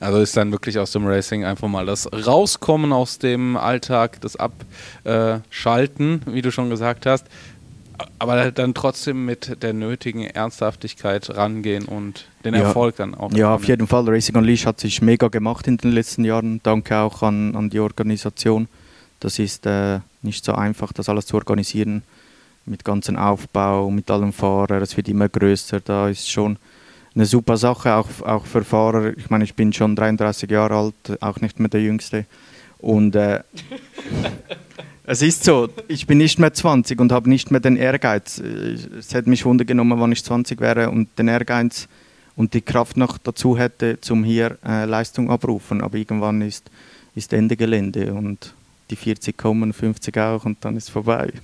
Also 0.00 0.18
ist 0.20 0.36
dann 0.36 0.52
wirklich 0.52 0.78
aus 0.78 0.92
dem 0.92 1.06
Racing 1.06 1.44
einfach 1.44 1.66
mal 1.66 1.84
das 1.86 2.08
Rauskommen 2.12 2.92
aus 2.92 3.18
dem 3.18 3.56
Alltag, 3.56 4.20
das 4.20 4.36
Abschalten, 4.36 6.22
wie 6.26 6.42
du 6.42 6.52
schon 6.52 6.70
gesagt 6.70 7.04
hast, 7.06 7.26
aber 8.20 8.52
dann 8.52 8.74
trotzdem 8.74 9.24
mit 9.24 9.60
der 9.62 9.72
nötigen 9.72 10.22
Ernsthaftigkeit 10.22 11.36
rangehen 11.36 11.84
und 11.86 12.26
den 12.44 12.54
Ja. 12.54 12.60
Erfolg 12.60 12.96
dann 12.96 13.14
auch. 13.14 13.32
Ja, 13.32 13.54
auf 13.54 13.64
jeden 13.64 13.88
Fall. 13.88 14.08
Racing 14.08 14.36
Unleashed 14.36 14.66
hat 14.66 14.78
sich 14.78 15.02
mega 15.02 15.26
gemacht 15.28 15.66
in 15.66 15.78
den 15.78 15.90
letzten 15.90 16.24
Jahren. 16.24 16.60
Danke 16.62 16.96
auch 16.98 17.22
an, 17.22 17.56
an 17.56 17.70
die 17.70 17.80
Organisation. 17.80 18.68
Das 19.18 19.40
ist 19.40 19.66
äh, 19.66 19.98
nicht 20.22 20.44
so 20.44 20.52
einfach, 20.52 20.92
das 20.92 21.08
alles 21.08 21.26
zu 21.26 21.34
organisieren. 21.34 22.02
Mit 22.68 22.84
ganzen 22.84 23.16
Aufbau, 23.16 23.90
mit 23.90 24.10
allen 24.10 24.32
Fahrern. 24.32 24.82
Es 24.82 24.96
wird 24.96 25.08
immer 25.08 25.28
größer. 25.28 25.80
Da 25.80 26.08
ist 26.08 26.30
schon 26.30 26.58
eine 27.14 27.26
super 27.26 27.56
Sache, 27.56 27.94
auch, 27.94 28.08
auch 28.22 28.46
für 28.46 28.62
Fahrer. 28.62 29.16
Ich 29.16 29.30
meine, 29.30 29.44
ich 29.44 29.54
bin 29.54 29.72
schon 29.72 29.96
33 29.96 30.50
Jahre 30.50 30.76
alt, 30.76 31.22
auch 31.22 31.40
nicht 31.40 31.58
mehr 31.58 31.68
der 31.68 31.82
Jüngste. 31.82 32.26
Und 32.78 33.16
äh, 33.16 33.42
es 35.04 35.22
ist 35.22 35.44
so, 35.44 35.68
ich 35.88 36.06
bin 36.06 36.18
nicht 36.18 36.38
mehr 36.38 36.52
20 36.52 37.00
und 37.00 37.10
habe 37.10 37.28
nicht 37.28 37.50
mehr 37.50 37.60
den 37.60 37.76
Ehrgeiz. 37.76 38.38
Es 38.38 39.12
hätte 39.14 39.28
mich 39.28 39.44
Wunder 39.44 39.64
genommen, 39.64 39.98
wann 39.98 40.12
ich 40.12 40.22
20 40.22 40.60
wäre 40.60 40.90
und 40.90 41.08
den 41.18 41.28
Ehrgeiz 41.28 41.88
und 42.36 42.54
die 42.54 42.60
Kraft 42.60 42.96
noch 42.96 43.18
dazu 43.18 43.58
hätte, 43.58 44.00
zum 44.00 44.22
hier 44.22 44.58
äh, 44.64 44.84
Leistung 44.84 45.30
abrufen. 45.30 45.82
Aber 45.82 45.98
irgendwann 45.98 46.40
ist, 46.40 46.70
ist 47.16 47.32
Ende 47.32 47.56
Gelände 47.56 48.14
und 48.14 48.54
die 48.90 48.96
40 48.96 49.36
kommen, 49.36 49.72
50 49.72 50.16
auch 50.18 50.44
und 50.44 50.64
dann 50.64 50.76
ist 50.76 50.90
vorbei. 50.90 51.32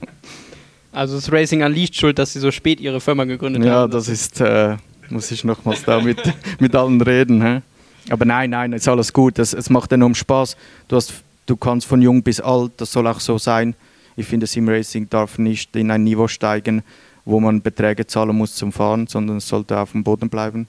Also 0.95 1.17
ist 1.19 1.31
Racing 1.33 1.63
Unleashed 1.63 1.97
schuld, 1.97 2.19
dass 2.19 2.33
sie 2.33 2.41
so 2.41 2.51
spät 2.51 2.81
ihre 2.81 3.01
Firma 3.01 3.25
gegründet 3.25 3.65
Ja, 3.65 3.73
haben. 3.81 3.93
das 3.93 4.09
ist, 4.09 4.41
äh, 4.41 4.77
muss 5.11 5.31
ich 5.31 5.45
nochmals 5.45 5.85
da 5.85 6.01
mit, 6.01 6.19
mit 6.61 6.75
allen 6.75 7.01
reden. 7.01 7.43
Hä? 7.43 7.63
Aber 8.11 8.25
nein, 8.25 8.51
nein, 8.51 8.73
ist 8.73 8.87
alles 8.89 9.13
gut. 9.13 9.39
Es, 9.39 9.53
es 9.53 9.71
macht 9.71 9.91
enorm 9.93 10.15
Spaß. 10.15 10.57
Du, 10.89 10.97
hast, 10.97 11.13
du 11.47 11.57
kannst 11.57 11.87
von 11.87 12.01
jung 12.01 12.23
bis 12.23 12.41
alt, 12.41 12.73
das 12.77 12.93
soll 12.93 13.07
auch 13.07 13.21
so 13.21 13.39
sein. 13.39 13.75
Ich 14.17 14.27
finde, 14.27 14.47
Simracing 14.47 15.09
darf 15.11 15.39
nicht 15.39 15.75
in 15.75 15.91
ein 15.91 16.05
Niveau 16.05 16.29
steigen, 16.29 16.83
wo 17.25 17.41
man 17.41 17.61
Beträge 17.61 18.07
zahlen 18.07 18.37
muss 18.37 18.55
zum 18.55 18.71
Fahren, 18.73 19.07
sondern 19.09 19.39
es 19.39 19.49
sollte 19.49 19.77
auf 19.79 19.93
dem 19.93 20.05
Boden 20.05 20.29
bleiben. 20.29 20.69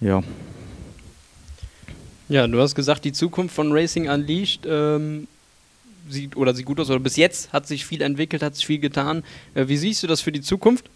Ja, 0.00 0.22
Ja, 2.28 2.46
du 2.46 2.60
hast 2.60 2.74
gesagt, 2.74 3.04
die 3.04 3.12
Zukunft 3.12 3.54
von 3.54 3.72
Racing 3.72 4.08
Unleashed 4.08 4.66
ähm, 4.68 5.26
sieht 6.08 6.36
oder 6.36 6.54
sieht 6.54 6.66
gut 6.66 6.80
aus. 6.80 6.90
Oder 6.90 7.00
bis 7.00 7.16
jetzt 7.16 7.52
hat 7.52 7.66
sich 7.66 7.86
viel 7.86 8.02
entwickelt, 8.02 8.42
hat 8.42 8.56
sich 8.56 8.66
viel 8.66 8.78
getan. 8.78 9.22
Äh, 9.54 9.68
wie 9.68 9.76
siehst 9.76 10.02
du 10.02 10.06
das 10.06 10.20
für 10.20 10.32
die 10.32 10.40
Zukunft? 10.40 10.90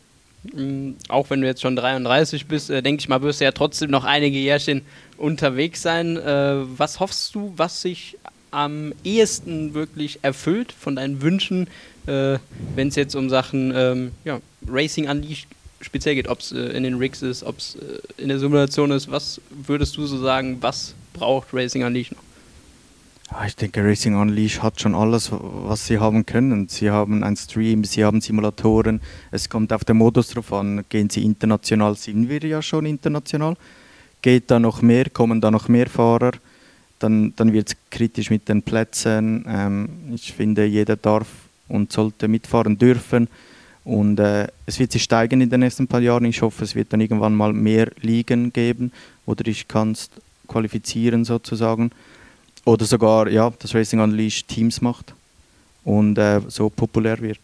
Ähm, 0.57 0.97
auch 1.09 1.31
wenn 1.31 1.41
du 1.41 1.47
jetzt 1.47 1.63
schon 1.63 1.77
33 1.77 2.47
bist, 2.47 2.71
äh, 2.71 2.83
denke 2.83 3.01
ich 3.01 3.09
mal, 3.09 3.23
wirst 3.23 3.41
du 3.41 3.45
ja 3.45 3.53
trotzdem 3.53 3.91
noch 3.91 4.05
einige 4.05 4.39
Jährchen 4.39 4.83
unterwegs 5.17 5.83
sein. 5.83 6.17
Äh, 6.17 6.63
was 6.79 7.01
hoffst 7.01 7.35
du, 7.35 7.53
was 7.57 7.83
sich 7.83 8.19
am 8.51 8.93
ehesten 9.03 9.75
wirklich 9.75 10.21
erfüllt 10.23 10.73
von 10.73 10.95
deinen 10.95 11.23
Wünschen, 11.23 11.67
wenn 12.07 12.89
es 12.89 12.97
jetzt 12.97 13.17
um 13.17 13.31
Sachen 13.31 13.73
ähm, 13.75 14.11
ja, 14.25 14.41
Racing 14.69 15.09
Unleashed 15.09 15.49
speziell 15.81 16.15
geht, 16.15 16.29
ob 16.29 16.41
es 16.41 16.53
in 16.53 16.85
den 16.85 16.97
Rigs 16.97 17.23
ist, 17.23 17.43
ob 17.43 17.59
es 17.59 17.79
in 18.19 18.29
der 18.29 18.39
Simulation 18.39 18.91
ist, 18.93 19.11
was 19.11 19.41
würdest 19.51 19.97
du 19.97 20.07
so 20.07 20.19
sagen, 20.19 20.59
was 20.61 20.95
braucht 21.15 21.49
Racing 21.53 21.83
Unleashed 21.83 22.13
noch? 22.13 22.24
Ah, 23.31 23.47
Ich 23.47 23.57
denke, 23.57 23.83
Racing 23.83 24.17
Unleashed 24.17 24.63
hat 24.63 24.81
schon 24.81 24.95
alles, 24.95 25.31
was 25.33 25.87
sie 25.87 25.99
haben 25.99 26.27
können. 26.27 26.69
Sie 26.69 26.91
haben 26.91 27.25
einen 27.25 27.37
Stream, 27.37 27.85
sie 27.85 28.05
haben 28.05 28.21
Simulatoren. 28.21 29.01
Es 29.31 29.49
kommt 29.49 29.73
auf 29.73 29.85
den 29.85 29.97
Modus 29.97 30.29
drauf 30.29 30.53
an. 30.53 30.85
Gehen 30.89 31.09
sie 31.09 31.25
international, 31.25 31.97
sind 31.97 32.29
wir 32.29 32.41
ja 32.41 32.61
schon 32.61 32.87
international. 32.87 33.57
Geht 34.21 34.51
da 34.51 34.59
noch 34.59 34.83
mehr, 34.83 35.09
kommen 35.11 35.41
da 35.41 35.51
noch 35.51 35.69
mehr 35.69 35.89
Fahrer, 35.89 36.33
dann, 36.99 37.35
dann 37.37 37.53
wird 37.53 37.69
es 37.69 37.77
kritisch 37.91 38.31
mit 38.31 38.49
den 38.49 38.63
Plätzen. 38.63 39.45
Ähm, 39.49 39.89
ich 40.15 40.33
finde, 40.33 40.65
jeder 40.65 40.97
darf 40.97 41.27
und 41.69 41.93
sollte 41.93 42.29
mitfahren 42.29 42.79
dürfen. 42.79 43.29
Und 43.85 44.19
äh, 44.19 44.49
es 44.65 44.79
wird 44.79 44.93
sich 44.93 45.03
steigen 45.03 45.41
in 45.41 45.51
den 45.51 45.61
nächsten 45.61 45.87
paar 45.87 46.01
Jahren. 46.01 46.25
Ich 46.25 46.41
hoffe, 46.41 46.65
es 46.65 46.75
wird 46.75 46.93
dann 46.93 47.01
irgendwann 47.01 47.35
mal 47.35 47.53
mehr 47.53 47.91
Ligen 48.01 48.53
geben 48.53 48.93
oder 49.27 49.47
ich 49.47 49.69
kann 49.69 49.93
es 49.93 50.09
qualifizieren 50.49 51.25
sozusagen. 51.25 51.91
Oder 52.65 52.85
sogar, 52.85 53.29
ja, 53.29 53.53
das 53.59 53.75
Racing 53.75 54.01
Unleashed 54.01 54.49
Teams 54.49 54.81
macht 54.81 55.15
und 55.85 56.17
äh, 56.19 56.41
so 56.49 56.71
populär 56.71 57.21
wird. 57.21 57.41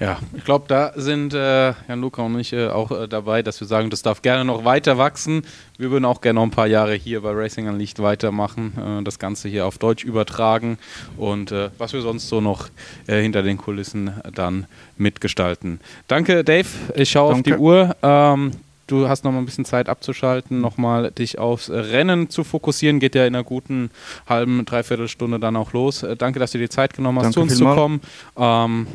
Ja, 0.00 0.18
ich 0.36 0.44
glaube, 0.44 0.66
da 0.68 0.92
sind 0.94 1.34
äh, 1.34 1.72
Jan 1.88 2.00
Luca 2.00 2.22
und 2.22 2.38
ich 2.38 2.52
äh, 2.52 2.68
auch 2.68 2.92
äh, 2.92 3.08
dabei, 3.08 3.42
dass 3.42 3.60
wir 3.60 3.66
sagen, 3.66 3.90
das 3.90 4.02
darf 4.02 4.22
gerne 4.22 4.44
noch 4.44 4.64
weiter 4.64 4.96
wachsen. 4.96 5.42
Wir 5.76 5.90
würden 5.90 6.04
auch 6.04 6.20
gerne 6.20 6.36
noch 6.38 6.44
ein 6.44 6.52
paar 6.52 6.68
Jahre 6.68 6.94
hier 6.94 7.22
bei 7.22 7.32
Racing 7.32 7.68
Unleashed 7.68 8.00
weitermachen, 8.00 9.00
äh, 9.00 9.02
das 9.02 9.18
Ganze 9.18 9.48
hier 9.48 9.66
auf 9.66 9.78
Deutsch 9.78 10.04
übertragen 10.04 10.78
und 11.16 11.50
äh, 11.50 11.70
was 11.78 11.94
wir 11.94 12.00
sonst 12.00 12.28
so 12.28 12.40
noch 12.40 12.68
äh, 13.08 13.20
hinter 13.20 13.42
den 13.42 13.58
Kulissen 13.58 14.12
dann 14.32 14.66
mitgestalten. 14.98 15.80
Danke, 16.06 16.44
Dave. 16.44 16.68
Ich 16.94 17.10
schaue 17.10 17.34
auf 17.34 17.42
die. 17.42 17.54
Uhr. 17.54 17.96
Ähm, 18.00 18.52
du 18.88 19.08
hast 19.08 19.24
noch 19.24 19.32
mal 19.32 19.38
ein 19.38 19.46
bisschen 19.46 19.64
Zeit 19.64 19.88
abzuschalten, 19.88 20.60
nochmal 20.60 21.12
dich 21.12 21.38
aufs 21.38 21.70
Rennen 21.70 22.28
zu 22.30 22.42
fokussieren. 22.42 22.98
Geht 22.98 23.14
ja 23.14 23.26
in 23.26 23.34
einer 23.34 23.44
guten 23.44 23.90
halben, 24.26 24.64
dreiviertel 24.64 25.08
Stunde 25.08 25.38
dann 25.38 25.56
auch 25.56 25.72
los. 25.72 26.02
Äh, 26.02 26.16
danke, 26.16 26.40
dass 26.40 26.52
du 26.52 26.58
dir 26.58 26.70
Zeit 26.70 26.94
genommen 26.94 27.18
hast, 27.18 27.26
Danke 27.26 27.34
zu 27.34 27.40
uns 27.40 27.56
zu 27.56 27.64
kommen. 27.64 28.00
Ähm, 28.36 28.86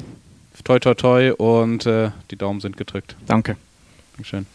toi, 0.63 0.79
toi, 0.79 0.93
toi 0.93 1.33
und 1.33 1.85
äh, 1.85 2.11
die 2.31 2.35
Daumen 2.35 2.59
sind 2.59 2.77
gedrückt. 2.77 3.15
Danke. 3.25 3.55
Dankeschön. 4.15 4.45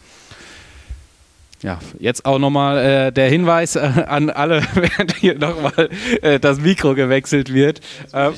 Ja, 1.61 1.79
jetzt 1.99 2.25
auch 2.25 2.39
nochmal 2.39 2.77
äh, 2.77 3.11
der 3.11 3.29
Hinweis 3.29 3.75
äh, 3.75 3.79
an 4.07 4.29
alle, 4.29 4.63
während 4.73 5.15
hier 5.17 5.37
nochmal 5.37 5.89
äh, 6.21 6.39
das 6.39 6.59
Mikro 6.59 6.95
gewechselt 6.95 7.53
wird. 7.53 7.81
Ähm, 8.13 8.33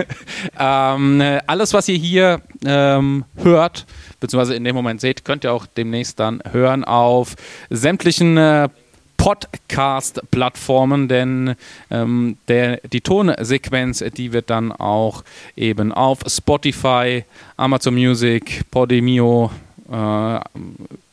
ähm, 0.58 1.20
äh, 1.20 1.40
alles, 1.46 1.72
was 1.72 1.88
ihr 1.88 1.96
hier 1.96 2.42
ähm, 2.66 3.24
hört, 3.36 3.86
beziehungsweise 4.20 4.54
in 4.54 4.64
dem 4.64 4.76
Moment 4.76 5.00
seht, 5.00 5.24
könnt 5.24 5.44
ihr 5.44 5.52
auch 5.52 5.64
demnächst 5.64 6.20
dann 6.20 6.42
hören 6.50 6.84
auf 6.84 7.36
sämtlichen 7.70 8.36
äh, 8.36 8.68
Podcast-Plattformen, 9.16 11.08
denn 11.08 11.54
ähm, 11.90 12.36
der, 12.48 12.80
die 12.92 13.00
Tonsequenz, 13.00 14.04
die 14.16 14.32
wird 14.32 14.50
dann 14.50 14.72
auch 14.72 15.24
eben 15.56 15.92
auf 15.92 16.20
Spotify, 16.26 17.24
Amazon 17.56 17.94
Music, 17.94 18.70
Podimio, 18.70 19.50
äh, 19.90 20.38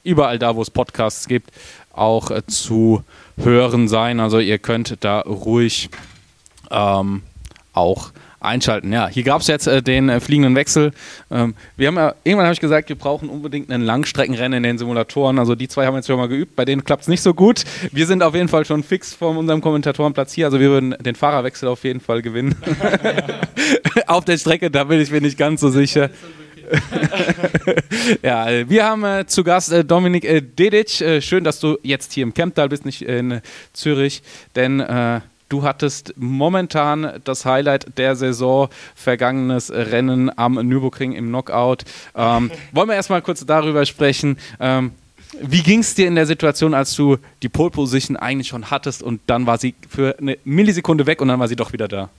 überall 0.05 0.39
da, 0.39 0.55
wo 0.55 0.61
es 0.61 0.69
Podcasts 0.69 1.27
gibt, 1.27 1.51
auch 1.91 2.31
äh, 2.31 2.45
zu 2.47 3.03
hören 3.37 3.87
sein. 3.87 4.19
Also 4.19 4.39
ihr 4.39 4.59
könnt 4.59 5.03
da 5.03 5.21
ruhig 5.21 5.89
ähm, 6.71 7.23
auch 7.73 8.11
einschalten. 8.45 8.93
Ja, 8.93 9.07
hier 9.07 9.23
gab 9.23 9.41
es 9.41 9.47
jetzt 9.47 9.67
äh, 9.67 9.81
den 9.81 10.07
äh, 10.07 10.19
fliegenden 10.19 10.55
Wechsel. 10.55 10.91
Ähm, 11.31 11.55
wir 11.75 11.87
haben 11.87 11.95
ja, 11.95 12.13
irgendwann 12.23 12.45
habe 12.45 12.53
ich 12.53 12.59
gesagt, 12.59 12.89
wir 12.89 12.95
brauchen 12.95 13.29
unbedingt 13.29 13.71
einen 13.71 13.83
Langstreckenrennen 13.83 14.57
in 14.57 14.63
den 14.63 14.77
Simulatoren. 14.77 15.39
Also 15.39 15.55
die 15.55 15.67
zwei 15.67 15.85
haben 15.85 15.93
wir 15.93 15.97
jetzt 15.97 16.07
schon 16.07 16.17
mal 16.17 16.27
geübt, 16.27 16.55
bei 16.55 16.63
denen 16.63 16.83
klappt 16.83 17.03
es 17.03 17.07
nicht 17.07 17.21
so 17.21 17.33
gut. 17.33 17.63
Wir 17.91 18.05
sind 18.05 18.23
auf 18.23 18.35
jeden 18.35 18.47
Fall 18.47 18.65
schon 18.65 18.83
fix 18.83 19.13
von 19.13 19.35
unserem 19.37 19.61
Kommentatorenplatz 19.61 20.33
hier. 20.33 20.45
Also 20.45 20.59
wir 20.59 20.69
würden 20.69 20.95
den 20.99 21.15
Fahrerwechsel 21.15 21.67
auf 21.67 21.83
jeden 21.83 21.99
Fall 21.99 22.21
gewinnen. 22.21 22.55
auf 24.07 24.25
der 24.25 24.37
Strecke, 24.37 24.71
da 24.71 24.85
bin 24.85 25.01
ich 25.01 25.11
mir 25.11 25.21
nicht 25.21 25.37
ganz 25.37 25.61
so 25.61 25.69
sicher. 25.69 26.09
ja, 28.21 28.69
wir 28.69 28.85
haben 28.85 29.03
äh, 29.03 29.25
zu 29.25 29.43
Gast 29.43 29.71
äh, 29.71 29.83
Dominik 29.83 30.25
äh, 30.25 30.41
Dedic. 30.41 31.01
Äh, 31.01 31.21
schön, 31.21 31.43
dass 31.43 31.59
du 31.59 31.77
jetzt 31.83 32.13
hier 32.13 32.23
im 32.23 32.33
Kemptal 32.33 32.69
bist, 32.69 32.85
nicht 32.85 33.01
in 33.01 33.41
Zürich, 33.73 34.21
denn 34.55 34.79
äh, 34.79 35.21
du 35.49 35.63
hattest 35.63 36.13
momentan 36.17 37.21
das 37.23 37.45
Highlight 37.45 37.97
der 37.97 38.15
Saison, 38.15 38.69
vergangenes 38.95 39.71
Rennen 39.71 40.31
am 40.37 40.55
Nürburgring 40.55 41.13
im 41.13 41.27
Knockout. 41.27 41.85
Ähm, 42.15 42.51
wollen 42.71 42.89
wir 42.89 42.95
erstmal 42.95 43.21
kurz 43.21 43.45
darüber 43.45 43.85
sprechen. 43.85 44.37
Ähm, 44.59 44.91
wie 45.41 45.63
ging 45.63 45.79
es 45.79 45.95
dir 45.95 46.07
in 46.07 46.15
der 46.15 46.25
Situation, 46.25 46.73
als 46.73 46.95
du 46.95 47.17
die 47.41 47.49
Pole 47.49 47.71
Position 47.71 48.15
eigentlich 48.15 48.47
schon 48.47 48.71
hattest 48.71 49.03
und 49.03 49.21
dann 49.27 49.45
war 49.45 49.57
sie 49.57 49.75
für 49.89 50.17
eine 50.19 50.37
Millisekunde 50.45 51.05
weg 51.07 51.21
und 51.21 51.27
dann 51.27 51.39
war 51.39 51.47
sie 51.47 51.55
doch 51.55 51.73
wieder 51.73 51.87
da? 51.87 52.09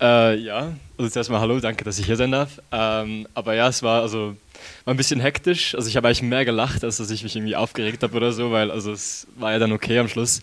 Äh, 0.00 0.36
ja, 0.36 0.72
also 0.98 1.10
zuerst 1.10 1.30
mal 1.30 1.40
hallo, 1.40 1.60
danke, 1.60 1.84
dass 1.84 1.98
ich 1.98 2.06
hier 2.06 2.16
sein 2.16 2.32
darf. 2.32 2.60
Ähm, 2.72 3.26
aber 3.34 3.54
ja, 3.54 3.68
es 3.68 3.82
war 3.82 4.02
also 4.02 4.36
war 4.84 4.94
ein 4.94 4.96
bisschen 4.96 5.20
hektisch. 5.20 5.74
Also 5.74 5.88
ich 5.88 5.96
habe 5.96 6.08
eigentlich 6.08 6.22
mehr 6.22 6.44
gelacht, 6.44 6.84
als 6.84 6.96
dass 6.98 7.10
ich 7.10 7.22
mich 7.22 7.36
irgendwie 7.36 7.56
aufgeregt 7.56 8.02
habe 8.02 8.16
oder 8.16 8.32
so, 8.32 8.50
weil 8.50 8.70
also 8.70 8.92
es 8.92 9.26
war 9.36 9.52
ja 9.52 9.58
dann 9.58 9.72
okay 9.72 9.98
am 9.98 10.08
Schluss. 10.08 10.42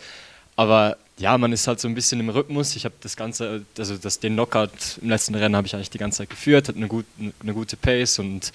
Aber 0.55 0.97
ja, 1.17 1.37
man 1.37 1.51
ist 1.51 1.67
halt 1.67 1.79
so 1.79 1.87
ein 1.87 1.95
bisschen 1.95 2.19
im 2.19 2.29
Rhythmus. 2.29 2.75
Ich 2.75 2.85
habe 2.85 2.95
das 3.01 3.15
Ganze, 3.15 3.63
also 3.77 3.97
das, 3.97 4.19
den 4.19 4.33
Knockout 4.33 4.99
im 5.01 5.09
letzten 5.09 5.35
Rennen 5.35 5.55
habe 5.55 5.67
ich 5.67 5.75
eigentlich 5.75 5.89
die 5.89 5.97
ganze 5.97 6.19
Zeit 6.19 6.29
geführt, 6.29 6.67
hatte 6.67 6.77
eine, 6.77 6.87
gut, 6.87 7.05
eine 7.41 7.53
gute 7.53 7.77
Pace 7.77 8.19
und 8.19 8.51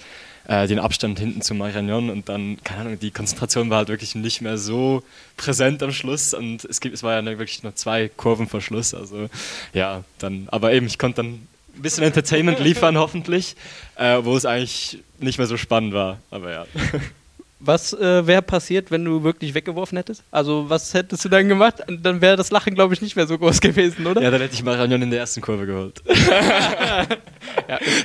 äh, 0.47 0.67
den 0.67 0.79
Abstand 0.79 1.19
hinten 1.19 1.41
zu 1.41 1.53
Marignon 1.53 2.09
und 2.09 2.29
dann, 2.29 2.57
keine 2.63 2.81
Ahnung, 2.81 2.99
die 2.99 3.11
Konzentration 3.11 3.69
war 3.69 3.79
halt 3.79 3.89
wirklich 3.89 4.15
nicht 4.15 4.41
mehr 4.41 4.57
so 4.57 5.03
präsent 5.35 5.83
am 5.83 5.91
Schluss 5.91 6.33
und 6.33 6.63
es, 6.65 6.79
gibt, 6.79 6.95
es 6.95 7.03
war 7.03 7.13
ja 7.13 7.25
wirklich 7.25 7.63
nur 7.63 7.75
zwei 7.75 8.09
Kurven 8.09 8.47
vor 8.47 8.61
Schluss, 8.61 8.93
also 8.93 9.29
ja, 9.73 10.03
dann, 10.19 10.47
aber 10.49 10.71
eben, 10.71 10.87
ich 10.87 10.97
konnte 10.97 11.17
dann 11.17 11.33
ein 11.33 11.81
bisschen 11.81 12.03
Entertainment 12.03 12.59
liefern, 12.59 12.97
hoffentlich, 12.97 13.55
äh, 13.95 14.19
wo 14.23 14.35
es 14.37 14.45
eigentlich 14.45 14.99
nicht 15.19 15.37
mehr 15.37 15.47
so 15.47 15.57
spannend 15.57 15.93
war, 15.93 16.19
aber 16.31 16.51
ja. 16.51 16.65
Was 17.59 17.91
äh, 17.93 18.27
wäre 18.27 18.43
passiert, 18.43 18.91
wenn 18.91 19.03
du 19.03 19.23
wirklich 19.23 19.55
weggeworfen 19.55 19.97
hättest? 19.97 20.21
Also, 20.29 20.69
was 20.69 20.93
hättest 20.93 21.25
du 21.25 21.29
dann 21.29 21.47
gemacht? 21.47 21.75
Dann 21.87 22.21
wäre 22.21 22.35
das 22.37 22.51
Lachen, 22.51 22.75
glaube 22.75 22.93
ich, 22.93 23.01
nicht 23.01 23.15
mehr 23.15 23.25
so 23.25 23.37
groß 23.37 23.61
gewesen, 23.61 24.05
oder? 24.05 24.21
Ja, 24.21 24.29
dann 24.29 24.41
hätte 24.41 24.53
ich 24.53 24.63
Marignon 24.63 25.01
in 25.01 25.09
der 25.09 25.21
ersten 25.21 25.41
Kurve 25.41 25.65
geholt. 25.65 26.01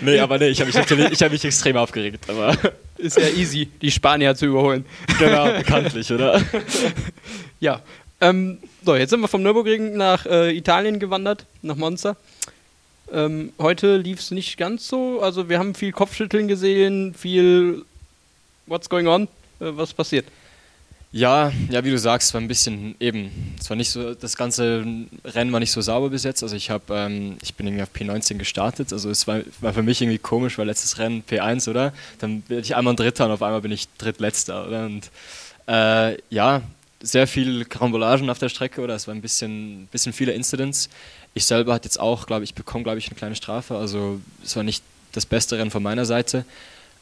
Nee, 0.01 0.19
aber 0.19 0.38
nee, 0.38 0.49
ich 0.49 0.61
habe 0.61 0.69
mich 0.69 0.75
natürlich, 0.77 1.12
ich 1.12 1.23
habe 1.23 1.33
mich 1.33 1.45
extrem 1.45 1.77
aufgeregt, 1.77 2.25
aber 2.29 2.57
Ist 2.99 3.19
ja 3.19 3.29
easy, 3.29 3.69
die 3.81 3.91
Spanier 3.91 4.35
zu 4.35 4.47
überholen. 4.47 4.85
genau, 5.19 5.53
bekanntlich, 5.53 6.11
oder? 6.12 6.41
Ja. 7.61 7.81
Ähm, 8.21 8.59
so, 8.85 8.97
jetzt 8.97 9.11
sind 9.11 9.21
wir 9.21 9.29
vom 9.29 9.43
Nürburgring 9.43 9.97
nach 9.97 10.27
äh, 10.27 10.57
Italien 10.57 10.99
gewandert, 10.99 11.47
nach 11.62 11.77
Monza. 11.77 12.17
Ähm, 13.12 13.53
heute 13.59 13.97
lief 13.97 14.21
es 14.21 14.31
nicht 14.31 14.57
ganz 14.57 14.88
so. 14.88 15.21
Also, 15.21 15.49
wir 15.49 15.59
haben 15.59 15.75
viel 15.75 15.93
Kopfschütteln 15.93 16.49
gesehen, 16.49 17.15
viel 17.15 17.85
What's 18.67 18.88
going 18.88 19.07
on? 19.09 19.29
Äh, 19.62 19.77
was 19.77 19.92
passiert? 19.94 20.27
Ja, 21.14 21.53
ja, 21.68 21.85
wie 21.85 21.90
du 21.90 21.98
sagst, 21.98 22.33
war 22.33 22.40
ein 22.40 22.48
bisschen 22.48 22.94
eben, 22.98 23.55
es 23.61 23.68
war 23.68 23.77
nicht 23.77 23.90
so, 23.90 24.14
das 24.14 24.35
ganze 24.35 24.83
Rennen 25.27 25.53
war 25.53 25.61
nicht 25.61 25.70
so 25.70 25.83
sauber 25.83 26.09
bis 26.09 26.25
jetzt. 26.25 26.42
Also 26.42 26.57
ich 26.57 26.70
habe, 26.70 26.85
ähm, 26.94 27.37
ich 27.42 27.55
bin 27.55 27.66
irgendwie 27.66 27.83
auf 27.83 27.90
P19 27.94 28.38
gestartet. 28.38 28.94
Also 28.94 29.11
es 29.11 29.27
war, 29.27 29.42
war 29.61 29.75
für 29.75 29.83
mich 29.83 30.01
irgendwie 30.01 30.18
komisch, 30.18 30.57
weil 30.57 30.66
letztes 30.66 30.98
Rennen 30.98 31.22
P1, 31.22 31.68
oder? 31.68 31.92
Dann 32.18 32.40
bin 32.40 32.61
ich 32.61 32.75
einmal 32.77 32.94
ein 32.94 32.96
Dritter 32.96 33.27
und 33.27 33.33
auf 33.33 33.42
einmal 33.42 33.61
bin 33.61 33.72
ich 33.72 33.88
Drittletzter, 33.98 34.66
oder? 34.66 34.87
Und 34.87 35.11
äh, 35.68 36.16
ja, 36.31 36.62
sehr 37.03 37.27
viel 37.27 37.66
Karambolagen 37.66 38.31
auf 38.31 38.38
der 38.38 38.48
Strecke, 38.48 38.81
oder? 38.81 38.94
Es 38.94 39.07
war 39.07 39.14
ein 39.14 39.20
bisschen, 39.20 39.88
bisschen 39.92 40.14
viele 40.14 40.33
Incidents. 40.33 40.88
Ich 41.35 41.44
selber 41.44 41.75
hatte 41.75 41.85
jetzt 41.85 42.01
auch, 42.01 42.27
glaube 42.27 42.44
ich, 42.44 42.55
bekomme, 42.55 42.85
glaube 42.85 42.98
ich, 42.98 43.09
eine 43.09 43.16
kleine 43.16 43.37
Strafe. 43.37 43.77
Also 43.77 44.18
es 44.42 44.57
war 44.57 44.62
nicht 44.62 44.83
das 45.12 45.27
beste 45.27 45.59
Rennen 45.59 45.70
von 45.70 45.83
meiner 45.83 46.07
Seite. 46.07 46.46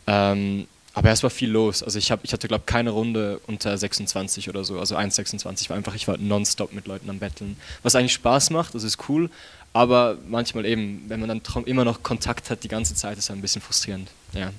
Ähm, 0.09 0.67
aber 0.93 1.11
es 1.11 1.23
war 1.23 1.31
viel 1.31 1.51
los. 1.51 1.83
Also 1.83 1.99
ich, 1.99 2.11
hab, 2.11 2.25
ich 2.25 2.33
hatte, 2.33 2.49
glaube 2.49 2.63
ich, 2.67 2.73
keine 2.73 2.91
Runde 2.91 3.41
unter 3.47 3.77
26 3.77 4.49
oder 4.49 4.65
so. 4.65 4.79
Also 4.81 4.97
1,26 4.97 5.69
war 5.69 5.77
einfach, 5.77 5.95
ich 5.95 6.09
war 6.09 6.17
nonstop 6.19 6.73
mit 6.73 6.87
Leuten 6.87 7.09
am 7.11 7.19
Betteln. 7.19 7.57
Was 7.83 7.95
eigentlich 7.95 8.15
Spaß 8.15 8.51
macht, 8.51 8.75
das 8.75 8.83
ist 8.83 9.09
cool. 9.09 9.31
Aber 9.73 10.19
manchmal 10.29 10.67
eben, 10.67 11.05
wenn 11.07 11.21
man 11.21 11.29
dann 11.29 11.65
immer 11.65 11.85
noch 11.85 12.03
Kontakt 12.03 12.51
hat 12.51 12.65
die 12.65 12.69
ganze 12.69 12.95
Zeit, 12.97 13.19
ist 13.19 13.25
es 13.25 13.31
ein 13.31 13.41
bisschen 13.41 13.63
frustrierend. 13.63 14.09
Ja. 14.33 14.51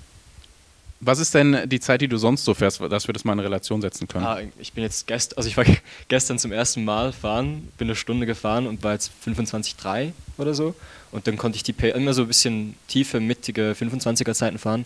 Was 1.04 1.20
ist 1.20 1.34
denn 1.34 1.67
die 1.67 1.80
Zeit, 1.80 2.02
die 2.02 2.08
du 2.08 2.17
sonst 2.17 2.46
so 2.46 2.54
fährst, 2.54 2.80
dass 2.80 3.08
wir 3.08 3.13
das 3.13 3.26
mal 3.26 3.34
in 3.34 3.39
Relation 3.39 3.82
setzen 3.82 4.08
können? 4.08 4.26
Ah, 4.26 4.39
ich 4.60 4.72
bin 4.72 4.84
jetzt 4.84 5.08
gest 5.08 5.36
also 5.36 5.50
ich 5.50 5.58
war 5.58 5.65
gestern 6.08 6.38
zum 6.38 6.52
ersten 6.52 6.86
Mal 6.86 7.12
fahren, 7.12 7.67
bin 7.78 7.88
eine 7.88 7.96
Stunde 7.96 8.28
gefahren 8.28 8.67
und 8.67 8.84
war 8.84 8.94
jetzt 8.94 9.12
25,3 9.26 10.12
oder 10.38 10.54
so. 10.54 10.76
Und 11.12 11.28
dann 11.28 11.38
konnte 11.38 11.56
ich 11.56 11.63
die 11.63 11.74
P 11.74 11.89
immer 11.89 12.13
so 12.13 12.22
ein 12.22 12.28
bisschen 12.28 12.76
tiefe, 12.88 13.20
mittige 13.20 13.76
25er 13.78 14.34
Zeiten 14.34 14.60
fahren. 14.60 14.86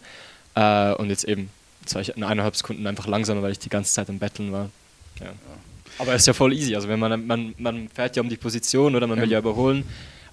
Äh, 0.55 0.93
und 0.93 1.09
jetzt 1.09 1.25
eben, 1.25 1.49
jetzt 1.81 1.95
war 1.95 2.01
ich 2.01 2.15
in 2.15 2.23
eineinhalb 2.23 2.55
Sekunden 2.55 2.87
einfach 2.87 3.07
langsamer, 3.07 3.41
weil 3.41 3.51
ich 3.51 3.59
die 3.59 3.69
ganze 3.69 3.93
Zeit 3.93 4.09
am 4.09 4.19
Betteln 4.19 4.51
war. 4.51 4.69
Ja. 5.19 5.27
Aber 5.97 6.13
es 6.13 6.23
ist 6.23 6.27
ja 6.27 6.33
voll 6.33 6.53
easy. 6.53 6.75
Also 6.75 6.87
wenn 6.89 6.99
man, 6.99 7.25
man, 7.25 7.53
man 7.57 7.89
fährt 7.89 8.15
ja 8.15 8.21
um 8.21 8.29
die 8.29 8.37
Position 8.37 8.95
oder 8.95 9.07
man 9.07 9.21
will 9.21 9.31
ja 9.31 9.39
überholen. 9.39 9.85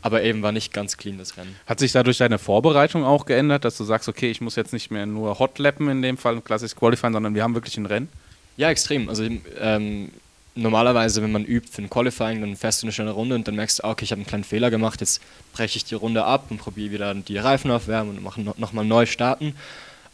Aber 0.05 0.25
eben 0.25 0.43
war 0.43 0.51
nicht 0.51 0.73
ganz 0.73 0.97
clean 0.97 1.17
das 1.17 1.37
Rennen. 1.37 1.55
Hat 1.65 1.79
sich 1.79 1.93
dadurch 1.93 2.19
deine 2.19 2.39
Vorbereitung 2.39 3.05
auch 3.05 3.25
geändert, 3.25 3.65
dass 3.65 3.77
du 3.77 3.85
sagst, 3.85 4.09
okay, 4.09 4.33
ich 4.33 4.41
muss 4.41 4.57
jetzt 4.57 4.73
nicht 4.73 4.91
mehr 4.91 5.07
nur 5.07 5.39
Hotlappen 5.39 5.89
in 5.89 6.03
dem 6.03 6.19
Fall, 6.19 6.41
klassisch 6.41 6.75
Qualifying, 6.75 7.13
sondern 7.13 7.37
wir 7.37 7.45
haben 7.45 7.55
wirklich 7.55 7.77
ein 7.77 7.87
Rennen? 7.87 8.09
Ja, 8.57 8.69
extrem. 8.69 9.09
Also 9.09 9.25
ähm, 9.61 10.11
normalerweise, 10.57 11.23
wenn 11.23 11.31
man 11.31 11.45
übt 11.45 11.69
für 11.71 11.83
ein 11.83 11.89
Qualifying, 11.89 12.41
dann 12.41 12.57
fährst 12.57 12.83
du 12.83 12.87
eine 12.87 12.93
schnelle 12.93 13.13
Runde 13.13 13.37
und 13.37 13.47
dann 13.47 13.55
merkst 13.55 13.79
du, 13.79 13.85
ah, 13.85 13.91
okay, 13.93 14.05
ich 14.05 14.11
habe 14.11 14.19
einen 14.19 14.27
kleinen 14.27 14.45
Fehler 14.45 14.71
gemacht, 14.71 15.01
jetzt 15.01 15.23
breche 15.53 15.77
ich 15.77 15.85
die 15.85 15.95
Runde 15.95 16.25
ab 16.25 16.47
und 16.51 16.59
probiere 16.59 16.93
wieder 16.93 17.15
die 17.15 17.39
Reifen 17.39 17.71
aufwärmen 17.71 18.17
und 18.17 18.25
mache 18.25 18.41
nochmal 18.41 18.85
neu 18.85 19.07
starten. 19.07 19.55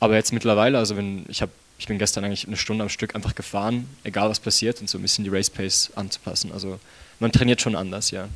Aber 0.01 0.15
jetzt 0.15 0.33
mittlerweile, 0.33 0.79
also 0.79 0.97
wenn 0.97 1.25
ich 1.29 1.43
habe 1.43 1.53
ich 1.79 1.87
bin 1.87 1.99
gestern 1.99 2.25
eigentlich 2.25 2.47
eine 2.47 2.57
Stunde 2.57 2.83
am 2.83 2.89
Stück 2.89 3.15
einfach 3.15 3.35
gefahren, 3.35 3.89
egal 4.03 4.29
was 4.29 4.41
passiert, 4.41 4.81
und 4.81 4.91
so 4.91 4.99
ein 4.99 5.03
bisschen 5.03 5.25
die 5.25 5.31
Race 5.31 5.49
Pace 5.49 5.93
anzupassen. 5.95 6.53
Also 6.53 6.81
man 7.21 7.31
trainiert 7.31 7.61
schon 7.61 7.77
anders, 7.77 8.11
ja. 8.11 8.29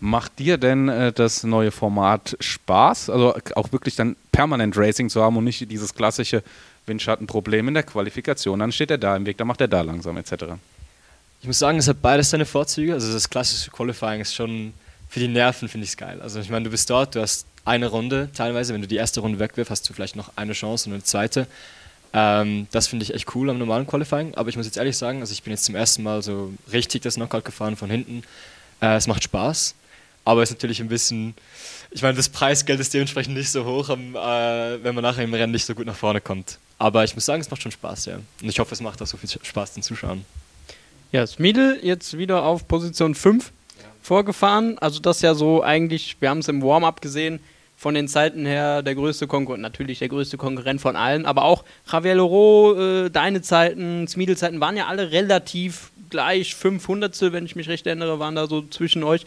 Macht 0.00 0.38
dir 0.38 0.58
denn 0.58 0.88
äh, 0.88 1.12
das 1.12 1.44
neue 1.44 1.70
Format 1.70 2.36
Spaß? 2.40 3.10
Also 3.10 3.34
auch 3.54 3.70
wirklich 3.70 3.96
dann 3.96 4.16
permanent 4.32 4.76
Racing 4.76 5.08
zu 5.08 5.22
haben 5.22 5.36
und 5.36 5.44
nicht 5.44 5.70
dieses 5.70 5.94
klassische 5.94 6.42
Windschattenproblem 6.86 7.68
in 7.68 7.74
der 7.74 7.82
Qualifikation. 7.82 8.58
Dann 8.58 8.72
steht 8.72 8.90
er 8.90 8.98
da 8.98 9.14
im 9.14 9.26
Weg, 9.26 9.36
dann 9.38 9.46
macht 9.46 9.60
er 9.60 9.68
da 9.68 9.82
langsam 9.82 10.16
etc. 10.16 10.32
Ich 11.42 11.46
muss 11.46 11.58
sagen, 11.58 11.78
es 11.78 11.86
hat 11.86 12.02
beides 12.02 12.30
seine 12.30 12.46
Vorzüge. 12.46 12.94
Also 12.94 13.12
das 13.12 13.28
klassische 13.28 13.70
Qualifying 13.70 14.22
ist 14.22 14.34
schon 14.34 14.72
für 15.08 15.20
die 15.20 15.28
Nerven, 15.28 15.68
finde 15.68 15.84
ich 15.84 15.90
es 15.90 15.96
geil. 15.96 16.20
Also 16.22 16.40
ich 16.40 16.48
meine, 16.48 16.64
du 16.64 16.70
bist 16.70 16.88
dort, 16.88 17.14
du 17.14 17.20
hast 17.20 17.46
eine 17.64 17.88
Runde 17.88 18.30
teilweise. 18.34 18.74
Wenn 18.74 18.80
du 18.80 18.88
die 18.88 18.96
erste 18.96 19.20
Runde 19.20 19.38
wegwirfst, 19.38 19.70
hast 19.70 19.88
du 19.88 19.92
vielleicht 19.92 20.16
noch 20.16 20.32
eine 20.36 20.52
Chance 20.52 20.88
und 20.88 20.94
eine 20.94 21.02
zweite. 21.02 21.46
Ähm, 22.12 22.66
das 22.72 22.88
finde 22.88 23.04
ich 23.04 23.14
echt 23.14 23.34
cool 23.34 23.50
am 23.50 23.58
normalen 23.58 23.86
Qualifying. 23.86 24.34
Aber 24.34 24.48
ich 24.48 24.56
muss 24.56 24.66
jetzt 24.66 24.76
ehrlich 24.76 24.96
sagen, 24.96 25.20
also 25.20 25.32
ich 25.32 25.42
bin 25.42 25.52
jetzt 25.52 25.64
zum 25.64 25.74
ersten 25.74 26.02
Mal 26.02 26.22
so 26.22 26.52
richtig 26.72 27.02
das 27.02 27.14
Knockout 27.14 27.44
gefahren 27.44 27.76
von 27.76 27.90
hinten. 27.90 28.22
Äh, 28.80 28.96
es 28.96 29.06
macht 29.06 29.22
Spaß, 29.22 29.74
aber 30.24 30.42
es 30.42 30.50
ist 30.50 30.56
natürlich 30.56 30.80
ein 30.80 30.88
bisschen. 30.88 31.34
Ich 31.90 32.02
meine, 32.02 32.14
das 32.14 32.28
Preisgeld 32.28 32.80
ist 32.80 32.94
dementsprechend 32.94 33.34
nicht 33.34 33.50
so 33.50 33.64
hoch, 33.64 33.88
am, 33.88 34.14
äh, 34.14 34.82
wenn 34.82 34.94
man 34.94 35.02
nachher 35.02 35.24
im 35.24 35.34
Rennen 35.34 35.52
nicht 35.52 35.66
so 35.66 35.74
gut 35.74 35.86
nach 35.86 35.96
vorne 35.96 36.20
kommt. 36.20 36.58
Aber 36.78 37.04
ich 37.04 37.14
muss 37.14 37.26
sagen, 37.26 37.40
es 37.40 37.50
macht 37.50 37.62
schon 37.62 37.72
Spaß, 37.72 38.06
ja. 38.06 38.16
Und 38.42 38.48
ich 38.48 38.58
hoffe, 38.58 38.74
es 38.74 38.80
macht 38.80 39.02
auch 39.02 39.06
so 39.06 39.16
viel 39.16 39.28
Spaß 39.28 39.74
den 39.74 39.82
Zuschauern. 39.82 40.24
Ja, 41.12 41.26
Smidl 41.26 41.78
jetzt 41.82 42.16
wieder 42.16 42.42
auf 42.44 42.66
Position 42.68 43.14
5 43.14 43.44
ja. 43.44 43.52
Vorgefahren. 44.02 44.78
Also 44.78 45.00
das 45.00 45.22
ja 45.22 45.34
so 45.34 45.62
eigentlich, 45.62 46.16
wir 46.20 46.30
haben 46.30 46.38
es 46.38 46.48
im 46.48 46.62
Warm-up 46.62 47.00
gesehen, 47.00 47.40
von 47.76 47.94
den 47.94 48.08
Zeiten 48.08 48.44
her 48.44 48.82
der 48.82 48.94
größte 48.94 49.26
Konkurrent, 49.26 49.62
natürlich 49.62 50.00
der 50.00 50.10
größte 50.10 50.36
Konkurrent 50.36 50.82
von 50.82 50.96
allen, 50.96 51.24
aber 51.24 51.44
auch 51.44 51.64
Javier 51.90 52.14
Loro, 52.14 52.76
äh, 52.78 53.10
deine 53.10 53.40
Zeiten, 53.40 54.06
Smiedel-Zeiten 54.06 54.60
waren 54.60 54.76
ja 54.76 54.86
alle 54.86 55.12
relativ 55.12 55.90
gleich, 56.10 56.54
500 56.54 57.32
wenn 57.32 57.46
ich 57.46 57.56
mich 57.56 57.68
recht 57.68 57.86
erinnere, 57.86 58.18
waren 58.18 58.34
da 58.34 58.46
so 58.46 58.60
zwischen 58.62 59.02
euch. 59.02 59.24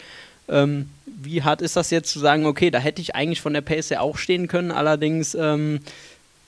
Ähm, 0.50 0.90
wie 1.06 1.42
hart 1.42 1.64
ist 1.64 1.76
das 1.76 1.90
jetzt 1.90 2.12
zu 2.12 2.20
sagen, 2.20 2.46
okay, 2.46 2.70
da 2.70 2.78
hätte 2.78 3.02
ich 3.02 3.16
eigentlich 3.16 3.42
von 3.42 3.54
der 3.54 3.62
Pace 3.62 3.90
her 3.90 4.04
auch 4.04 4.18
stehen 4.18 4.48
können, 4.48 4.72
allerdings 4.72 5.34
ähm, 5.34 5.80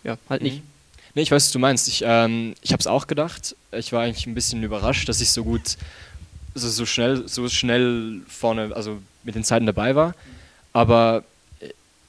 ja, 0.04 0.18
halt 0.30 0.44
nicht. 0.44 0.58
Mhm. 0.58 0.68
Nee, 1.16 1.22
ich 1.24 1.32
weiß, 1.32 1.46
was 1.46 1.52
du 1.52 1.60
meinst. 1.60 1.88
Ich, 1.88 2.04
ähm, 2.06 2.54
ich 2.62 2.72
habe 2.72 2.82
es 2.82 2.88
auch 2.88 3.08
gedacht. 3.08 3.56
Ich 3.72 3.94
war 3.94 4.04
eigentlich 4.04 4.28
ein 4.28 4.36
bisschen 4.36 4.62
überrascht, 4.62 5.08
dass 5.08 5.22
ich 5.22 5.32
so 5.32 5.46
gut, 5.46 5.78
also 6.56 6.70
so 6.70 6.86
schnell, 6.86 7.28
so 7.28 7.48
schnell 7.50 8.22
vorne, 8.28 8.72
also 8.76 9.00
mit 9.24 9.36
den 9.36 9.44
Zeiten 9.44 9.66
dabei 9.66 9.96
war. 9.96 10.16
Aber 10.74 11.24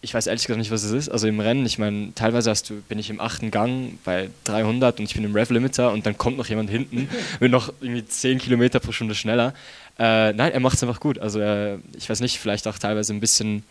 ich 0.07 0.15
weiß 0.15 0.29
ehrlich 0.29 0.45
gesagt 0.45 0.59
nicht, 0.59 0.71
was 0.71 0.85
es 0.85 0.93
ist. 0.93 1.09
Also 1.09 1.27
im 1.27 1.41
Rennen, 1.41 1.67
ich 1.67 1.79
meine, 1.79 2.13
teilweise 2.15 2.51
hast 2.51 2.71
du, 2.71 2.75
bin 2.83 2.99
ich 2.99 3.11
im 3.11 3.21
achten 3.21 3.51
Gang 3.51 3.99
bei 4.05 4.31
300 4.45 5.01
und 5.01 5.07
ich 5.07 5.15
bin 5.15 5.25
im 5.25 5.35
Rev-Limiter 5.35 5.93
und 5.93 6.07
dann 6.07 6.17
kommt 6.17 6.37
noch 6.37 6.47
jemand 6.47 6.71
hinten 6.71 7.09
mit 7.41 7.51
noch 7.51 7.73
irgendwie 7.81 8.07
10 8.07 8.39
Kilometer 8.39 8.79
pro 8.79 8.93
Stunde 8.93 9.17
schneller. 9.17 9.53
Äh, 9.99 10.33
nein, 10.33 10.53
er 10.53 10.61
macht 10.61 10.77
es 10.77 10.83
einfach 10.83 11.01
gut. 11.01 11.19
Also 11.19 11.41
äh, 11.41 11.79
ich 11.97 12.09
weiß 12.09 12.21
nicht, 12.21 12.39
vielleicht 12.39 12.69
auch 12.69 12.79
teilweise 12.79 13.13
ein 13.13 13.21
bisschen, 13.21 13.65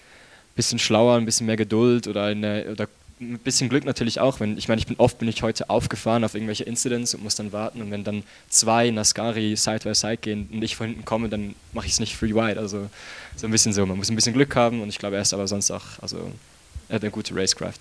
bisschen 0.55 0.79
schlauer, 0.79 1.15
ein 1.15 1.25
bisschen 1.25 1.47
mehr 1.47 1.57
Geduld 1.57 2.07
oder, 2.07 2.25
eine, 2.25 2.65
oder 2.69 2.87
ein 3.19 3.39
bisschen 3.39 3.69
Glück 3.69 3.85
natürlich 3.85 4.19
auch. 4.19 4.39
Wenn, 4.39 4.57
ich 4.57 4.67
meine, 4.67 4.79
ich 4.79 4.87
bin 4.87 4.97
oft 4.97 5.19
bin 5.19 5.27
ich 5.27 5.41
heute 5.41 5.69
aufgefahren 5.69 6.23
auf 6.23 6.35
irgendwelche 6.35 6.63
Incidents 6.65 7.15
und 7.15 7.23
muss 7.23 7.35
dann 7.35 7.53
warten. 7.53 7.81
Und 7.81 7.91
wenn 7.91 8.03
dann 8.03 8.23
zwei 8.49 8.89
Nascari 8.89 9.55
Side 9.55 9.81
by 9.83 9.95
Side 9.95 10.17
gehen 10.17 10.49
und 10.51 10.63
ich 10.63 10.75
von 10.75 10.87
hinten 10.87 11.05
komme, 11.05 11.29
dann 11.29 11.55
mache 11.71 11.85
ich 11.85 11.93
es 11.93 11.99
nicht 11.99 12.15
free 12.15 12.33
wide. 12.33 12.59
Also 12.59 12.89
so 13.35 13.47
ein 13.47 13.51
bisschen 13.51 13.73
so. 13.73 13.85
Man 13.85 13.97
muss 13.97 14.09
ein 14.09 14.15
bisschen 14.15 14.33
Glück 14.33 14.55
haben 14.55 14.81
und 14.81 14.89
ich 14.89 14.97
glaube, 14.97 15.15
er 15.15 15.21
ist 15.21 15.33
aber 15.33 15.47
sonst 15.47 15.71
auch, 15.71 15.83
also 16.01 16.17
er 16.89 16.95
hat 16.95 17.03
eine 17.03 17.11
gute 17.11 17.35
Racecraft. 17.35 17.79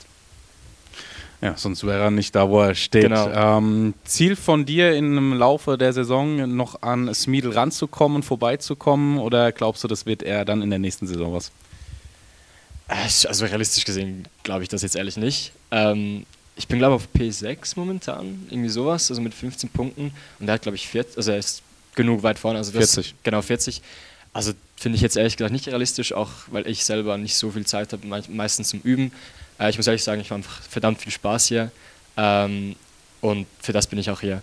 Ja, 1.41 1.57
sonst 1.57 1.85
wäre 1.85 2.05
er 2.05 2.11
nicht 2.11 2.35
da, 2.35 2.49
wo 2.49 2.63
er 2.63 2.75
steht. 2.75 3.03
Genau. 3.03 3.29
Ähm, 3.29 3.95
Ziel 4.05 4.37
von 4.37 4.65
dir 4.65 4.95
im 4.95 5.35
Laufe 5.35 5.77
der 5.77 5.93
Saison 5.93 6.57
noch 6.57 6.81
an 6.83 7.13
Smeedle 7.13 7.55
ranzukommen 7.55 8.17
und 8.17 8.23
vorbeizukommen 8.23 9.19
oder 9.19 9.53
glaubst 9.53 9.85
du, 9.85 9.89
das 9.89 10.07
wird 10.07 10.23
er 10.23 10.45
dann 10.45 10.63
in 10.63 10.71
der 10.71 10.79
nächsten 10.79 11.07
Saison 11.07 11.35
was? 11.35 11.51
Äh, 12.89 13.09
also 13.27 13.45
realistisch 13.45 13.85
gesehen 13.85 14.27
glaube 14.43 14.63
ich 14.63 14.69
das 14.69 14.83
jetzt 14.83 14.97
ehrlich 14.97 15.17
nicht. 15.17 15.53
Ähm, 15.71 16.27
ich 16.57 16.69
bin 16.69 16.79
glaube 16.79 16.97
ich 16.97 17.03
auf 17.03 17.09
P6 17.21 17.73
momentan, 17.77 18.47
irgendwie 18.51 18.69
sowas, 18.69 19.11
also 19.11 19.21
mit 19.21 19.35
15 19.35 19.71
Punkten. 19.71 20.13
Und 20.39 20.49
er 20.49 20.55
hat 20.55 20.63
glaube 20.63 20.77
ich 20.77 20.89
40, 20.89 21.17
also 21.17 21.33
er 21.33 21.39
ist 21.39 21.63
genug 21.95 22.23
weit 22.23 22.39
vorne. 22.39 22.59
Also 22.59 22.73
das, 22.73 22.95
40. 22.95 23.15
Genau, 23.23 23.43
40. 23.43 23.83
Also 24.33 24.53
finde 24.77 24.97
ich 24.97 25.03
jetzt 25.03 25.17
ehrlich 25.17 25.37
gesagt 25.37 25.53
nicht 25.53 25.69
realistisch, 25.69 26.13
auch 26.13 26.31
weil 26.49 26.67
ich 26.67 26.85
selber 26.85 27.17
nicht 27.17 27.37
so 27.37 27.51
viel 27.53 27.67
Zeit 27.67 27.93
habe, 27.93 28.07
meistens 28.07 28.69
zum 28.69 28.81
Üben. 28.81 29.13
Äh, 29.59 29.71
ich 29.71 29.77
muss 29.77 29.87
ehrlich 29.87 30.03
sagen, 30.03 30.21
ich 30.21 30.31
habe 30.31 30.37
einfach 30.37 30.61
verdammt 30.63 31.01
viel 31.01 31.13
Spaß 31.13 31.47
hier. 31.47 31.71
Ähm, 32.17 32.77
und 33.21 33.47
für 33.61 33.73
das 33.73 33.87
bin 33.87 33.99
ich 33.99 34.11
auch 34.11 34.21
hier. 34.21 34.43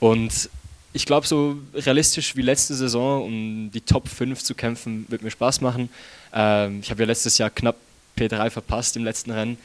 Und 0.00 0.48
ich 0.92 1.06
glaube, 1.06 1.26
so 1.26 1.56
realistisch 1.74 2.36
wie 2.36 2.42
letzte 2.42 2.74
Saison, 2.74 3.24
um 3.24 3.70
die 3.72 3.80
Top 3.80 4.08
5 4.08 4.42
zu 4.42 4.54
kämpfen, 4.54 5.06
wird 5.08 5.22
mir 5.22 5.30
Spaß 5.30 5.60
machen. 5.60 5.88
Ähm, 6.32 6.80
ich 6.82 6.90
habe 6.90 7.02
ja 7.02 7.06
letztes 7.06 7.38
Jahr 7.38 7.50
knapp 7.50 7.76
P3 8.18 8.50
verpasst 8.50 8.96
im 8.96 9.04
letzten 9.04 9.30
Rennen. 9.30 9.58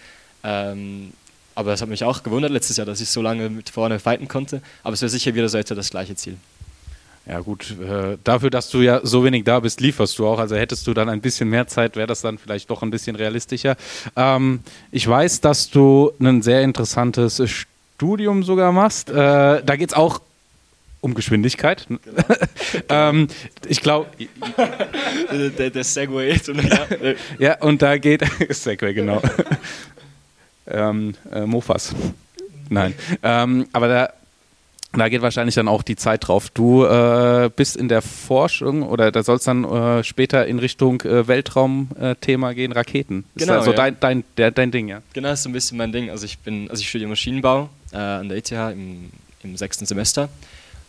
Ähm, 0.43 1.11
aber 1.55 1.73
es 1.73 1.81
hat 1.81 1.89
mich 1.89 2.03
auch 2.03 2.23
gewundert 2.23 2.51
letztes 2.51 2.77
Jahr, 2.77 2.85
dass 2.85 3.01
ich 3.01 3.09
so 3.09 3.21
lange 3.21 3.49
mit 3.49 3.69
vorne 3.69 3.99
fighten 3.99 4.27
konnte. 4.27 4.61
Aber 4.83 4.93
es 4.93 5.01
wäre 5.01 5.09
sicher 5.09 5.33
wieder 5.35 5.49
so 5.49 5.57
etwa 5.57 5.75
das 5.75 5.89
gleiche 5.89 6.15
Ziel. 6.15 6.37
Ja 7.25 7.41
gut, 7.41 7.71
äh, 7.71 8.17
dafür, 8.23 8.49
dass 8.49 8.69
du 8.69 8.79
ja 8.79 9.01
so 9.03 9.25
wenig 9.25 9.43
da 9.43 9.59
bist, 9.59 9.81
lieferst 9.81 10.17
du 10.17 10.27
auch. 10.27 10.39
Also 10.39 10.55
hättest 10.55 10.87
du 10.87 10.93
dann 10.93 11.09
ein 11.09 11.19
bisschen 11.19 11.49
mehr 11.49 11.67
Zeit, 11.67 11.97
wäre 11.97 12.07
das 12.07 12.21
dann 12.21 12.37
vielleicht 12.37 12.69
doch 12.69 12.83
ein 12.83 12.91
bisschen 12.91 13.17
realistischer. 13.17 13.75
Ähm, 14.15 14.61
ich 14.91 15.05
weiß, 15.05 15.41
dass 15.41 15.69
du 15.69 16.13
ein 16.21 16.41
sehr 16.41 16.61
interessantes 16.61 17.41
Studium 17.97 18.43
sogar 18.43 18.71
machst. 18.71 19.09
Äh, 19.09 19.13
da 19.13 19.75
geht 19.75 19.89
es 19.89 19.95
auch 19.95 20.21
um 21.01 21.13
Geschwindigkeit. 21.13 21.87
Genau. 21.87 21.99
ähm, 22.89 23.27
ich 23.67 23.81
glaube. 23.81 24.07
der, 25.57 25.69
der 25.69 25.83
Segway. 25.83 26.33
ja. 26.35 27.13
ja, 27.39 27.61
und 27.61 27.81
da 27.81 27.97
geht. 27.97 28.23
Segway, 28.49 28.93
genau. 28.93 29.21
ähm, 30.67 31.15
äh, 31.31 31.45
Mofas. 31.45 31.95
Nein. 32.69 32.93
Ähm, 33.23 33.67
aber 33.71 33.87
da, 33.87 34.13
da 34.93 35.09
geht 35.09 35.21
wahrscheinlich 35.21 35.55
dann 35.55 35.67
auch 35.67 35.83
die 35.83 35.95
Zeit 35.95 36.27
drauf. 36.27 36.49
Du 36.49 36.83
äh, 36.83 37.49
bist 37.55 37.75
in 37.75 37.87
der 37.87 38.01
Forschung 38.01 38.83
oder 38.83 39.11
da 39.11 39.23
soll 39.23 39.37
es 39.37 39.43
dann 39.43 39.63
äh, 39.63 40.03
später 40.03 40.47
in 40.47 40.59
Richtung 40.59 41.01
äh, 41.01 41.27
Weltraumthema 41.27 42.53
gehen, 42.53 42.71
Raketen. 42.71 43.25
Genau. 43.35 43.53
also 43.53 43.71
ja. 43.71 43.77
dein, 43.77 43.99
dein, 43.99 44.23
der, 44.37 44.51
dein 44.51 44.71
Ding, 44.71 44.87
ja. 44.87 45.01
Genau, 45.13 45.29
das 45.29 45.39
ist 45.39 45.43
so 45.43 45.49
ein 45.49 45.53
bisschen 45.53 45.77
mein 45.77 45.91
Ding. 45.91 46.09
Also 46.09 46.25
ich 46.25 46.39
bin, 46.39 46.69
also 46.69 46.81
ich 46.81 46.89
studiere 46.89 47.09
Maschinenbau 47.09 47.69
äh, 47.93 47.97
an 47.97 48.29
der 48.29 48.37
ETH 48.37 48.51
im, 48.51 49.11
im 49.43 49.55
sechsten 49.55 49.85
Semester. 49.85 50.29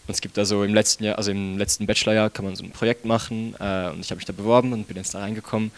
Und 0.08 0.14
es 0.14 0.22
gibt 0.22 0.38
da 0.38 0.46
so 0.46 0.64
im 0.64 0.72
letzten 0.72 1.04
Jahr, 1.04 1.18
also 1.18 1.30
im 1.30 1.58
letzten 1.58 1.86
Bachelorjahr 1.86 2.30
kann 2.30 2.46
man 2.46 2.56
so 2.56 2.64
ein 2.64 2.70
Projekt 2.70 3.04
machen 3.04 3.54
äh, 3.60 3.90
und 3.90 4.00
ich 4.00 4.10
habe 4.10 4.16
mich 4.16 4.24
da 4.24 4.32
beworben 4.32 4.72
und 4.72 4.88
bin 4.88 4.96
jetzt 4.96 5.14
da 5.14 5.18
reingekommen. 5.18 5.70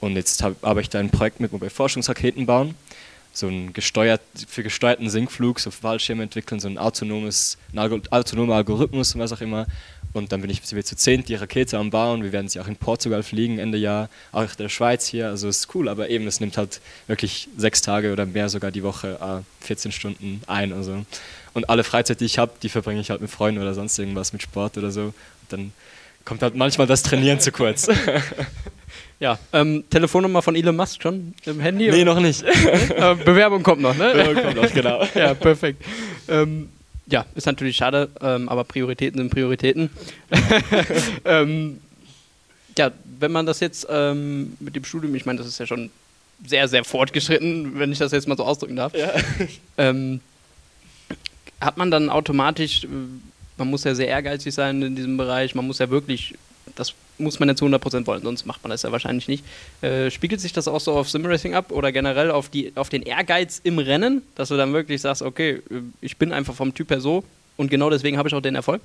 Und 0.00 0.14
jetzt 0.14 0.42
hab, 0.42 0.62
arbeite 0.62 0.82
ich 0.82 0.90
da 0.90 0.98
ein 1.00 1.08
Projekt 1.08 1.40
mit, 1.40 1.58
wir 1.58 1.70
Forschungsraketen 1.70 2.44
bauen. 2.44 2.74
So 3.32 3.46
ein 3.48 3.72
gesteuert, 3.72 4.20
für 4.46 4.62
gesteuerten 4.62 5.08
Sinkflug, 5.08 5.58
so 5.58 5.70
Fallschirme 5.70 6.22
entwickeln, 6.22 6.60
so 6.60 6.68
ein 6.68 6.76
autonomes, 6.76 7.56
ein 7.72 8.02
autonomer 8.10 8.56
Algorithmus 8.56 9.14
und 9.14 9.22
was 9.22 9.32
auch 9.32 9.40
immer. 9.40 9.66
Und 10.12 10.32
dann 10.32 10.40
bin 10.40 10.50
ich 10.50 10.62
wir 10.70 10.84
zu 10.84 10.96
zehn 10.96 11.24
die 11.24 11.34
Rakete 11.34 11.78
am 11.78 11.90
Bauen. 11.90 12.22
Wir 12.22 12.32
werden 12.32 12.48
sie 12.48 12.60
auch 12.60 12.66
in 12.66 12.76
Portugal 12.76 13.22
fliegen 13.22 13.58
Ende 13.58 13.78
Jahr, 13.78 14.08
auch 14.32 14.42
in 14.42 14.48
der 14.58 14.68
Schweiz 14.68 15.06
hier. 15.06 15.28
Also 15.28 15.48
ist 15.48 15.74
cool, 15.74 15.88
aber 15.88 16.08
eben, 16.08 16.26
es 16.26 16.40
nimmt 16.40 16.56
halt 16.56 16.80
wirklich 17.06 17.48
sechs 17.56 17.82
Tage 17.82 18.12
oder 18.12 18.26
mehr 18.26 18.48
sogar 18.48 18.70
die 18.70 18.82
Woche, 18.82 19.18
äh, 19.20 19.64
14 19.66 19.92
Stunden 19.92 20.42
ein. 20.46 20.72
Also 20.72 21.04
und 21.54 21.68
alle 21.68 21.84
Freizeit, 21.84 22.20
die 22.20 22.24
ich 22.24 22.38
habe, 22.38 22.52
die 22.62 22.68
verbringe 22.68 23.00
ich 23.00 23.10
halt 23.10 23.20
mit 23.20 23.30
Freunden 23.30 23.60
oder 23.60 23.74
sonst 23.74 23.98
irgendwas, 23.98 24.32
mit 24.32 24.42
Sport 24.42 24.78
oder 24.78 24.90
so. 24.90 25.02
Und 25.02 25.14
dann 25.48 25.72
kommt 26.24 26.42
halt 26.42 26.54
manchmal 26.54 26.86
das 26.86 27.02
Trainieren 27.02 27.40
zu 27.40 27.52
kurz. 27.52 27.88
Ja, 29.20 29.36
ähm, 29.52 29.82
Telefonnummer 29.90 30.42
von 30.42 30.54
Elon 30.54 30.76
Musk 30.76 31.02
schon 31.02 31.34
im 31.44 31.58
Handy? 31.58 31.90
Nee, 31.90 32.04
noch 32.04 32.20
nicht. 32.20 32.42
äh, 32.44 33.14
Bewerbung 33.16 33.64
kommt 33.64 33.82
noch, 33.82 33.96
ne? 33.96 34.12
Bewerbung 34.12 34.42
kommt 34.44 34.56
noch, 34.56 34.72
genau. 34.72 35.02
ja, 35.14 35.34
perfekt. 35.34 35.82
Ähm, 36.28 36.68
ja, 37.10 37.24
ist 37.34 37.46
natürlich 37.46 37.76
schade, 37.76 38.10
ähm, 38.20 38.48
aber 38.48 38.64
Prioritäten 38.64 39.18
sind 39.18 39.30
Prioritäten. 39.30 39.90
ähm, 41.24 41.80
ja, 42.76 42.92
wenn 43.18 43.32
man 43.32 43.46
das 43.46 43.60
jetzt 43.60 43.86
ähm, 43.90 44.56
mit 44.60 44.76
dem 44.76 44.84
Studium, 44.84 45.14
ich 45.14 45.26
meine, 45.26 45.38
das 45.38 45.48
ist 45.48 45.58
ja 45.58 45.66
schon 45.66 45.90
sehr, 46.46 46.68
sehr 46.68 46.84
fortgeschritten, 46.84 47.78
wenn 47.78 47.90
ich 47.90 47.98
das 47.98 48.12
jetzt 48.12 48.28
mal 48.28 48.36
so 48.36 48.44
ausdrücken 48.44 48.76
darf. 48.76 48.94
Ja. 48.94 49.12
Ähm, 49.80 50.20
hat 51.60 51.76
man 51.76 51.90
dann 51.90 52.10
automatisch, 52.10 52.84
äh, 52.84 52.88
man 53.56 53.70
muss 53.70 53.84
ja 53.84 53.94
sehr 53.94 54.08
ehrgeizig 54.08 54.54
sein 54.54 54.82
in 54.82 54.96
diesem 54.96 55.16
Bereich, 55.16 55.54
man 55.54 55.66
muss 55.66 55.78
ja 55.78 55.88
wirklich, 55.88 56.34
das 56.78 56.94
muss 57.18 57.40
man 57.40 57.54
zu 57.56 57.66
100% 57.66 58.06
wollen, 58.06 58.22
sonst 58.22 58.46
macht 58.46 58.62
man 58.62 58.70
das 58.70 58.82
ja 58.82 58.92
wahrscheinlich 58.92 59.28
nicht. 59.28 59.44
Äh, 59.82 60.10
spiegelt 60.10 60.40
sich 60.40 60.52
das 60.52 60.68
auch 60.68 60.80
so 60.80 60.92
auf 60.92 61.10
Simracing 61.10 61.54
ab 61.54 61.72
oder 61.72 61.90
generell 61.92 62.30
auf, 62.30 62.48
die, 62.48 62.72
auf 62.76 62.88
den 62.88 63.02
Ehrgeiz 63.02 63.60
im 63.64 63.78
Rennen, 63.78 64.22
dass 64.36 64.48
du 64.48 64.56
dann 64.56 64.72
wirklich 64.72 65.00
sagst, 65.00 65.22
okay, 65.22 65.62
äh, 65.70 65.80
ich 66.00 66.16
bin 66.16 66.32
einfach 66.32 66.54
vom 66.54 66.74
Typ 66.74 66.90
her 66.90 67.00
so 67.00 67.24
und 67.56 67.70
genau 67.70 67.90
deswegen 67.90 68.18
habe 68.18 68.28
ich 68.28 68.34
auch 68.34 68.40
den 68.40 68.54
Erfolg? 68.54 68.82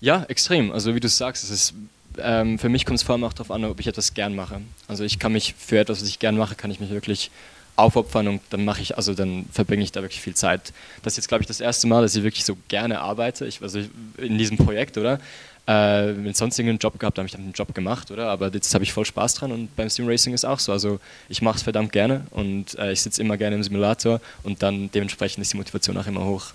Ja, 0.00 0.24
extrem. 0.28 0.72
Also 0.72 0.94
wie 0.94 1.00
du 1.00 1.08
sagst, 1.08 1.44
es 1.44 1.50
ist, 1.50 1.74
ähm, 2.18 2.58
für 2.58 2.68
mich 2.68 2.86
kommt 2.86 2.98
es 2.98 3.02
vor 3.02 3.14
allem 3.14 3.24
auch 3.24 3.32
darauf 3.32 3.50
an, 3.50 3.64
ob 3.64 3.80
ich 3.80 3.86
etwas 3.86 4.14
gern 4.14 4.34
mache. 4.34 4.60
Also 4.88 5.04
ich 5.04 5.18
kann 5.18 5.32
mich 5.32 5.54
für 5.58 5.78
etwas, 5.78 6.00
was 6.00 6.08
ich 6.08 6.20
gern 6.20 6.36
mache, 6.36 6.54
kann 6.54 6.70
ich 6.70 6.80
mich 6.80 6.90
wirklich 6.90 7.30
aufopfern 7.76 8.28
und 8.28 8.40
dann 8.50 8.64
mache 8.64 8.82
ich, 8.82 8.96
also 8.96 9.14
dann 9.14 9.46
verbringe 9.52 9.82
ich 9.82 9.92
da 9.92 10.02
wirklich 10.02 10.20
viel 10.20 10.34
Zeit. 10.34 10.72
Das 11.02 11.14
ist 11.14 11.18
jetzt, 11.18 11.28
glaube 11.28 11.42
ich, 11.42 11.48
das 11.48 11.60
erste 11.60 11.86
Mal, 11.86 12.02
dass 12.02 12.14
ich 12.14 12.22
wirklich 12.22 12.44
so 12.44 12.56
gerne 12.68 13.00
arbeite. 13.00 13.46
Ich, 13.46 13.62
also 13.62 13.80
in 14.18 14.38
diesem 14.38 14.56
Projekt, 14.56 14.98
oder? 14.98 15.18
Äh, 15.66 16.14
wenn 16.16 16.34
sonst 16.34 16.58
irgendeinen 16.58 16.78
Job 16.78 16.98
gehabt, 16.98 17.18
habe 17.18 17.26
ich 17.26 17.32
dann 17.32 17.42
einen 17.42 17.52
Job 17.52 17.74
gemacht, 17.74 18.10
oder? 18.10 18.28
Aber 18.28 18.52
jetzt 18.52 18.72
habe 18.74 18.84
ich 18.84 18.92
voll 18.92 19.04
Spaß 19.04 19.34
dran 19.34 19.52
und 19.52 19.74
beim 19.76 19.88
Sim 19.88 20.08
Racing 20.08 20.34
ist 20.34 20.44
auch 20.44 20.58
so. 20.58 20.72
Also 20.72 21.00
ich 21.28 21.42
mache 21.42 21.56
es 21.56 21.62
verdammt 21.62 21.92
gerne 21.92 22.26
und 22.30 22.78
äh, 22.78 22.92
ich 22.92 23.02
sitze 23.02 23.20
immer 23.20 23.36
gerne 23.36 23.56
im 23.56 23.62
Simulator 23.62 24.20
und 24.42 24.62
dann 24.62 24.90
dementsprechend 24.90 25.42
ist 25.42 25.52
die 25.52 25.56
Motivation 25.56 25.96
auch 25.96 26.06
immer 26.06 26.24
hoch. 26.24 26.46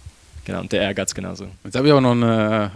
Genau, 0.46 0.60
und 0.62 0.72
der 0.72 0.82
Ehrgeiz 0.82 1.13
genauso. 1.13 1.48
Jetzt 1.63 1.76
habe 1.76 1.88
ich 1.88 1.91
aber 1.91 2.02
noch 2.02 2.12
eine 2.12 2.72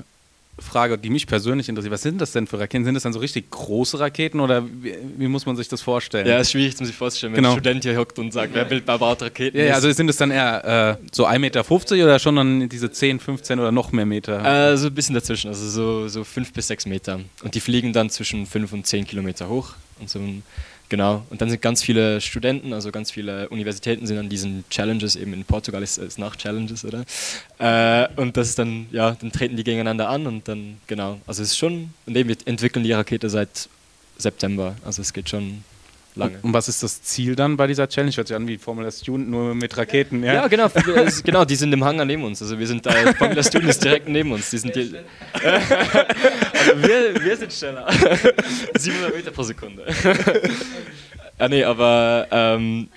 Frage, 0.61 0.97
die 0.97 1.09
mich 1.09 1.27
persönlich 1.27 1.69
interessiert. 1.69 1.93
Was 1.93 2.01
sind 2.01 2.19
das 2.21 2.31
denn 2.31 2.47
für 2.47 2.59
Raketen? 2.59 2.85
Sind 2.85 2.93
das 2.95 3.03
dann 3.03 3.13
so 3.13 3.19
richtig 3.19 3.49
große 3.51 3.99
Raketen 3.99 4.39
oder 4.39 4.65
wie, 4.65 4.95
wie 5.17 5.27
muss 5.27 5.45
man 5.45 5.55
sich 5.55 5.67
das 5.67 5.81
vorstellen? 5.81 6.27
Ja, 6.27 6.39
ist 6.39 6.51
schwierig, 6.51 6.79
um 6.79 6.85
sich 6.85 6.95
vorzustellen, 6.95 7.33
wenn 7.33 7.37
Genau. 7.43 7.49
ein 7.55 7.59
Student 7.59 7.83
hier 7.83 7.97
hockt 7.97 8.19
und 8.19 8.31
sagt, 8.31 8.53
wer 8.53 8.69
will 8.69 8.81
baut 8.81 9.21
Raketen? 9.21 9.57
Ja, 9.57 9.65
ja, 9.65 9.73
also 9.75 9.91
sind 9.91 10.09
es 10.09 10.17
dann 10.17 10.31
eher 10.31 10.97
äh, 11.01 11.05
so 11.11 11.25
1,50 11.25 11.39
Meter 11.39 12.03
oder 12.05 12.19
schon 12.19 12.35
dann 12.35 12.69
diese 12.69 12.91
10, 12.91 13.19
15 13.19 13.59
oder 13.59 13.71
noch 13.71 13.91
mehr 13.91 14.05
Meter? 14.05 14.71
Äh, 14.73 14.77
so 14.77 14.87
ein 14.87 14.93
bisschen 14.93 15.15
dazwischen, 15.15 15.47
also 15.49 15.67
so, 15.69 16.07
so 16.07 16.23
fünf 16.23 16.53
bis 16.53 16.67
sechs 16.67 16.85
Meter. 16.85 17.19
Und 17.43 17.55
die 17.55 17.59
fliegen 17.59 17.93
dann 17.93 18.09
zwischen 18.09 18.45
fünf 18.45 18.73
und 18.73 18.85
zehn 18.85 19.05
Kilometer 19.05 19.49
hoch. 19.49 19.73
Und 19.99 20.09
so, 20.09 20.19
ein- 20.19 20.43
genau. 20.89 21.23
Und 21.29 21.41
dann 21.41 21.49
sind 21.49 21.61
ganz 21.61 21.81
viele 21.81 22.19
Studenten, 22.19 22.73
also 22.73 22.91
ganz 22.91 23.11
viele 23.11 23.47
Universitäten 23.49 24.05
sind 24.07 24.17
an 24.17 24.29
diesen 24.29 24.65
Challenges, 24.69 25.15
eben 25.15 25.33
in 25.33 25.45
Portugal 25.45 25.81
ist 25.81 25.97
es 25.97 26.17
nach 26.17 26.35
Challenges, 26.35 26.83
oder? 26.83 27.05
Äh, 27.59 28.09
und 28.19 28.35
das 28.35 28.49
ist 28.49 28.59
dann, 28.59 28.87
ja, 28.91 29.15
dann 29.19 29.31
treten 29.31 29.55
die 29.55 29.63
gegeneinander 29.63 30.09
an 30.09 30.27
und 30.27 30.47
dann, 30.47 30.77
genau. 30.87 31.19
Also 31.27 31.43
es 31.43 31.49
ist 31.51 31.57
schon, 31.57 31.93
und 32.05 32.17
eben 32.17 32.29
wir 32.29 32.37
entwickeln 32.45 32.83
die 32.83 32.93
Rakete 32.93 33.29
seit 33.29 33.69
September. 34.17 34.75
Also 34.83 35.01
es 35.01 35.13
geht 35.13 35.29
schon 35.29 35.63
lange. 36.15 36.39
Und 36.41 36.53
was 36.53 36.67
ist 36.67 36.83
das 36.83 37.01
Ziel 37.01 37.35
dann 37.35 37.57
bei 37.57 37.67
dieser 37.67 37.87
Challenge? 37.87 38.15
Hört 38.15 38.27
sich 38.27 38.35
an 38.35 38.47
wie 38.47 38.57
Formula 38.57 38.91
Student, 38.91 39.29
nur 39.29 39.55
mit 39.55 39.75
Raketen. 39.77 40.23
Ja, 40.23 40.33
Ja, 40.33 40.47
genau, 40.47 40.69
genau, 41.23 41.45
die 41.45 41.55
sind 41.55 41.71
im 41.73 41.83
Hangar 41.83 42.05
neben 42.05 42.23
uns. 42.23 42.41
Also 42.41 42.57
wir 42.59 42.67
sind 42.67 42.85
da, 42.85 42.91
Formula 43.13 43.43
Student 43.43 43.69
ist 43.69 43.83
direkt 43.83 44.07
neben 44.07 44.31
uns. 44.31 44.49
Die 44.49 44.57
sind 44.57 44.75
die, 44.75 44.95
also 45.33 46.81
wir, 46.81 47.23
wir 47.23 47.37
sind 47.37 47.53
schneller. 47.53 47.87
700 48.77 49.15
Meter 49.15 49.31
pro 49.31 49.43
Sekunde. 49.43 49.85
ah, 51.37 51.47
nee, 51.47 51.63
aber, 51.63 52.27
ähm, 52.31 52.89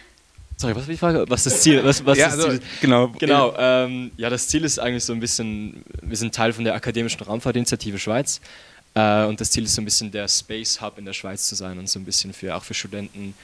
sorry, 0.56 0.74
was 0.74 0.82
war 0.86 0.92
die 0.92 0.96
Frage? 0.98 1.24
Was 1.28 1.46
ist 1.46 1.52
das 1.54 1.62
Ziel? 1.62 1.84
Was, 1.84 2.04
was 2.04 2.18
Ja, 2.18 2.26
das 2.26 2.34
also, 2.36 2.48
Ziel? 2.50 2.60
genau. 2.80 3.08
Genau, 3.18 3.54
ähm, 3.58 4.10
ja, 4.16 4.30
das 4.30 4.48
Ziel 4.48 4.64
ist 4.64 4.78
eigentlich 4.78 5.04
so 5.04 5.12
ein 5.12 5.20
bisschen, 5.20 5.84
wir 6.02 6.16
sind 6.16 6.34
Teil 6.34 6.52
von 6.52 6.64
der 6.64 6.74
Akademischen 6.74 7.22
Raumfahrtinitiative 7.22 7.98
Schweiz 7.98 8.40
äh, 8.94 9.24
und 9.24 9.40
das 9.40 9.50
Ziel 9.50 9.64
ist 9.64 9.74
so 9.74 9.82
ein 9.82 9.84
bisschen 9.84 10.10
der 10.10 10.28
Space 10.28 10.80
Hub 10.80 10.98
in 10.98 11.04
der 11.04 11.12
Schweiz 11.12 11.48
zu 11.48 11.54
sein 11.54 11.78
und 11.78 11.88
so 11.88 11.98
ein 11.98 12.04
bisschen 12.04 12.32
für 12.32 12.54
auch 12.56 12.62
für 12.64 12.74
Studenten 12.74 13.34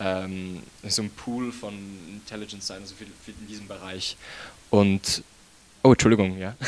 ähm, 0.00 0.62
so 0.86 1.02
ein 1.02 1.10
Pool 1.10 1.50
von 1.52 1.74
Intelligence 2.12 2.66
sein, 2.66 2.80
also 2.82 2.94
für, 2.94 3.04
für 3.04 3.32
in 3.40 3.46
diesem 3.48 3.66
Bereich. 3.66 4.16
Und, 4.70 5.22
oh, 5.82 5.90
Entschuldigung, 5.92 6.38
ja. 6.38 6.54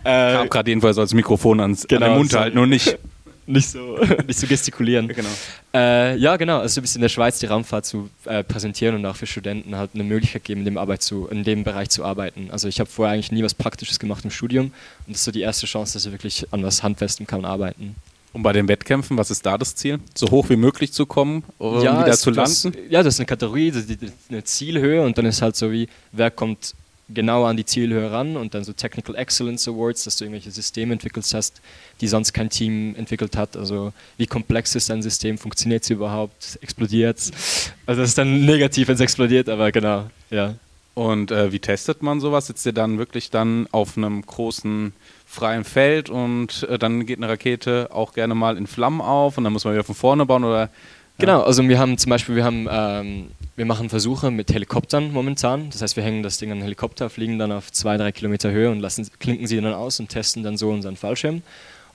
Ich 0.00 0.12
äh, 0.12 0.34
habe 0.36 0.48
gerade 0.48 0.70
jedenfalls 0.70 0.98
als 0.98 1.12
Mikrofon 1.14 1.58
ans, 1.58 1.84
Genau, 1.88 2.06
an 2.06 2.12
den 2.12 2.18
Mund 2.18 2.30
sorry. 2.30 2.44
halten 2.44 2.58
und 2.58 2.68
nicht. 2.68 2.96
nicht, 3.46 3.68
so, 3.68 3.98
nicht 4.26 4.38
so 4.38 4.46
gestikulieren. 4.46 5.08
genau. 5.08 5.28
Äh, 5.74 6.16
ja, 6.16 6.36
genau. 6.36 6.58
Also 6.60 6.80
ein 6.80 6.82
bisschen 6.82 6.98
in 6.98 7.02
der 7.02 7.08
Schweiz 7.08 7.38
die 7.38 7.46
Raumfahrt 7.46 7.84
zu 7.86 8.08
äh, 8.24 8.42
präsentieren 8.44 8.94
und 8.96 9.06
auch 9.06 9.16
für 9.16 9.26
Studenten 9.26 9.76
halt 9.76 9.90
eine 9.94 10.04
Möglichkeit 10.04 10.44
geben, 10.44 10.60
in 10.60 10.64
dem, 10.66 10.78
Arbeit 10.78 11.02
zu, 11.02 11.26
in 11.28 11.44
dem 11.44 11.64
Bereich 11.64 11.90
zu 11.90 12.04
arbeiten. 12.04 12.48
Also 12.50 12.68
ich 12.68 12.80
habe 12.80 12.90
vorher 12.90 13.14
eigentlich 13.14 13.32
nie 13.32 13.42
was 13.42 13.54
Praktisches 13.54 13.98
gemacht 13.98 14.24
im 14.24 14.30
Studium 14.30 14.66
und 14.66 14.72
das 15.08 15.18
ist 15.18 15.24
so 15.24 15.30
die 15.32 15.40
erste 15.42 15.66
Chance, 15.66 15.94
dass 15.94 16.06
ich 16.06 16.12
wirklich 16.12 16.46
an 16.52 16.62
was 16.62 16.82
Handfestem 16.82 17.26
kann 17.26 17.44
arbeiten. 17.44 17.94
Und 18.32 18.42
bei 18.42 18.52
den 18.52 18.68
Wettkämpfen, 18.68 19.16
was 19.16 19.30
ist 19.30 19.46
da 19.46 19.56
das 19.56 19.74
Ziel? 19.76 19.98
So 20.14 20.28
hoch 20.30 20.50
wie 20.50 20.56
möglich 20.56 20.92
zu 20.92 21.06
kommen, 21.06 21.42
um 21.56 21.80
wieder 21.80 22.06
es- 22.08 22.20
zu 22.20 22.30
das, 22.30 22.64
landen? 22.64 22.78
ja, 22.90 23.02
das 23.02 23.14
ist 23.14 23.20
eine 23.20 23.26
Kategorie, 23.26 23.70
das 23.70 23.84
eine 24.28 24.44
Zielhöhe 24.44 25.02
und 25.02 25.16
dann 25.16 25.24
ist 25.24 25.40
halt 25.40 25.56
so 25.56 25.72
wie, 25.72 25.88
wer 26.12 26.30
kommt 26.30 26.74
genauer 27.08 27.48
an 27.48 27.56
die 27.56 27.64
Zielhöhe 27.64 28.10
ran 28.10 28.36
und 28.36 28.54
dann 28.54 28.64
so 28.64 28.72
Technical 28.72 29.14
Excellence 29.14 29.68
Awards, 29.68 30.04
dass 30.04 30.16
du 30.16 30.24
irgendwelche 30.24 30.50
Systeme 30.50 30.92
entwickelt 30.92 31.26
hast, 31.32 31.60
die 32.00 32.08
sonst 32.08 32.32
kein 32.32 32.50
Team 32.50 32.94
entwickelt 32.96 33.36
hat. 33.36 33.56
Also 33.56 33.92
wie 34.16 34.26
komplex 34.26 34.74
ist 34.74 34.90
ein 34.90 35.02
System, 35.02 35.38
funktioniert 35.38 35.84
es 35.84 35.90
überhaupt, 35.90 36.58
explodiert 36.62 37.18
es? 37.18 37.72
Also 37.86 38.00
das 38.00 38.10
ist 38.10 38.18
dann 38.18 38.44
negativ, 38.44 38.88
wenn 38.88 38.96
es 38.96 39.00
explodiert, 39.00 39.48
aber 39.48 39.70
genau, 39.70 40.10
ja. 40.30 40.54
Und 40.94 41.30
äh, 41.30 41.52
wie 41.52 41.58
testet 41.58 42.02
man 42.02 42.20
sowas? 42.20 42.46
Sitzt 42.46 42.64
ihr 42.64 42.72
dann 42.72 42.98
wirklich 42.98 43.30
dann 43.30 43.68
auf 43.70 43.98
einem 43.98 44.22
großen 44.22 44.94
freien 45.26 45.64
Feld 45.64 46.08
und 46.08 46.66
äh, 46.70 46.78
dann 46.78 47.04
geht 47.04 47.18
eine 47.18 47.28
Rakete 47.28 47.90
auch 47.92 48.14
gerne 48.14 48.34
mal 48.34 48.56
in 48.56 48.66
Flammen 48.66 49.02
auf 49.02 49.36
und 49.36 49.44
dann 49.44 49.52
muss 49.52 49.64
man 49.64 49.74
wieder 49.74 49.84
von 49.84 49.94
vorne 49.94 50.24
bauen 50.24 50.44
oder 50.44 50.70
Genau, 51.18 51.42
also 51.42 51.66
wir 51.66 51.78
haben 51.78 51.96
zum 51.96 52.10
Beispiel, 52.10 52.36
wir 52.36 52.44
haben, 52.44 52.68
ähm, 52.70 53.28
wir 53.56 53.64
machen 53.64 53.88
Versuche 53.88 54.30
mit 54.30 54.52
Helikoptern 54.52 55.12
momentan. 55.12 55.70
Das 55.70 55.80
heißt, 55.80 55.96
wir 55.96 56.04
hängen 56.04 56.22
das 56.22 56.36
Ding 56.36 56.50
an 56.50 56.58
einen 56.58 56.62
Helikopter, 56.62 57.08
fliegen 57.08 57.38
dann 57.38 57.52
auf 57.52 57.72
zwei, 57.72 57.96
drei 57.96 58.12
Kilometer 58.12 58.50
Höhe 58.50 58.70
und 58.70 58.80
lassen, 58.80 59.08
klinken 59.18 59.46
sie 59.46 59.60
dann 59.60 59.72
aus 59.72 59.98
und 59.98 60.08
testen 60.08 60.42
dann 60.42 60.58
so 60.58 60.70
unseren 60.70 60.96
Fallschirm. 60.96 61.42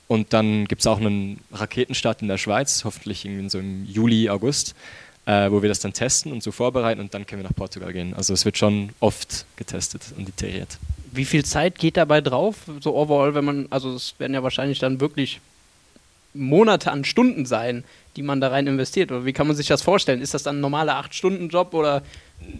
Und 0.07 0.33
dann 0.33 0.65
gibt 0.65 0.81
es 0.81 0.87
auch 0.87 0.99
einen 0.99 1.39
Raketenstart 1.53 2.21
in 2.23 2.27
der 2.27 2.37
Schweiz, 2.37 2.83
hoffentlich 2.83 3.25
irgendwie 3.25 3.49
so 3.49 3.59
im 3.59 3.85
Juli, 3.85 4.29
August, 4.29 4.75
äh, 5.25 5.51
wo 5.51 5.61
wir 5.61 5.69
das 5.69 5.79
dann 5.79 5.93
testen 5.93 6.31
und 6.31 6.41
so 6.41 6.51
vorbereiten 6.51 6.99
und 6.99 7.13
dann 7.13 7.25
können 7.27 7.43
wir 7.43 7.47
nach 7.49 7.55
Portugal 7.55 7.93
gehen. 7.93 8.13
Also 8.15 8.33
es 8.33 8.43
wird 8.43 8.57
schon 8.57 8.89
oft 8.99 9.45
getestet 9.55 10.01
und 10.17 10.27
iteriert. 10.27 10.79
Wie 11.11 11.25
viel 11.25 11.45
Zeit 11.45 11.77
geht 11.77 11.95
dabei 11.95 12.21
drauf? 12.21 12.55
So 12.81 12.95
overall, 12.95 13.35
wenn 13.35 13.45
man, 13.45 13.67
also 13.69 13.93
es 13.93 14.15
werden 14.17 14.33
ja 14.33 14.41
wahrscheinlich 14.43 14.79
dann 14.79 14.99
wirklich 14.99 15.39
Monate 16.33 16.91
an 16.91 17.05
Stunden 17.05 17.45
sein, 17.45 17.83
die 18.15 18.21
man 18.21 18.41
da 18.41 18.49
rein 18.49 18.67
investiert. 18.67 19.11
Oder 19.11 19.25
wie 19.25 19.33
kann 19.33 19.47
man 19.47 19.55
sich 19.55 19.67
das 19.67 19.81
vorstellen? 19.81 20.21
Ist 20.21 20.33
das 20.33 20.43
dann 20.43 20.57
ein 20.57 20.61
normaler 20.61 20.99
8-Stunden-Job 20.99 21.73
oder 21.73 22.01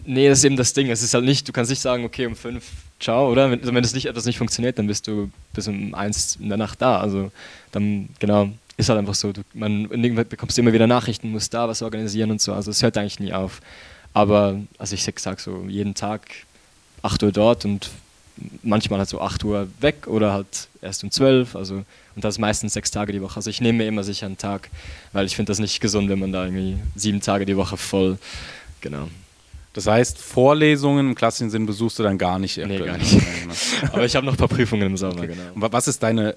Nee, 0.06 0.30
das 0.30 0.40
ist 0.40 0.46
eben 0.46 0.58
das 0.58 0.74
Ding. 0.74 0.90
Es 0.90 1.02
ist 1.02 1.14
halt 1.14 1.26
nicht, 1.26 1.48
du 1.48 1.52
kannst 1.52 1.70
nicht 1.70 1.82
sagen, 1.82 2.04
okay, 2.06 2.26
um 2.26 2.36
fünf, 2.36 2.66
ciao, 3.00 3.32
oder? 3.32 3.50
Wenn, 3.50 3.60
also 3.60 3.74
wenn 3.74 3.82
das 3.82 3.94
nicht, 3.94 4.06
etwas 4.06 4.26
nicht 4.26 4.38
funktioniert, 4.38 4.78
dann 4.78 4.88
bist 4.88 5.08
du 5.08 5.32
bis 5.54 5.68
um 5.68 5.94
eins 5.94 6.38
in 6.40 6.50
der 6.50 6.58
Nacht 6.58 6.82
da. 6.82 7.00
Also 7.00 7.32
dann, 7.72 8.10
genau, 8.20 8.50
ist 8.78 8.90
halt 8.90 9.00
einfach 9.00 9.16
so. 9.16 9.32
Du, 9.32 9.42
man 9.54 9.90
irgendwann 9.90 10.28
bekommst 10.28 10.58
du 10.58 10.62
immer 10.62 10.74
wieder 10.74 10.88
Nachrichten, 10.88 11.32
musst 11.32 11.54
da 11.54 11.68
was 11.68 11.82
organisieren 11.82 12.32
und 12.32 12.42
so. 12.42 12.54
Also 12.54 12.72
es 12.72 12.84
hört 12.84 12.98
eigentlich 12.98 13.20
nie 13.20 13.34
auf. 13.34 13.62
Aber, 14.14 14.60
also 14.78 14.94
ich 14.96 15.04
sag 15.04 15.40
so, 15.40 15.66
jeden 15.68 15.96
Tag 15.96 16.28
8 17.02 17.24
Uhr 17.24 17.32
dort 17.32 17.66
und 17.66 17.90
manchmal 18.64 19.00
halt 19.00 19.10
so 19.10 19.22
8 19.22 19.44
Uhr 19.44 19.68
weg 19.80 20.08
oder 20.08 20.34
halt 20.34 20.68
erst 20.82 21.04
um 21.04 21.12
12. 21.12 21.56
Also, 21.56 21.76
und 22.16 22.24
das 22.24 22.40
meistens 22.40 22.74
sechs 22.74 22.92
Tage 22.92 23.12
die 23.14 23.22
Woche. 23.22 23.36
Also 23.38 23.50
ich 23.50 23.62
nehme 23.62 23.80
mir 23.80 23.88
immer 23.88 24.04
sicher 24.04 24.26
einen 24.26 24.38
Tag, 24.38 24.70
weil 25.14 25.26
ich 25.26 25.36
finde 25.36 25.52
das 25.52 25.60
nicht 25.60 25.80
gesund, 25.80 26.10
wenn 26.10 26.20
man 26.20 26.32
da 26.32 26.46
irgendwie 26.46 26.78
sieben 26.96 27.22
Tage 27.22 27.46
die 27.46 27.56
Woche 27.58 27.78
voll, 27.78 28.18
genau. 28.82 29.08
das 29.74 29.88
heißt, 29.88 30.18
Vorlesungen 30.18 31.10
im 31.10 31.16
klassischen 31.16 31.50
Sinn 31.50 31.66
besuchst 31.66 32.00
du 32.00 32.04
dann 32.04 32.18
gar 32.18 32.40
nicht. 32.40 32.58
Nee, 32.58 32.64
aktuell. 32.64 32.86
gar 32.86 32.98
nicht. 32.98 33.18
Aber 33.94 34.06
ich 34.06 34.16
habe 34.16 34.26
noch 34.26 34.34
ein 34.34 34.38
paar 34.38 34.48
Prüfungen 34.50 34.84
im 34.88 34.98
Sommer, 34.98 35.28
genau. 35.28 35.54
Und 35.56 35.62
wa- 35.62 35.72
was 35.72 35.88
ist 35.88 36.02
deine 36.04 36.36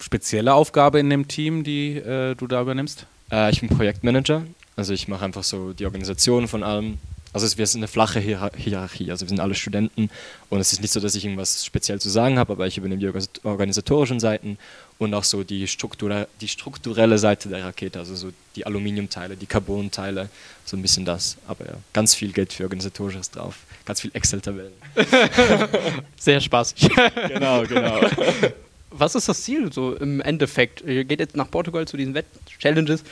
spezielle 0.00 0.54
Aufgabe 0.54 0.98
in 0.98 1.08
dem 1.10 1.28
Team, 1.28 1.62
die 1.64 1.96
äh, 1.98 2.34
du 2.34 2.46
da 2.48 2.60
übernimmst? 2.62 3.06
Äh, 3.30 3.50
ich 3.52 3.60
bin 3.60 3.68
Projektmanager, 3.68 4.42
also 4.74 4.92
ich 4.92 5.06
mache 5.06 5.24
einfach 5.24 5.44
so 5.44 5.72
die 5.72 5.84
Organisation 5.84 6.48
von 6.48 6.62
allem. 6.64 6.98
Also 7.32 7.46
es, 7.46 7.56
wir 7.56 7.66
sind 7.66 7.80
eine 7.80 7.88
flache 7.88 8.20
Hierar 8.20 8.50
Hierarchie, 8.56 9.10
also 9.10 9.24
wir 9.24 9.28
sind 9.28 9.40
alle 9.40 9.54
Studenten 9.54 10.10
und 10.50 10.60
es 10.60 10.72
ist 10.72 10.82
nicht 10.82 10.92
so, 10.92 11.00
dass 11.00 11.14
ich 11.14 11.24
irgendwas 11.24 11.64
speziell 11.64 12.00
zu 12.00 12.10
sagen 12.10 12.38
habe, 12.38 12.52
aber 12.52 12.66
ich 12.66 12.76
übernehme 12.76 13.00
die 13.00 13.10
organisatorischen 13.42 14.20
Seiten 14.20 14.58
und 14.98 15.14
auch 15.14 15.24
so 15.24 15.42
die, 15.42 15.66
Struktura 15.66 16.26
die 16.40 16.48
strukturelle 16.48 17.18
Seite 17.18 17.48
der 17.48 17.64
Rakete, 17.64 17.98
also 17.98 18.14
so 18.14 18.32
die 18.54 18.66
Aluminiumteile, 18.66 19.36
die 19.36 19.46
Carbonteile, 19.46 20.28
so 20.64 20.76
ein 20.76 20.82
bisschen 20.82 21.04
das. 21.04 21.38
Aber 21.48 21.64
ja, 21.64 21.74
ganz 21.92 22.14
viel 22.14 22.32
Geld 22.32 22.52
für 22.52 22.64
organisatorisches 22.64 23.30
drauf, 23.30 23.60
ganz 23.84 24.00
viel 24.02 24.10
Excel-Tabellen. 24.12 24.72
sehr 26.16 26.40
spaßig? 26.40 26.90
genau, 27.28 27.62
genau. 27.62 28.00
Was 28.90 29.14
ist 29.14 29.26
das 29.26 29.42
Ziel 29.42 29.72
so 29.72 29.94
im 29.94 30.20
Endeffekt? 30.20 30.82
Ihr 30.82 31.04
geht 31.04 31.18
jetzt 31.18 31.34
nach 31.34 31.50
Portugal 31.50 31.88
zu 31.88 31.96
diesen 31.96 32.12
Wett-Challenges, 32.12 33.02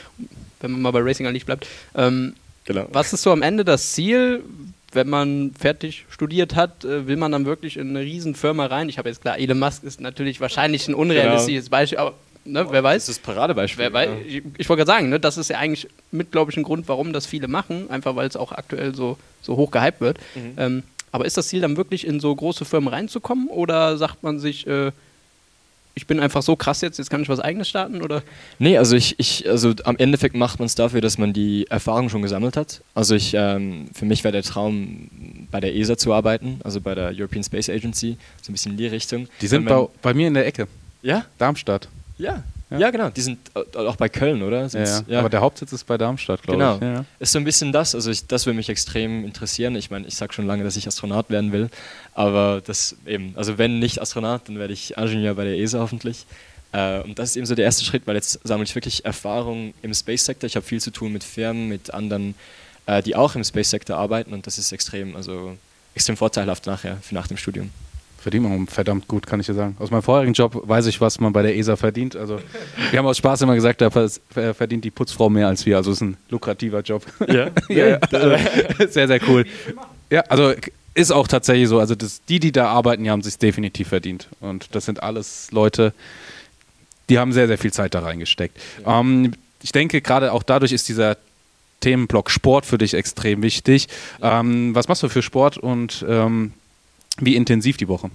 wenn 0.61 0.73
man 0.73 0.83
mal 0.83 0.91
bei 0.91 1.01
Racing 1.01 1.31
nicht 1.33 1.47
bleibt. 1.47 1.67
Ähm, 1.95 2.35
genau. 2.73 2.89
was 2.93 3.13
ist 3.13 3.23
so 3.23 3.33
am 3.33 3.43
Ende 3.43 3.65
das 3.65 3.93
Ziel, 3.93 4.43
wenn 4.93 5.09
man 5.09 5.53
fertig 5.59 6.07
studiert 6.11 6.55
hat? 6.57 6.85
Äh, 6.85 7.07
will 7.07 7.17
man 7.17 7.33
dann 7.33 7.47
wirklich 7.47 7.77
in 7.77 7.91
eine 7.91 8.01
Riesenfirma 8.01 8.67
rein? 8.67 8.89
Ich 8.89 8.99
habe 8.99 9.09
jetzt 9.09 9.23
klar, 9.23 9.39
Elon 9.39 9.59
Musk 9.59 9.85
ist 9.85 10.01
natürlich 10.01 10.41
wahrscheinlich 10.41 10.89
ein 10.89 10.95
unrealistisches 10.95 11.69
Beispiel, 11.69 11.99
aber 11.99 12.15
ne, 12.45 12.67
wer 12.71 12.83
weiß? 12.83 13.07
Das 13.07 13.17
ist 13.17 13.27
das 13.27 13.35
Paradebeispiel. 13.35 13.93
Weiß, 13.93 14.09
ja. 14.09 14.17
ich 14.27 14.43
ich 14.59 14.69
wollte 14.69 14.85
gerade 14.85 14.99
sagen, 14.99 15.09
ne, 15.09 15.21
das 15.21 15.39
ist 15.39 15.51
ja 15.51 15.59
eigentlich 15.59 15.89
mit, 16.11 16.33
glaube 16.33 16.51
ich, 16.51 16.57
ein 16.57 16.63
Grund, 16.63 16.89
warum 16.89 17.13
das 17.13 17.27
viele 17.27 17.49
machen, 17.49 17.91
einfach 17.91 18.17
weil 18.17 18.29
es 18.29 18.37
auch 18.37 18.53
aktuell 18.53 18.95
so, 18.95 19.19
so 19.43 19.57
hoch 19.57 19.71
gehypt 19.71 20.01
wird. 20.01 20.19
Mhm. 20.35 20.55
Ähm, 20.57 20.83
aber 21.13 21.25
ist 21.25 21.37
das 21.37 21.49
Ziel 21.49 21.61
dann 21.61 21.77
wirklich 21.77 22.07
in 22.07 22.21
so 22.21 22.35
große 22.35 22.65
Firmen 22.65 22.89
reinzukommen 22.89 23.49
oder 23.49 23.97
sagt 23.97 24.23
man 24.23 24.39
sich, 24.39 24.67
äh, 24.67 24.93
ich 25.95 26.07
bin 26.07 26.21
einfach 26.21 26.43
so 26.43 26.57
krass 26.57 26.81
jetzt, 26.81 26.99
jetzt 26.99 27.11
kann 27.11 27.23
ich 27.23 27.29
was 27.29 27.41
eigenes 27.41 27.69
starten 27.69 28.03
oder? 28.03 28.23
Nee, 28.59 28.79
also 28.79 28.97
ich, 28.97 29.19
ich 29.19 29.49
also 29.49 29.75
am 29.85 29.97
Endeffekt 29.97 30.35
macht 30.35 30.59
man 30.59 30.67
es 30.67 30.75
dafür, 30.75 31.01
dass 31.01 31.19
man 31.19 31.33
die 31.33 31.67
Erfahrung 31.69 32.09
schon 32.09 32.23
gesammelt 32.23 32.57
hat. 32.57 32.83
Also 32.95 33.15
ich, 33.15 33.35
ähm, 33.35 33.89
für 33.93 34.05
mich 34.05 34.25
wäre 34.25 34.33
der 34.33 34.43
Traum, 34.43 35.09
bei 35.51 35.61
der 35.61 35.75
ESA 35.75 35.97
zu 35.97 36.13
arbeiten, 36.13 36.61
also 36.65 36.81
bei 36.81 36.95
der 36.95 37.13
European 37.15 37.43
Space 37.43 37.69
Agency, 37.69 38.17
so 38.41 38.51
ein 38.51 38.55
bisschen 38.55 38.73
in 38.73 38.79
die 38.79 38.87
Richtung. 38.87 39.29
Die 39.41 39.47
sind 39.47 39.67
bei, 39.67 39.87
bei 40.03 40.15
mir 40.15 40.29
in 40.29 40.35
der 40.35 40.47
Ecke. 40.47 40.69
Ja? 41.03 41.25
Darmstadt. 41.39 41.89
Ja. 42.19 42.45
Ja. 42.71 42.79
Ja, 42.79 42.91
genau. 42.91 43.11
Die 43.11 43.21
sind 43.21 43.39
äh, 43.55 43.79
auch 43.79 43.97
bei 43.97 44.09
Köln, 44.09 44.43
oder? 44.43 44.67
Ja, 44.69 45.03
ja. 45.09 45.19
Aber 45.19 45.29
der 45.29 45.41
Hauptsitz 45.41 45.73
ist 45.73 45.85
bei 45.87 45.99
Darmstadt, 45.99 46.43
glaube 46.43 46.59
Genau. 46.59 46.77
ich. 46.77 46.83
Ja, 46.83 46.93
ja. 46.95 47.05
Ist 47.19 47.33
so 47.33 47.39
ein 47.39 47.45
bisschen 47.45 47.73
das, 47.73 47.95
also 47.97 48.11
ich, 48.11 48.27
das 48.29 48.47
würde 48.47 48.57
mich 48.57 48.69
extrem 48.69 49.25
interessieren. 49.25 49.75
Ich 49.75 49.91
meine, 49.91 50.07
ich 50.07 50.15
sage 50.15 50.33
schon 50.33 50.47
lange, 50.47 50.63
dass 50.63 50.77
ich 50.77 50.87
Astronaut 50.87 51.31
werden 51.31 51.51
will, 51.53 51.69
aber 52.15 52.63
das 52.65 52.97
eben, 53.07 53.33
also 53.37 53.59
wenn 53.59 53.79
nicht 53.81 54.01
Astronaut, 54.01 54.43
dann 54.49 54.59
werde 54.59 54.73
ich 54.73 54.97
Ingenieur 54.97 55.35
bei 55.35 55.45
der 55.45 55.59
ESA 55.59 55.81
hoffentlich. 55.81 56.27
Äh, 56.73 57.01
und 57.01 57.19
das 57.19 57.31
ist 57.31 57.37
eben 57.37 57.47
so 57.47 57.57
der 57.57 57.65
erste 57.65 57.85
Schritt, 57.85 58.07
weil 58.07 58.15
jetzt 58.15 58.39
sammle 58.45 58.63
ich 58.65 58.75
wirklich 58.77 59.05
Erfahrung 59.05 59.75
im 59.83 59.93
Space-Sektor. 59.93 60.47
Ich 60.47 60.55
habe 60.55 60.65
viel 60.65 60.81
zu 60.81 60.93
tun 60.93 61.13
mit 61.13 61.25
Firmen, 61.25 61.69
mit 61.69 61.93
anderen, 61.93 62.37
äh, 62.87 63.03
die 63.03 63.17
auch 63.17 63.35
im 63.35 63.43
Space-Sektor 63.43 63.97
arbeiten 63.97 64.33
und 64.33 64.47
das 64.47 64.59
ist 64.59 64.71
extrem, 64.71 65.17
also 65.17 65.57
extrem 65.97 66.17
vorteilhaft 66.17 66.67
nachher, 66.67 66.99
für 67.03 67.17
nach 67.17 67.27
dem 67.27 67.37
Studium. 67.37 67.71
Verdient 68.21 68.47
man 68.47 68.67
verdammt 68.67 69.09
gut, 69.09 69.27
kann 69.27 69.41
ich 69.41 69.47
dir 69.47 69.55
sagen. 69.55 69.77
Aus 69.79 69.91
meinem 69.91 70.03
vorherigen 70.03 70.35
Job 70.35 70.61
weiß 70.69 70.87
ich, 70.87 71.01
was 71.01 71.21
man 71.21 71.33
bei 71.33 71.41
der 71.41 71.57
ESA 71.57 71.77
verdient. 71.77 72.17
Also, 72.17 72.39
wir 72.91 72.99
haben 72.99 73.07
aus 73.07 73.17
Spaß 73.17 73.41
immer 73.43 73.55
gesagt, 73.55 73.81
da 73.81 73.91
verdient 73.91 74.85
die 74.85 74.91
Putzfrau 74.91 75.31
mehr 75.31 75.49
als 75.49 75.65
wir. 75.65 75.79
Also, 75.79 75.91
es 75.91 75.99
ist 75.99 76.03
ein 76.03 76.19
lukrativer 76.29 76.83
Job. 76.83 77.03
Ja? 77.27 77.49
ja, 77.71 77.87
ja. 77.89 77.99
Sehr, 78.91 79.09
sehr 79.09 79.21
cool. 79.27 79.47
Ja, 80.11 80.21
also 80.29 80.53
ist 80.93 81.13
auch 81.13 81.29
tatsächlich 81.29 81.69
so. 81.69 81.79
Also, 81.79 81.95
das, 81.95 82.21
die, 82.29 82.41
die 82.41 82.53
da 82.53 82.69
arbeiten, 82.69 83.05
die 83.05 83.11
haben 83.11 83.23
sich 83.23 83.39
definitiv 83.39 83.89
verdient. 83.89 84.29
Und 84.41 84.75
das 84.75 84.85
sind 84.85 85.03
alles 85.03 85.51
Leute, 85.51 85.95
die 87.09 87.19
haben 87.19 87.33
sehr, 87.33 87.47
sehr 87.47 87.59
viel 87.59 87.73
Zeit 87.73 87.95
da 87.95 88.01
reingesteckt. 88.01 88.59
Ähm, 88.85 89.33
ich 89.63 89.73
denke, 89.73 90.03
gerade 90.03 90.33
auch 90.33 90.43
dadurch 90.43 90.73
ist 90.73 90.89
dieser 90.91 91.17
Themenblock 91.81 92.31
Sport 92.31 92.67
für 92.67 92.77
dich 92.77 92.93
extrem 92.93 93.43
wichtig. 93.43 93.89
Ähm, 94.21 94.75
was 94.75 94.89
machst 94.89 95.03
du 95.03 95.09
für 95.09 95.23
Sport 95.23 95.57
und 95.57 96.05
ähm, 96.07 96.53
wie 97.21 97.37
intensiv 97.37 97.77
die 97.77 97.89
Woche? 97.89 98.11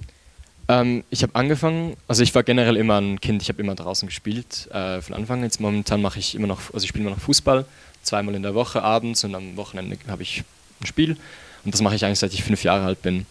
Ähm, 0.67 1.03
ich 1.09 1.21
habe 1.21 1.35
angefangen, 1.35 1.95
also 2.07 2.23
ich 2.23 2.33
war 2.33 2.43
generell 2.43 2.75
immer 2.75 2.99
ein 2.99 3.21
Kind, 3.21 3.41
ich 3.41 3.49
habe 3.49 3.61
immer 3.61 3.75
draußen 3.75 4.07
gespielt, 4.07 4.67
äh, 4.71 5.01
von 5.01 5.15
Anfang 5.15 5.39
an. 5.39 5.43
Jetzt 5.43 5.59
momentan 5.59 6.01
mache 6.01 6.19
ich 6.19 6.35
immer 6.35 6.47
noch, 6.47 6.73
also 6.73 6.83
ich 6.83 6.89
spiele 6.89 7.05
immer 7.05 7.15
noch 7.15 7.21
Fußball, 7.21 7.65
zweimal 8.01 8.35
in 8.35 8.43
der 8.43 8.55
Woche 8.55 8.81
abends 8.81 9.23
und 9.23 9.35
am 9.35 9.57
Wochenende 9.57 9.97
habe 10.07 10.23
ich 10.23 10.43
ein 10.81 10.87
Spiel. 10.87 11.17
Und 11.63 11.73
das 11.73 11.81
mache 11.81 11.95
ich 11.95 12.05
eigentlich 12.05 12.19
seit 12.19 12.33
ich 12.33 12.43
fünf 12.43 12.63
Jahre 12.63 12.85
alt 12.85 13.01
bin. 13.01 13.25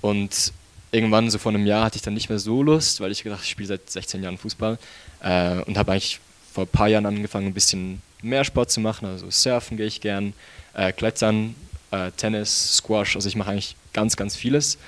Und 0.00 0.52
irgendwann, 0.92 1.30
so 1.30 1.38
vor 1.38 1.52
einem 1.52 1.66
Jahr, 1.66 1.84
hatte 1.84 1.96
ich 1.96 2.02
dann 2.02 2.14
nicht 2.14 2.28
mehr 2.28 2.38
so 2.38 2.62
Lust, 2.62 3.00
weil 3.00 3.12
ich 3.12 3.22
gedacht, 3.22 3.42
ich 3.42 3.50
spiele 3.50 3.68
seit 3.68 3.90
16 3.90 4.22
Jahren 4.22 4.38
Fußball 4.38 4.78
äh, 5.22 5.60
und 5.62 5.76
habe 5.76 5.92
eigentlich 5.92 6.20
vor 6.52 6.64
ein 6.64 6.68
paar 6.68 6.88
Jahren 6.88 7.06
angefangen, 7.06 7.46
ein 7.46 7.54
bisschen 7.54 8.02
mehr 8.22 8.44
Sport 8.44 8.70
zu 8.70 8.80
machen. 8.80 9.06
Also 9.06 9.30
surfen 9.30 9.76
gehe 9.76 9.86
ich 9.86 10.00
gern, 10.00 10.32
äh, 10.74 10.92
klettern, 10.92 11.54
äh, 11.90 12.10
Tennis, 12.12 12.76
Squash. 12.76 13.16
Also 13.16 13.28
ich 13.28 13.36
mache 13.36 13.50
eigentlich 13.50 13.76
ganz, 13.92 14.16
ganz 14.16 14.34
vieles 14.34 14.78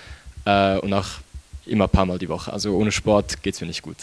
äh, 0.44 0.78
und 0.78 0.92
auch 0.92 1.08
immer 1.66 1.84
ein 1.84 1.90
paar 1.90 2.06
Mal 2.06 2.18
die 2.18 2.28
Woche. 2.28 2.52
Also 2.52 2.76
ohne 2.76 2.92
Sport 2.92 3.42
geht 3.42 3.54
es 3.54 3.60
mir 3.60 3.66
nicht 3.66 3.82
gut. 3.82 3.96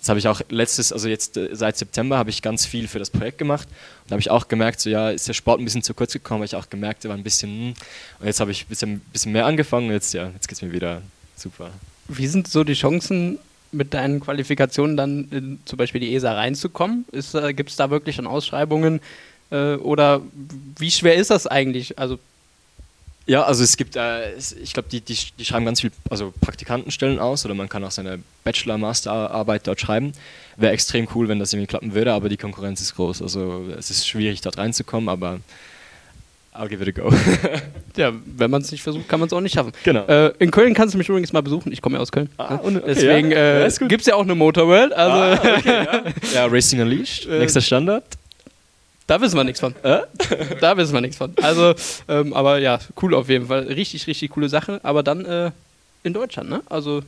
Das 0.00 0.08
habe 0.10 0.18
ich 0.18 0.28
auch 0.28 0.42
letztes, 0.50 0.92
also 0.92 1.08
jetzt 1.08 1.36
äh, 1.36 1.48
seit 1.52 1.78
September 1.78 2.18
habe 2.18 2.30
ich 2.30 2.42
ganz 2.42 2.66
viel 2.66 2.88
für 2.88 2.98
das 2.98 3.10
Projekt 3.10 3.38
gemacht 3.38 3.68
und 4.04 4.10
habe 4.10 4.20
ich 4.20 4.30
auch 4.30 4.48
gemerkt, 4.48 4.80
so 4.80 4.90
ja, 4.90 5.10
ist 5.10 5.26
der 5.28 5.32
Sport 5.32 5.60
ein 5.60 5.64
bisschen 5.64 5.82
zu 5.82 5.94
kurz 5.94 6.12
gekommen, 6.12 6.40
weil 6.40 6.46
ich 6.46 6.56
auch 6.56 6.68
gemerkt, 6.68 7.04
der 7.04 7.10
war 7.10 7.16
ein 7.16 7.24
bisschen, 7.24 7.50
hm. 7.50 7.74
und 8.20 8.26
jetzt 8.26 8.40
habe 8.40 8.50
ich 8.50 8.64
ein 8.64 8.68
bisschen, 8.68 9.00
bisschen 9.12 9.32
mehr 9.32 9.46
angefangen 9.46 9.86
und 9.86 9.92
jetzt, 9.92 10.12
ja, 10.12 10.30
jetzt 10.34 10.46
geht 10.46 10.56
es 10.56 10.62
mir 10.62 10.72
wieder 10.72 11.00
super. 11.36 11.70
Wie 12.08 12.26
sind 12.26 12.48
so 12.48 12.64
die 12.64 12.74
Chancen, 12.74 13.38
mit 13.74 13.92
deinen 13.92 14.20
Qualifikationen 14.20 14.96
dann 14.96 15.28
in 15.30 15.58
zum 15.64 15.76
Beispiel 15.76 16.00
die 16.00 16.14
ESA 16.14 16.32
reinzukommen? 16.32 17.04
Äh, 17.12 17.52
Gibt 17.52 17.70
es 17.70 17.76
da 17.76 17.90
wirklich 17.90 18.16
dann 18.16 18.26
Ausschreibungen? 18.26 19.00
Äh, 19.50 19.74
oder 19.74 20.22
wie 20.78 20.90
schwer 20.90 21.16
ist 21.16 21.30
das 21.30 21.46
eigentlich? 21.46 21.98
Also 21.98 22.18
Ja, 23.26 23.42
also 23.44 23.64
es 23.64 23.76
gibt, 23.78 23.96
äh, 23.96 24.34
ich 24.36 24.74
glaube, 24.74 24.88
die, 24.90 25.00
die, 25.00 25.16
die 25.38 25.44
schreiben 25.46 25.64
ganz 25.64 25.80
viel, 25.80 25.90
also 26.10 26.32
Praktikantenstellen 26.42 27.18
aus 27.18 27.44
oder 27.46 27.54
man 27.54 27.70
kann 27.70 27.82
auch 27.84 27.90
seine 27.90 28.18
Bachelor-Masterarbeit 28.44 29.66
dort 29.66 29.80
schreiben. 29.80 30.12
Wäre 30.56 30.72
extrem 30.74 31.08
cool, 31.14 31.28
wenn 31.28 31.38
das 31.38 31.52
irgendwie 31.52 31.66
klappen 31.68 31.94
würde, 31.94 32.12
aber 32.12 32.28
die 32.28 32.36
Konkurrenz 32.36 32.80
ist 32.82 32.94
groß. 32.96 33.22
Also 33.22 33.64
es 33.78 33.88
ist 33.90 34.06
schwierig, 34.06 34.42
dort 34.42 34.58
reinzukommen, 34.58 35.08
aber 35.08 35.40
I'll 36.54 36.68
give 36.68 36.84
it 36.86 36.96
a 36.96 37.02
go. 37.02 37.12
ja, 37.96 38.12
wenn 38.26 38.50
man 38.50 38.60
es 38.62 38.70
nicht 38.70 38.82
versucht, 38.82 39.08
kann 39.08 39.18
man 39.20 39.26
es 39.26 39.32
auch 39.32 39.40
nicht 39.40 39.54
schaffen. 39.54 39.72
Genau. 39.84 40.04
Äh, 40.06 40.34
in 40.38 40.50
Köln 40.50 40.74
kannst 40.74 40.92
du 40.94 40.98
mich 40.98 41.08
übrigens 41.08 41.32
mal 41.32 41.42
besuchen. 41.42 41.72
Ich 41.72 41.80
komme 41.82 41.96
ja 41.96 42.02
aus 42.02 42.12
Köln. 42.12 42.28
Ah, 42.36 42.56
und- 42.56 42.76
okay, 42.76 42.84
Deswegen 42.88 43.30
ja. 43.30 43.36
äh, 43.38 43.68
Ja, 43.68 43.86
gibt 43.88 44.02
es 44.02 44.06
ja 44.06 44.14
auch 44.16 44.22
eine 44.22 44.34
Motorworld. 44.34 44.92
Also 44.92 45.42
ja, 46.34 46.46
Racing 46.46 46.80
Unleashed, 46.82 47.26
Äh, 47.26 47.38
nächster 47.38 47.62
Standard. 47.62 48.04
Da 49.06 49.20
wissen 49.20 49.36
wir 49.36 49.44
nichts 49.44 49.60
von. 49.60 49.74
da 50.60 50.76
wissen 50.76 50.94
wir 50.94 51.00
nichts 51.00 51.16
von. 51.16 51.32
Also, 51.42 51.74
ähm, 52.08 52.32
aber 52.32 52.58
ja, 52.58 52.78
cool 53.02 53.14
auf 53.14 53.28
jeden 53.28 53.46
Fall. 53.48 53.64
Richtig, 53.64 54.06
richtig 54.06 54.30
coole 54.30 54.48
Sache. 54.48 54.80
Aber 54.82 55.02
dann 55.02 55.24
äh, 55.24 55.50
in 56.02 56.12
Deutschland, 56.12 56.48
ne? 56.50 56.62
Also 56.68 57.02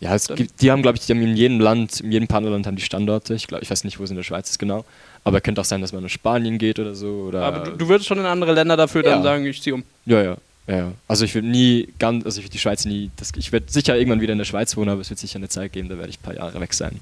Ja, 0.00 0.14
es 0.14 0.24
Dann- 0.26 0.36
gibt, 0.36 0.60
die 0.62 0.70
haben, 0.70 0.82
glaube 0.82 0.98
ich, 0.98 1.06
die 1.06 1.12
haben 1.12 1.22
in 1.22 1.36
jedem 1.36 1.60
Land, 1.60 2.00
in 2.00 2.12
jedem 2.12 2.28
Partnerland 2.28 2.66
haben 2.66 2.76
die 2.76 2.82
Standorte. 2.82 3.34
Ich, 3.34 3.46
glaub, 3.46 3.62
ich 3.62 3.70
weiß 3.70 3.84
nicht, 3.84 3.98
wo 3.98 4.04
es 4.04 4.10
in 4.10 4.16
der 4.16 4.22
Schweiz 4.24 4.50
ist 4.50 4.58
genau. 4.58 4.84
Aber 5.24 5.40
könnte 5.40 5.60
auch 5.60 5.64
sein, 5.64 5.80
dass 5.80 5.92
man 5.92 6.02
nach 6.02 6.10
Spanien 6.10 6.58
geht 6.58 6.78
oder 6.78 6.94
so. 6.94 7.26
Oder 7.28 7.42
aber 7.44 7.70
du, 7.70 7.76
du 7.76 7.88
würdest 7.88 8.08
schon 8.08 8.18
in 8.18 8.26
andere 8.26 8.52
Länder 8.54 8.76
dafür 8.76 9.02
dann 9.02 9.18
Ja. 9.18 9.22
sagen, 9.22 9.46
ich 9.46 9.62
ziehe 9.62 9.74
um. 9.74 9.84
Ja, 10.04 10.22
ja. 10.22 10.36
ja, 10.66 10.76
ja. 10.76 10.92
Also 11.06 11.24
ich 11.24 11.34
würde 11.34 11.46
nie 11.48 11.88
ganz, 11.98 12.24
also 12.24 12.38
ich 12.40 12.44
würde 12.46 12.52
die 12.52 12.58
Schweiz 12.58 12.84
nie, 12.84 13.10
das, 13.16 13.30
ich 13.36 13.52
werde 13.52 13.66
sicher 13.70 13.96
irgendwann 13.96 14.20
wieder 14.20 14.32
in 14.32 14.38
der 14.38 14.44
Schweiz 14.46 14.76
wohnen, 14.76 14.88
aber 14.90 15.00
es 15.00 15.10
wird 15.10 15.20
sicher 15.20 15.36
eine 15.36 15.48
Zeit 15.48 15.72
geben, 15.72 15.88
da 15.88 15.96
werde 15.96 16.10
ich 16.10 16.18
ein 16.18 16.22
paar 16.22 16.34
Jahre 16.34 16.60
weg 16.60 16.74
sein. 16.74 16.98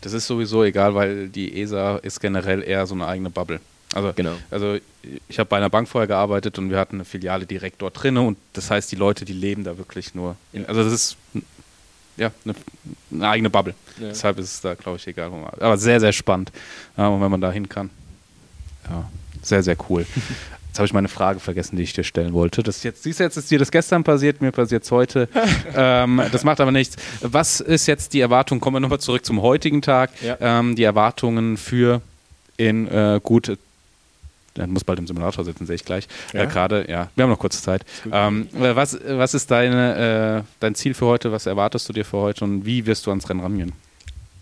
Das 0.00 0.12
ist 0.12 0.26
sowieso 0.28 0.62
egal, 0.62 0.94
weil 0.94 1.28
die 1.28 1.60
ESA 1.60 1.96
ist 1.96 2.20
generell 2.20 2.62
eher 2.62 2.86
so 2.86 2.94
eine 2.94 3.06
eigene 3.08 3.30
Bubble. 3.30 3.58
Also, 3.94 4.12
Genau. 4.14 4.34
also 4.50 4.76
ich 5.28 5.38
habe 5.38 5.48
bei 5.48 5.56
einer 5.56 5.70
Bank 5.70 5.88
vorher 5.88 6.06
gearbeitet 6.06 6.58
und 6.58 6.70
wir 6.70 6.78
hatten 6.78 6.96
eine 6.96 7.04
Filiale 7.04 7.46
direkt 7.46 7.80
dort 7.80 8.02
drin 8.02 8.16
und 8.18 8.36
das 8.52 8.70
heißt, 8.70 8.92
die 8.92 8.96
Leute, 8.96 9.24
die 9.24 9.32
leben 9.32 9.64
da 9.64 9.78
wirklich 9.78 10.14
nur. 10.14 10.36
In, 10.52 10.66
also 10.66 10.84
das 10.84 10.92
ist 10.92 11.16
ja 12.16 12.30
eine, 12.44 12.54
eine 13.12 13.28
eigene 13.28 13.50
Bubble. 13.50 13.74
Ja. 13.98 14.08
Deshalb 14.08 14.38
ist 14.38 14.52
es 14.52 14.60
da, 14.60 14.74
glaube 14.74 14.98
ich, 14.98 15.06
egal. 15.06 15.30
Aber 15.58 15.78
sehr, 15.78 16.00
sehr 16.00 16.12
spannend. 16.12 16.52
Ja, 16.96 17.08
und 17.08 17.22
wenn 17.22 17.30
man 17.30 17.40
da 17.40 17.50
hin 17.50 17.68
kann. 17.68 17.90
Ja, 18.90 19.08
sehr, 19.42 19.62
sehr 19.62 19.76
cool. 19.88 20.04
Jetzt 20.68 20.78
habe 20.78 20.86
ich 20.86 20.92
meine 20.92 21.08
Frage 21.08 21.40
vergessen, 21.40 21.76
die 21.76 21.82
ich 21.82 21.92
dir 21.94 22.04
stellen 22.04 22.34
wollte. 22.34 22.62
Das 22.62 22.84
jetzt, 22.84 23.02
siehst 23.02 23.18
du, 23.18 23.24
jetzt 23.24 23.36
ist 23.36 23.50
dir 23.50 23.58
das 23.58 23.72
gestern 23.72 24.04
passiert, 24.04 24.40
mir 24.40 24.52
passiert 24.52 24.84
es 24.84 24.90
heute. 24.92 25.28
ähm, 25.74 26.22
das 26.30 26.44
macht 26.44 26.60
aber 26.60 26.70
nichts. 26.70 26.94
Was 27.20 27.60
ist 27.60 27.86
jetzt 27.86 28.12
die 28.12 28.20
Erwartung? 28.20 28.60
Kommen 28.60 28.76
wir 28.76 28.80
nochmal 28.80 29.00
zurück 29.00 29.24
zum 29.24 29.42
heutigen 29.42 29.82
Tag. 29.82 30.10
Ja. 30.22 30.36
Ähm, 30.40 30.76
die 30.76 30.84
Erwartungen 30.84 31.56
für 31.56 32.00
in 32.58 32.86
äh, 32.86 33.18
gut. 33.20 33.58
Dann 34.58 34.70
muss 34.70 34.84
bald 34.84 34.98
im 34.98 35.06
Simulator 35.06 35.44
sitzen, 35.44 35.66
sehe 35.66 35.76
ich 35.76 35.84
gleich. 35.84 36.08
Ja. 36.32 36.42
Äh, 36.42 36.46
Gerade, 36.46 36.90
ja. 36.90 37.10
Wir 37.14 37.24
haben 37.24 37.30
noch 37.30 37.38
kurze 37.38 37.62
Zeit. 37.62 37.84
Ähm, 38.10 38.48
äh, 38.54 38.74
was, 38.76 38.98
was 39.06 39.34
ist 39.34 39.50
deine, 39.50 40.44
äh, 40.44 40.52
dein 40.60 40.74
Ziel 40.74 40.94
für 40.94 41.06
heute? 41.06 41.32
Was 41.32 41.46
erwartest 41.46 41.88
du 41.88 41.92
dir 41.92 42.04
für 42.04 42.18
heute 42.18 42.44
und 42.44 42.64
wie 42.64 42.86
wirst 42.86 43.06
du 43.06 43.10
ans 43.10 43.28
Rennen 43.28 43.40
rangehen? 43.40 43.72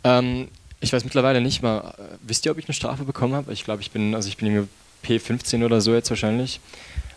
Ähm, 0.04 0.48
ich 0.80 0.92
weiß 0.92 1.04
mittlerweile 1.04 1.40
nicht 1.40 1.62
mal, 1.62 1.94
äh, 1.98 2.02
wisst 2.22 2.46
ihr, 2.46 2.52
ob 2.52 2.58
ich 2.58 2.66
eine 2.66 2.74
Strafe 2.74 3.04
bekommen 3.04 3.34
habe? 3.34 3.52
Ich 3.52 3.64
glaube, 3.64 3.82
ich 3.82 3.90
bin, 3.90 4.14
also 4.14 4.28
ich 4.28 4.36
bin 4.36 4.48
irgendwie 4.48 4.68
P15 5.04 5.64
oder 5.64 5.80
so 5.80 5.94
jetzt 5.94 6.10
wahrscheinlich. 6.10 6.60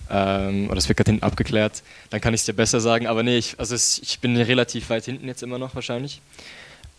Ähm, 0.10 0.70
oder 0.70 0.78
es 0.78 0.89
wird 0.89 0.97
gerade 0.97 1.12
hinten 1.12 1.24
abgeklärt. 1.24 1.84
Dann 2.10 2.20
kann 2.20 2.34
ich 2.34 2.41
es 2.41 2.45
dir 2.45 2.54
besser 2.54 2.80
sagen. 2.80 3.08
Aber 3.08 3.24
nee, 3.24 3.38
ich, 3.38 3.60
also 3.60 3.76
es, 3.76 4.00
ich 4.00 4.20
bin 4.20 4.36
relativ 4.36 4.89
weit 4.89 5.06
hinten 5.06 5.28
jetzt 5.28 5.43
immer 5.43 5.60
noch 5.60 5.76
wahrscheinlich. 5.76 6.22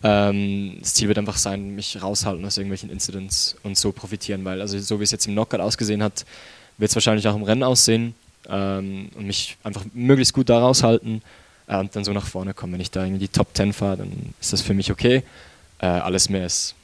Ähm, 0.03 0.79
das 0.81 0.95
Ziel 0.95 1.09
wird 1.09 1.19
einfach 1.19 1.37
sein, 1.37 1.75
mich 1.75 2.03
raushalten 2.03 2.45
aus 2.45 2.57
irgendwelchen 2.57 2.91
Incidents 2.91 3.57
und 3.63 3.77
so 3.77 3.93
profitieren, 3.93 4.45
weil 4.45 4.61
also 4.61 4.79
so 4.79 4.99
wie 4.99 5.05
es 5.05 5.11
jetzt 5.11 5.27
im 5.27 5.33
Knockout 5.33 5.61
ausgesehen 5.61 6.03
hat, 6.03 6.25
wird 6.79 6.91
es 6.91 6.97
wahrscheinlich 6.97 7.29
auch 7.29 7.37
im 7.37 7.43
Rennen 7.43 7.63
aussehen 7.63 8.15
ähm, 8.49 9.11
und 9.15 9.27
mich 9.27 9.57
einfach 9.63 9.85
möglichst 9.93 10.33
gut 10.33 10.49
da 10.49 10.59
raushalten 10.61 11.23
äh, 11.67 11.77
und 11.77 11.95
dann 11.95 12.05
so 12.05 12.13
nach 12.13 12.27
vorne 12.27 12.55
kommen. 12.55 12.73
Wenn 12.73 12.81
ich 12.81 12.91
da 12.91 13.05
irgendwie 13.05 13.21
die 13.21 13.29
Top 13.29 13.49
10 13.55 13.75
fahre, 13.75 13.99
dann 13.99 14.35
ist 14.41 14.53
das 14.53 14.63
für 14.63 14.75
mich 14.75 14.91
okay. 14.91 15.23
Äh, 15.79 15.87
alles 15.87 16.29
mehr 16.29 16.47
ist, 16.47 16.75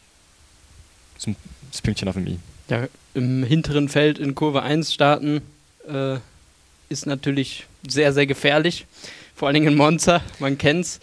das 1.70 1.80
Pünktchen 1.82 2.08
auf 2.08 2.14
dem 2.14 2.26
I. 2.26 2.38
Ja, 2.68 2.86
im 3.14 3.44
hinteren 3.44 3.88
Feld 3.88 4.18
in 4.18 4.34
Kurve 4.34 4.62
1 4.62 4.92
starten 4.92 5.40
äh, 5.88 6.18
ist 6.88 7.06
natürlich 7.06 7.66
sehr, 7.86 8.12
sehr 8.12 8.26
gefährlich. 8.26 8.86
Vor 9.34 9.48
allen 9.48 9.54
Dingen 9.54 9.68
in 9.68 9.76
Monza, 9.76 10.22
man 10.38 10.58
kennt's. 10.58 11.00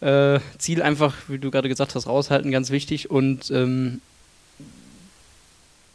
Äh, 0.00 0.40
Ziel 0.58 0.82
einfach, 0.82 1.14
wie 1.28 1.38
du 1.38 1.50
gerade 1.50 1.68
gesagt 1.68 1.94
hast, 1.94 2.06
raushalten, 2.06 2.50
ganz 2.50 2.70
wichtig. 2.70 3.10
Und 3.10 3.50
ähm, 3.50 4.00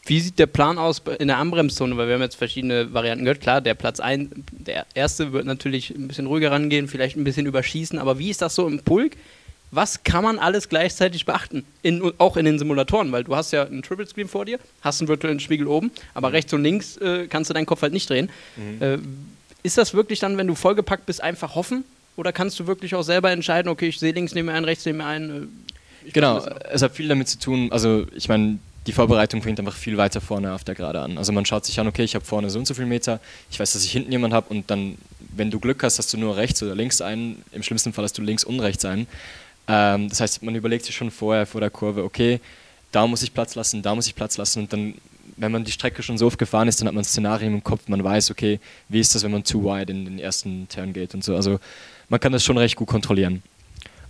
wie 0.06 0.20
sieht 0.20 0.40
der 0.40 0.48
Plan 0.48 0.78
aus 0.78 1.02
in 1.20 1.28
der 1.28 1.38
Anbremszone? 1.38 1.96
Weil 1.98 2.08
wir 2.08 2.16
haben 2.16 2.22
jetzt 2.22 2.36
verschiedene 2.36 2.94
Varianten 2.94 3.26
gehört. 3.26 3.42
Klar, 3.42 3.62
der 3.62 3.76
Platz 3.76 4.00
1, 4.00 4.32
der 4.52 4.86
erste 4.96 5.32
wird 5.32 5.46
natürlich 5.46 5.92
ein 5.92 6.08
bisschen 6.08 6.26
ruhiger 6.26 6.52
rangehen, 6.52 6.88
vielleicht 6.88 7.16
ein 7.16 7.24
bisschen 7.24 7.46
überschießen. 7.46 8.00
Aber 8.00 8.18
wie 8.18 8.30
ist 8.30 8.42
das 8.42 8.56
so 8.56 8.68
im 8.68 8.80
Pulk? 8.80 9.16
Was 9.70 10.04
kann 10.04 10.24
man 10.24 10.38
alles 10.38 10.68
gleichzeitig 10.68 11.26
beachten? 11.26 11.64
In, 11.82 12.12
auch 12.18 12.36
in 12.36 12.44
den 12.44 12.60
Simulatoren, 12.60 13.12
weil 13.14 13.24
du 13.24 13.36
hast 13.36 13.52
ja 13.54 13.64
einen 13.64 13.84
Triple 13.84 14.06
Screen 14.06 14.28
vor 14.28 14.44
dir, 14.44 14.60
hast 14.82 15.00
einen 15.00 15.08
virtuellen 15.08 15.40
Spiegel 15.40 15.66
oben, 15.68 15.92
aber 16.14 16.34
rechts 16.34 16.52
und 16.52 16.62
links 16.62 16.98
äh, 16.98 17.28
kannst 17.28 17.50
du 17.50 17.54
deinen 17.54 17.66
Kopf 17.66 17.82
halt 17.82 17.94
nicht 17.94 18.10
drehen. 18.10 18.30
Äh, 18.82 18.98
ist 19.64 19.78
das 19.78 19.94
wirklich 19.94 20.20
dann, 20.20 20.38
wenn 20.38 20.48
du 20.48 20.56
vollgepackt 20.56 21.06
bist, 21.06 21.24
einfach 21.24 21.56
hoffen? 21.56 21.86
Oder 22.16 22.32
kannst 22.32 22.60
du 22.60 22.68
wirklich 22.68 22.94
auch 22.96 23.04
selber 23.04 23.32
entscheiden, 23.32 23.70
okay, 23.70 23.88
ich 23.88 24.00
sehe 24.00 24.12
links 24.12 24.34
neben 24.34 24.48
mir 24.48 24.54
ein, 24.54 24.66
rechts 24.66 24.86
neben 24.86 25.00
mir 25.00 25.06
ein? 25.06 25.30
Äh, 25.30 26.12
Genau, 26.14 26.44
es 26.72 26.82
hat 26.82 26.96
viel 26.96 27.08
damit 27.08 27.30
zu 27.30 27.38
tun, 27.38 27.72
also 27.72 28.08
ich 28.16 28.28
meine, 28.28 28.58
die 28.88 28.92
Vorbereitung 28.92 29.44
fängt 29.44 29.60
einfach 29.60 29.76
viel 29.76 29.98
weiter 29.98 30.22
vorne 30.22 30.54
auf 30.54 30.64
der 30.64 30.74
Gerade 30.74 31.00
an. 31.00 31.18
Also 31.18 31.32
man 31.32 31.46
schaut 31.46 31.66
sich 31.66 31.80
an, 31.80 31.88
okay, 31.88 32.04
ich 32.04 32.16
habe 32.16 32.26
vorne 32.26 32.50
so 32.50 32.58
und 32.58 32.66
so 32.66 32.74
viel 32.74 32.88
Meter, 32.88 33.20
ich 33.52 33.60
weiß, 33.60 33.74
dass 33.74 33.84
ich 33.84 33.92
hinten 33.92 34.12
jemanden 34.12 34.36
habe 34.36 34.48
und 34.50 34.72
dann, 34.72 34.98
wenn 35.36 35.52
du 35.52 35.60
Glück 35.60 35.84
hast, 35.84 36.00
hast 36.00 36.12
du 36.14 36.18
nur 36.18 36.38
rechts 36.38 36.64
oder 36.64 36.74
links 36.74 37.02
einen, 37.02 37.44
im 37.52 37.62
schlimmsten 37.62 37.94
Fall 37.94 38.04
hast 38.04 38.18
du 38.18 38.24
links 38.24 38.44
und 38.44 38.60
rechts 38.60 38.84
einen. 38.86 39.06
Ähm, 39.68 40.10
das 40.10 40.20
heißt, 40.20 40.42
man 40.42 40.56
überlegt 40.56 40.86
sich 40.86 40.96
schon 40.96 41.12
vorher 41.12 41.46
vor 41.46 41.62
der 41.62 41.70
Kurve, 41.70 42.04
okay, 42.04 42.40
da 42.92 43.06
muss 43.06 43.22
ich 43.22 43.34
Platz 43.34 43.54
lassen, 43.54 43.84
da 43.84 43.94
muss 43.94 44.08
ich 44.08 44.16
Platz 44.16 44.38
lassen 44.38 44.64
und 44.64 44.74
dann, 44.74 44.96
wenn 45.38 45.52
man 45.52 45.64
die 45.64 45.72
Strecke 45.72 46.02
schon 46.02 46.18
so 46.18 46.26
oft 46.26 46.40
gefahren 46.40 46.68
ist, 46.68 46.82
dann 46.82 46.88
hat 46.88 46.96
man 46.96 47.04
Szenarien 47.04 47.54
im 47.54 47.64
Kopf, 47.64 47.88
man 47.88 48.04
weiß, 48.04 48.32
okay, 48.32 48.60
wie 48.90 49.00
ist 49.00 49.14
das, 49.14 49.24
wenn 49.24 49.32
man 49.32 49.46
zu 49.46 49.64
wide 49.64 49.92
in 49.92 50.06
den 50.06 50.20
ersten 50.20 50.68
Turn 50.68 50.92
geht 50.94 51.14
und 51.14 51.24
so. 51.24 51.36
Also 51.36 51.60
man 52.12 52.20
kann 52.20 52.32
das 52.34 52.44
schon 52.44 52.58
recht 52.58 52.76
gut 52.76 52.88
kontrollieren. 52.90 53.42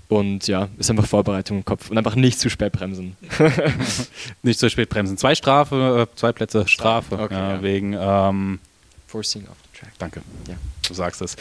Und 0.10 0.48
ja, 0.48 0.68
ist 0.78 0.90
einfach 0.90 1.06
Vorbereitung 1.06 1.60
im 1.60 1.66
Kopf 1.66 1.90
und 1.90 1.98
einfach 1.98 2.16
nicht 2.16 2.38
zu 2.38 2.50
spät 2.50 2.74
bremsen. 2.74 3.16
Nicht 4.44 4.60
zu 4.60 4.70
spät 4.70 4.90
bremsen. 4.90 5.18
Zwei 5.18 5.36
Strafe, 5.36 6.08
äh, 6.12 6.16
zwei 6.18 6.34
Plätze 6.34 6.68
Strafe. 6.68 7.18
Okay, 7.18 7.34
ja, 7.34 7.54
ja. 7.56 7.62
Wegen, 7.64 7.96
ähm, 7.98 8.60
Forcing 9.08 9.44
off 9.48 9.56
the 9.72 9.80
track. 9.80 9.94
danke, 10.00 10.22
Ja. 10.50 10.56
du 10.86 10.94
sagst 10.94 11.22
es. 11.22 11.38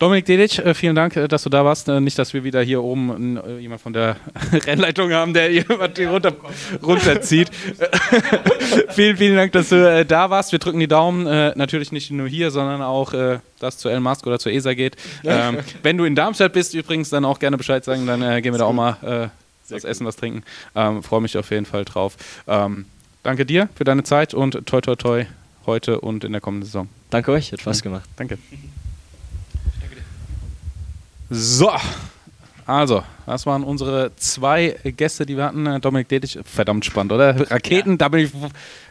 Dominik 0.00 0.24
Dedic, 0.24 0.58
äh, 0.58 0.72
vielen 0.72 0.94
Dank, 0.96 1.14
äh, 1.14 1.28
dass 1.28 1.42
du 1.42 1.50
da 1.50 1.62
warst. 1.62 1.86
Äh, 1.90 2.00
Nicht, 2.00 2.18
dass 2.18 2.32
wir 2.32 2.42
wieder 2.42 2.62
hier 2.62 2.82
oben 2.82 3.38
jemand 3.60 3.82
von 3.82 3.92
der 3.92 4.16
Rennleitung 4.66 5.12
haben, 5.12 5.34
der 5.34 5.52
jemand 5.52 5.98
hier 5.98 6.08
runter, 6.08 6.32
runterzieht. 6.82 7.50
vielen, 8.88 9.18
vielen 9.18 9.36
Dank, 9.36 9.52
dass 9.52 9.68
du 9.68 10.06
da 10.06 10.30
warst. 10.30 10.52
Wir 10.52 10.58
drücken 10.58 10.80
die 10.80 10.88
Daumen. 10.88 11.24
Natürlich 11.24 11.92
nicht 11.92 12.10
nur 12.10 12.26
hier, 12.26 12.50
sondern 12.50 12.80
auch, 12.80 13.12
dass 13.58 13.76
zu 13.76 13.90
El 13.90 14.00
Musk 14.00 14.26
oder 14.26 14.38
zur 14.38 14.52
ESA 14.52 14.72
geht. 14.72 14.96
Ähm, 15.22 15.58
wenn 15.82 15.98
du 15.98 16.04
in 16.04 16.14
Darmstadt 16.14 16.54
bist, 16.54 16.72
übrigens, 16.74 17.10
dann 17.10 17.26
auch 17.26 17.38
gerne 17.38 17.58
Bescheid 17.58 17.84
sagen. 17.84 18.06
Dann 18.06 18.42
gehen 18.42 18.54
wir 18.54 18.58
da 18.58 18.64
auch 18.64 18.72
mal 18.72 19.30
was 19.68 19.84
essen, 19.84 20.06
was 20.06 20.16
trinken. 20.16 20.42
Ähm, 20.74 21.02
Freue 21.02 21.20
mich 21.20 21.36
auf 21.36 21.50
jeden 21.50 21.66
Fall 21.66 21.84
drauf. 21.84 22.16
Ähm, 22.48 22.86
danke 23.22 23.44
dir 23.44 23.68
für 23.74 23.84
deine 23.84 24.02
Zeit 24.02 24.32
und 24.34 24.66
toi, 24.66 24.80
toi, 24.80 24.96
toi 24.96 25.26
heute 25.66 26.00
und 26.00 26.24
in 26.24 26.32
der 26.32 26.40
kommenden 26.40 26.66
Saison. 26.66 26.88
Danke 27.10 27.32
euch, 27.32 27.52
hat 27.52 27.60
Spaß 27.60 27.82
gemacht. 27.82 28.08
Danke. 28.16 28.38
So, 31.30 31.70
also, 32.66 33.02
das 33.26 33.46
waren 33.46 33.64
unsere 33.64 34.12
zwei 34.16 34.76
Gäste, 34.84 35.26
die 35.26 35.36
wir 35.36 35.44
hatten. 35.44 35.66
Äh, 35.66 35.80
Dominik 35.80 36.08
Dedic, 36.08 36.38
verdammt 36.44 36.84
spannend, 36.84 37.12
oder? 37.12 37.50
Raketen, 37.50 37.98
da 37.98 38.08
bin 38.08 38.26
ich 38.26 38.32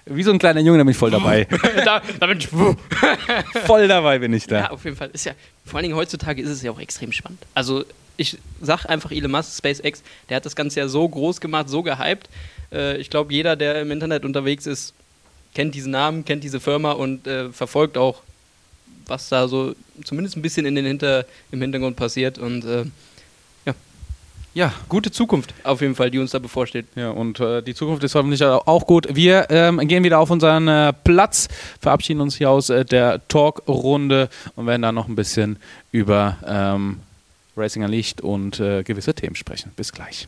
wie 0.05 0.23
so 0.23 0.31
ein 0.31 0.39
kleiner 0.39 0.59
Junge, 0.61 0.79
da 0.79 0.83
bin 0.83 0.91
ich 0.91 0.97
voll 0.97 1.11
dabei. 1.11 1.45
da, 1.85 2.01
da 2.19 2.27
bin 2.27 2.39
ich. 2.39 2.49
voll 3.65 3.87
dabei 3.87 4.19
bin 4.19 4.33
ich 4.33 4.47
da. 4.47 4.59
Ja, 4.59 4.71
auf 4.71 4.83
jeden 4.83 4.97
Fall. 4.97 5.09
Ist 5.13 5.25
ja, 5.25 5.33
vor 5.65 5.77
allen 5.77 5.83
Dingen 5.83 5.95
heutzutage 5.95 6.41
ist 6.41 6.49
es 6.49 6.61
ja 6.61 6.71
auch 6.71 6.79
extrem 6.79 7.11
spannend. 7.11 7.39
Also 7.53 7.85
ich 8.17 8.37
sag 8.59 8.85
einfach 8.85 9.11
Elon 9.11 9.31
Musk, 9.31 9.57
SpaceX, 9.57 10.03
der 10.27 10.37
hat 10.37 10.45
das 10.45 10.55
Ganze 10.55 10.81
ja 10.81 10.87
so 10.87 11.07
groß 11.07 11.39
gemacht, 11.39 11.69
so 11.69 11.83
gehypt. 11.83 12.29
Äh, 12.71 12.97
ich 12.97 13.09
glaube, 13.09 13.33
jeder, 13.33 13.55
der 13.55 13.81
im 13.81 13.91
Internet 13.91 14.25
unterwegs 14.25 14.65
ist, 14.65 14.93
kennt 15.53 15.73
diesen 15.73 15.91
Namen, 15.91 16.25
kennt 16.25 16.43
diese 16.43 16.59
Firma 16.59 16.91
und 16.91 17.27
äh, 17.27 17.49
verfolgt 17.51 17.97
auch, 17.97 18.21
was 19.09 19.29
da 19.29 19.47
so 19.47 19.75
zumindest 20.03 20.37
ein 20.37 20.41
bisschen 20.41 20.65
in 20.65 20.75
den 20.75 20.85
Hinter, 20.85 21.25
im 21.51 21.61
Hintergrund 21.61 21.95
passiert. 21.95 22.37
Und 22.37 22.65
äh, 22.65 22.85
ja. 23.65 23.73
ja, 24.53 24.73
gute 24.87 25.11
Zukunft 25.11 25.53
auf 25.63 25.81
jeden 25.81 25.95
Fall, 25.95 26.11
die 26.11 26.19
uns 26.19 26.31
da 26.31 26.39
bevorsteht. 26.39 26.85
Ja, 26.95 27.11
und 27.11 27.39
äh, 27.39 27.61
die 27.61 27.73
Zukunft 27.73 28.03
ist 28.03 28.15
hoffentlich 28.15 28.43
auch 28.43 28.85
gut. 28.85 29.07
Wir 29.13 29.47
ähm, 29.49 29.79
gehen 29.87 30.03
wieder 30.03 30.19
auf 30.19 30.29
unseren 30.29 30.67
äh, 30.67 30.93
Platz, 31.03 31.47
verabschieden 31.81 32.21
uns 32.21 32.35
hier 32.35 32.49
aus 32.49 32.69
äh, 32.69 32.85
der 32.85 33.27
Talkrunde 33.27 34.29
und 34.55 34.67
werden 34.67 34.81
dann 34.81 34.95
noch 34.95 35.07
ein 35.07 35.15
bisschen 35.15 35.57
über 35.91 36.37
ähm, 36.45 36.99
Racing 37.57 37.85
Licht 37.87 38.21
und 38.21 38.59
äh, 38.59 38.83
gewisse 38.83 39.13
Themen 39.13 39.35
sprechen. 39.35 39.71
Bis 39.75 39.91
gleich. 39.91 40.27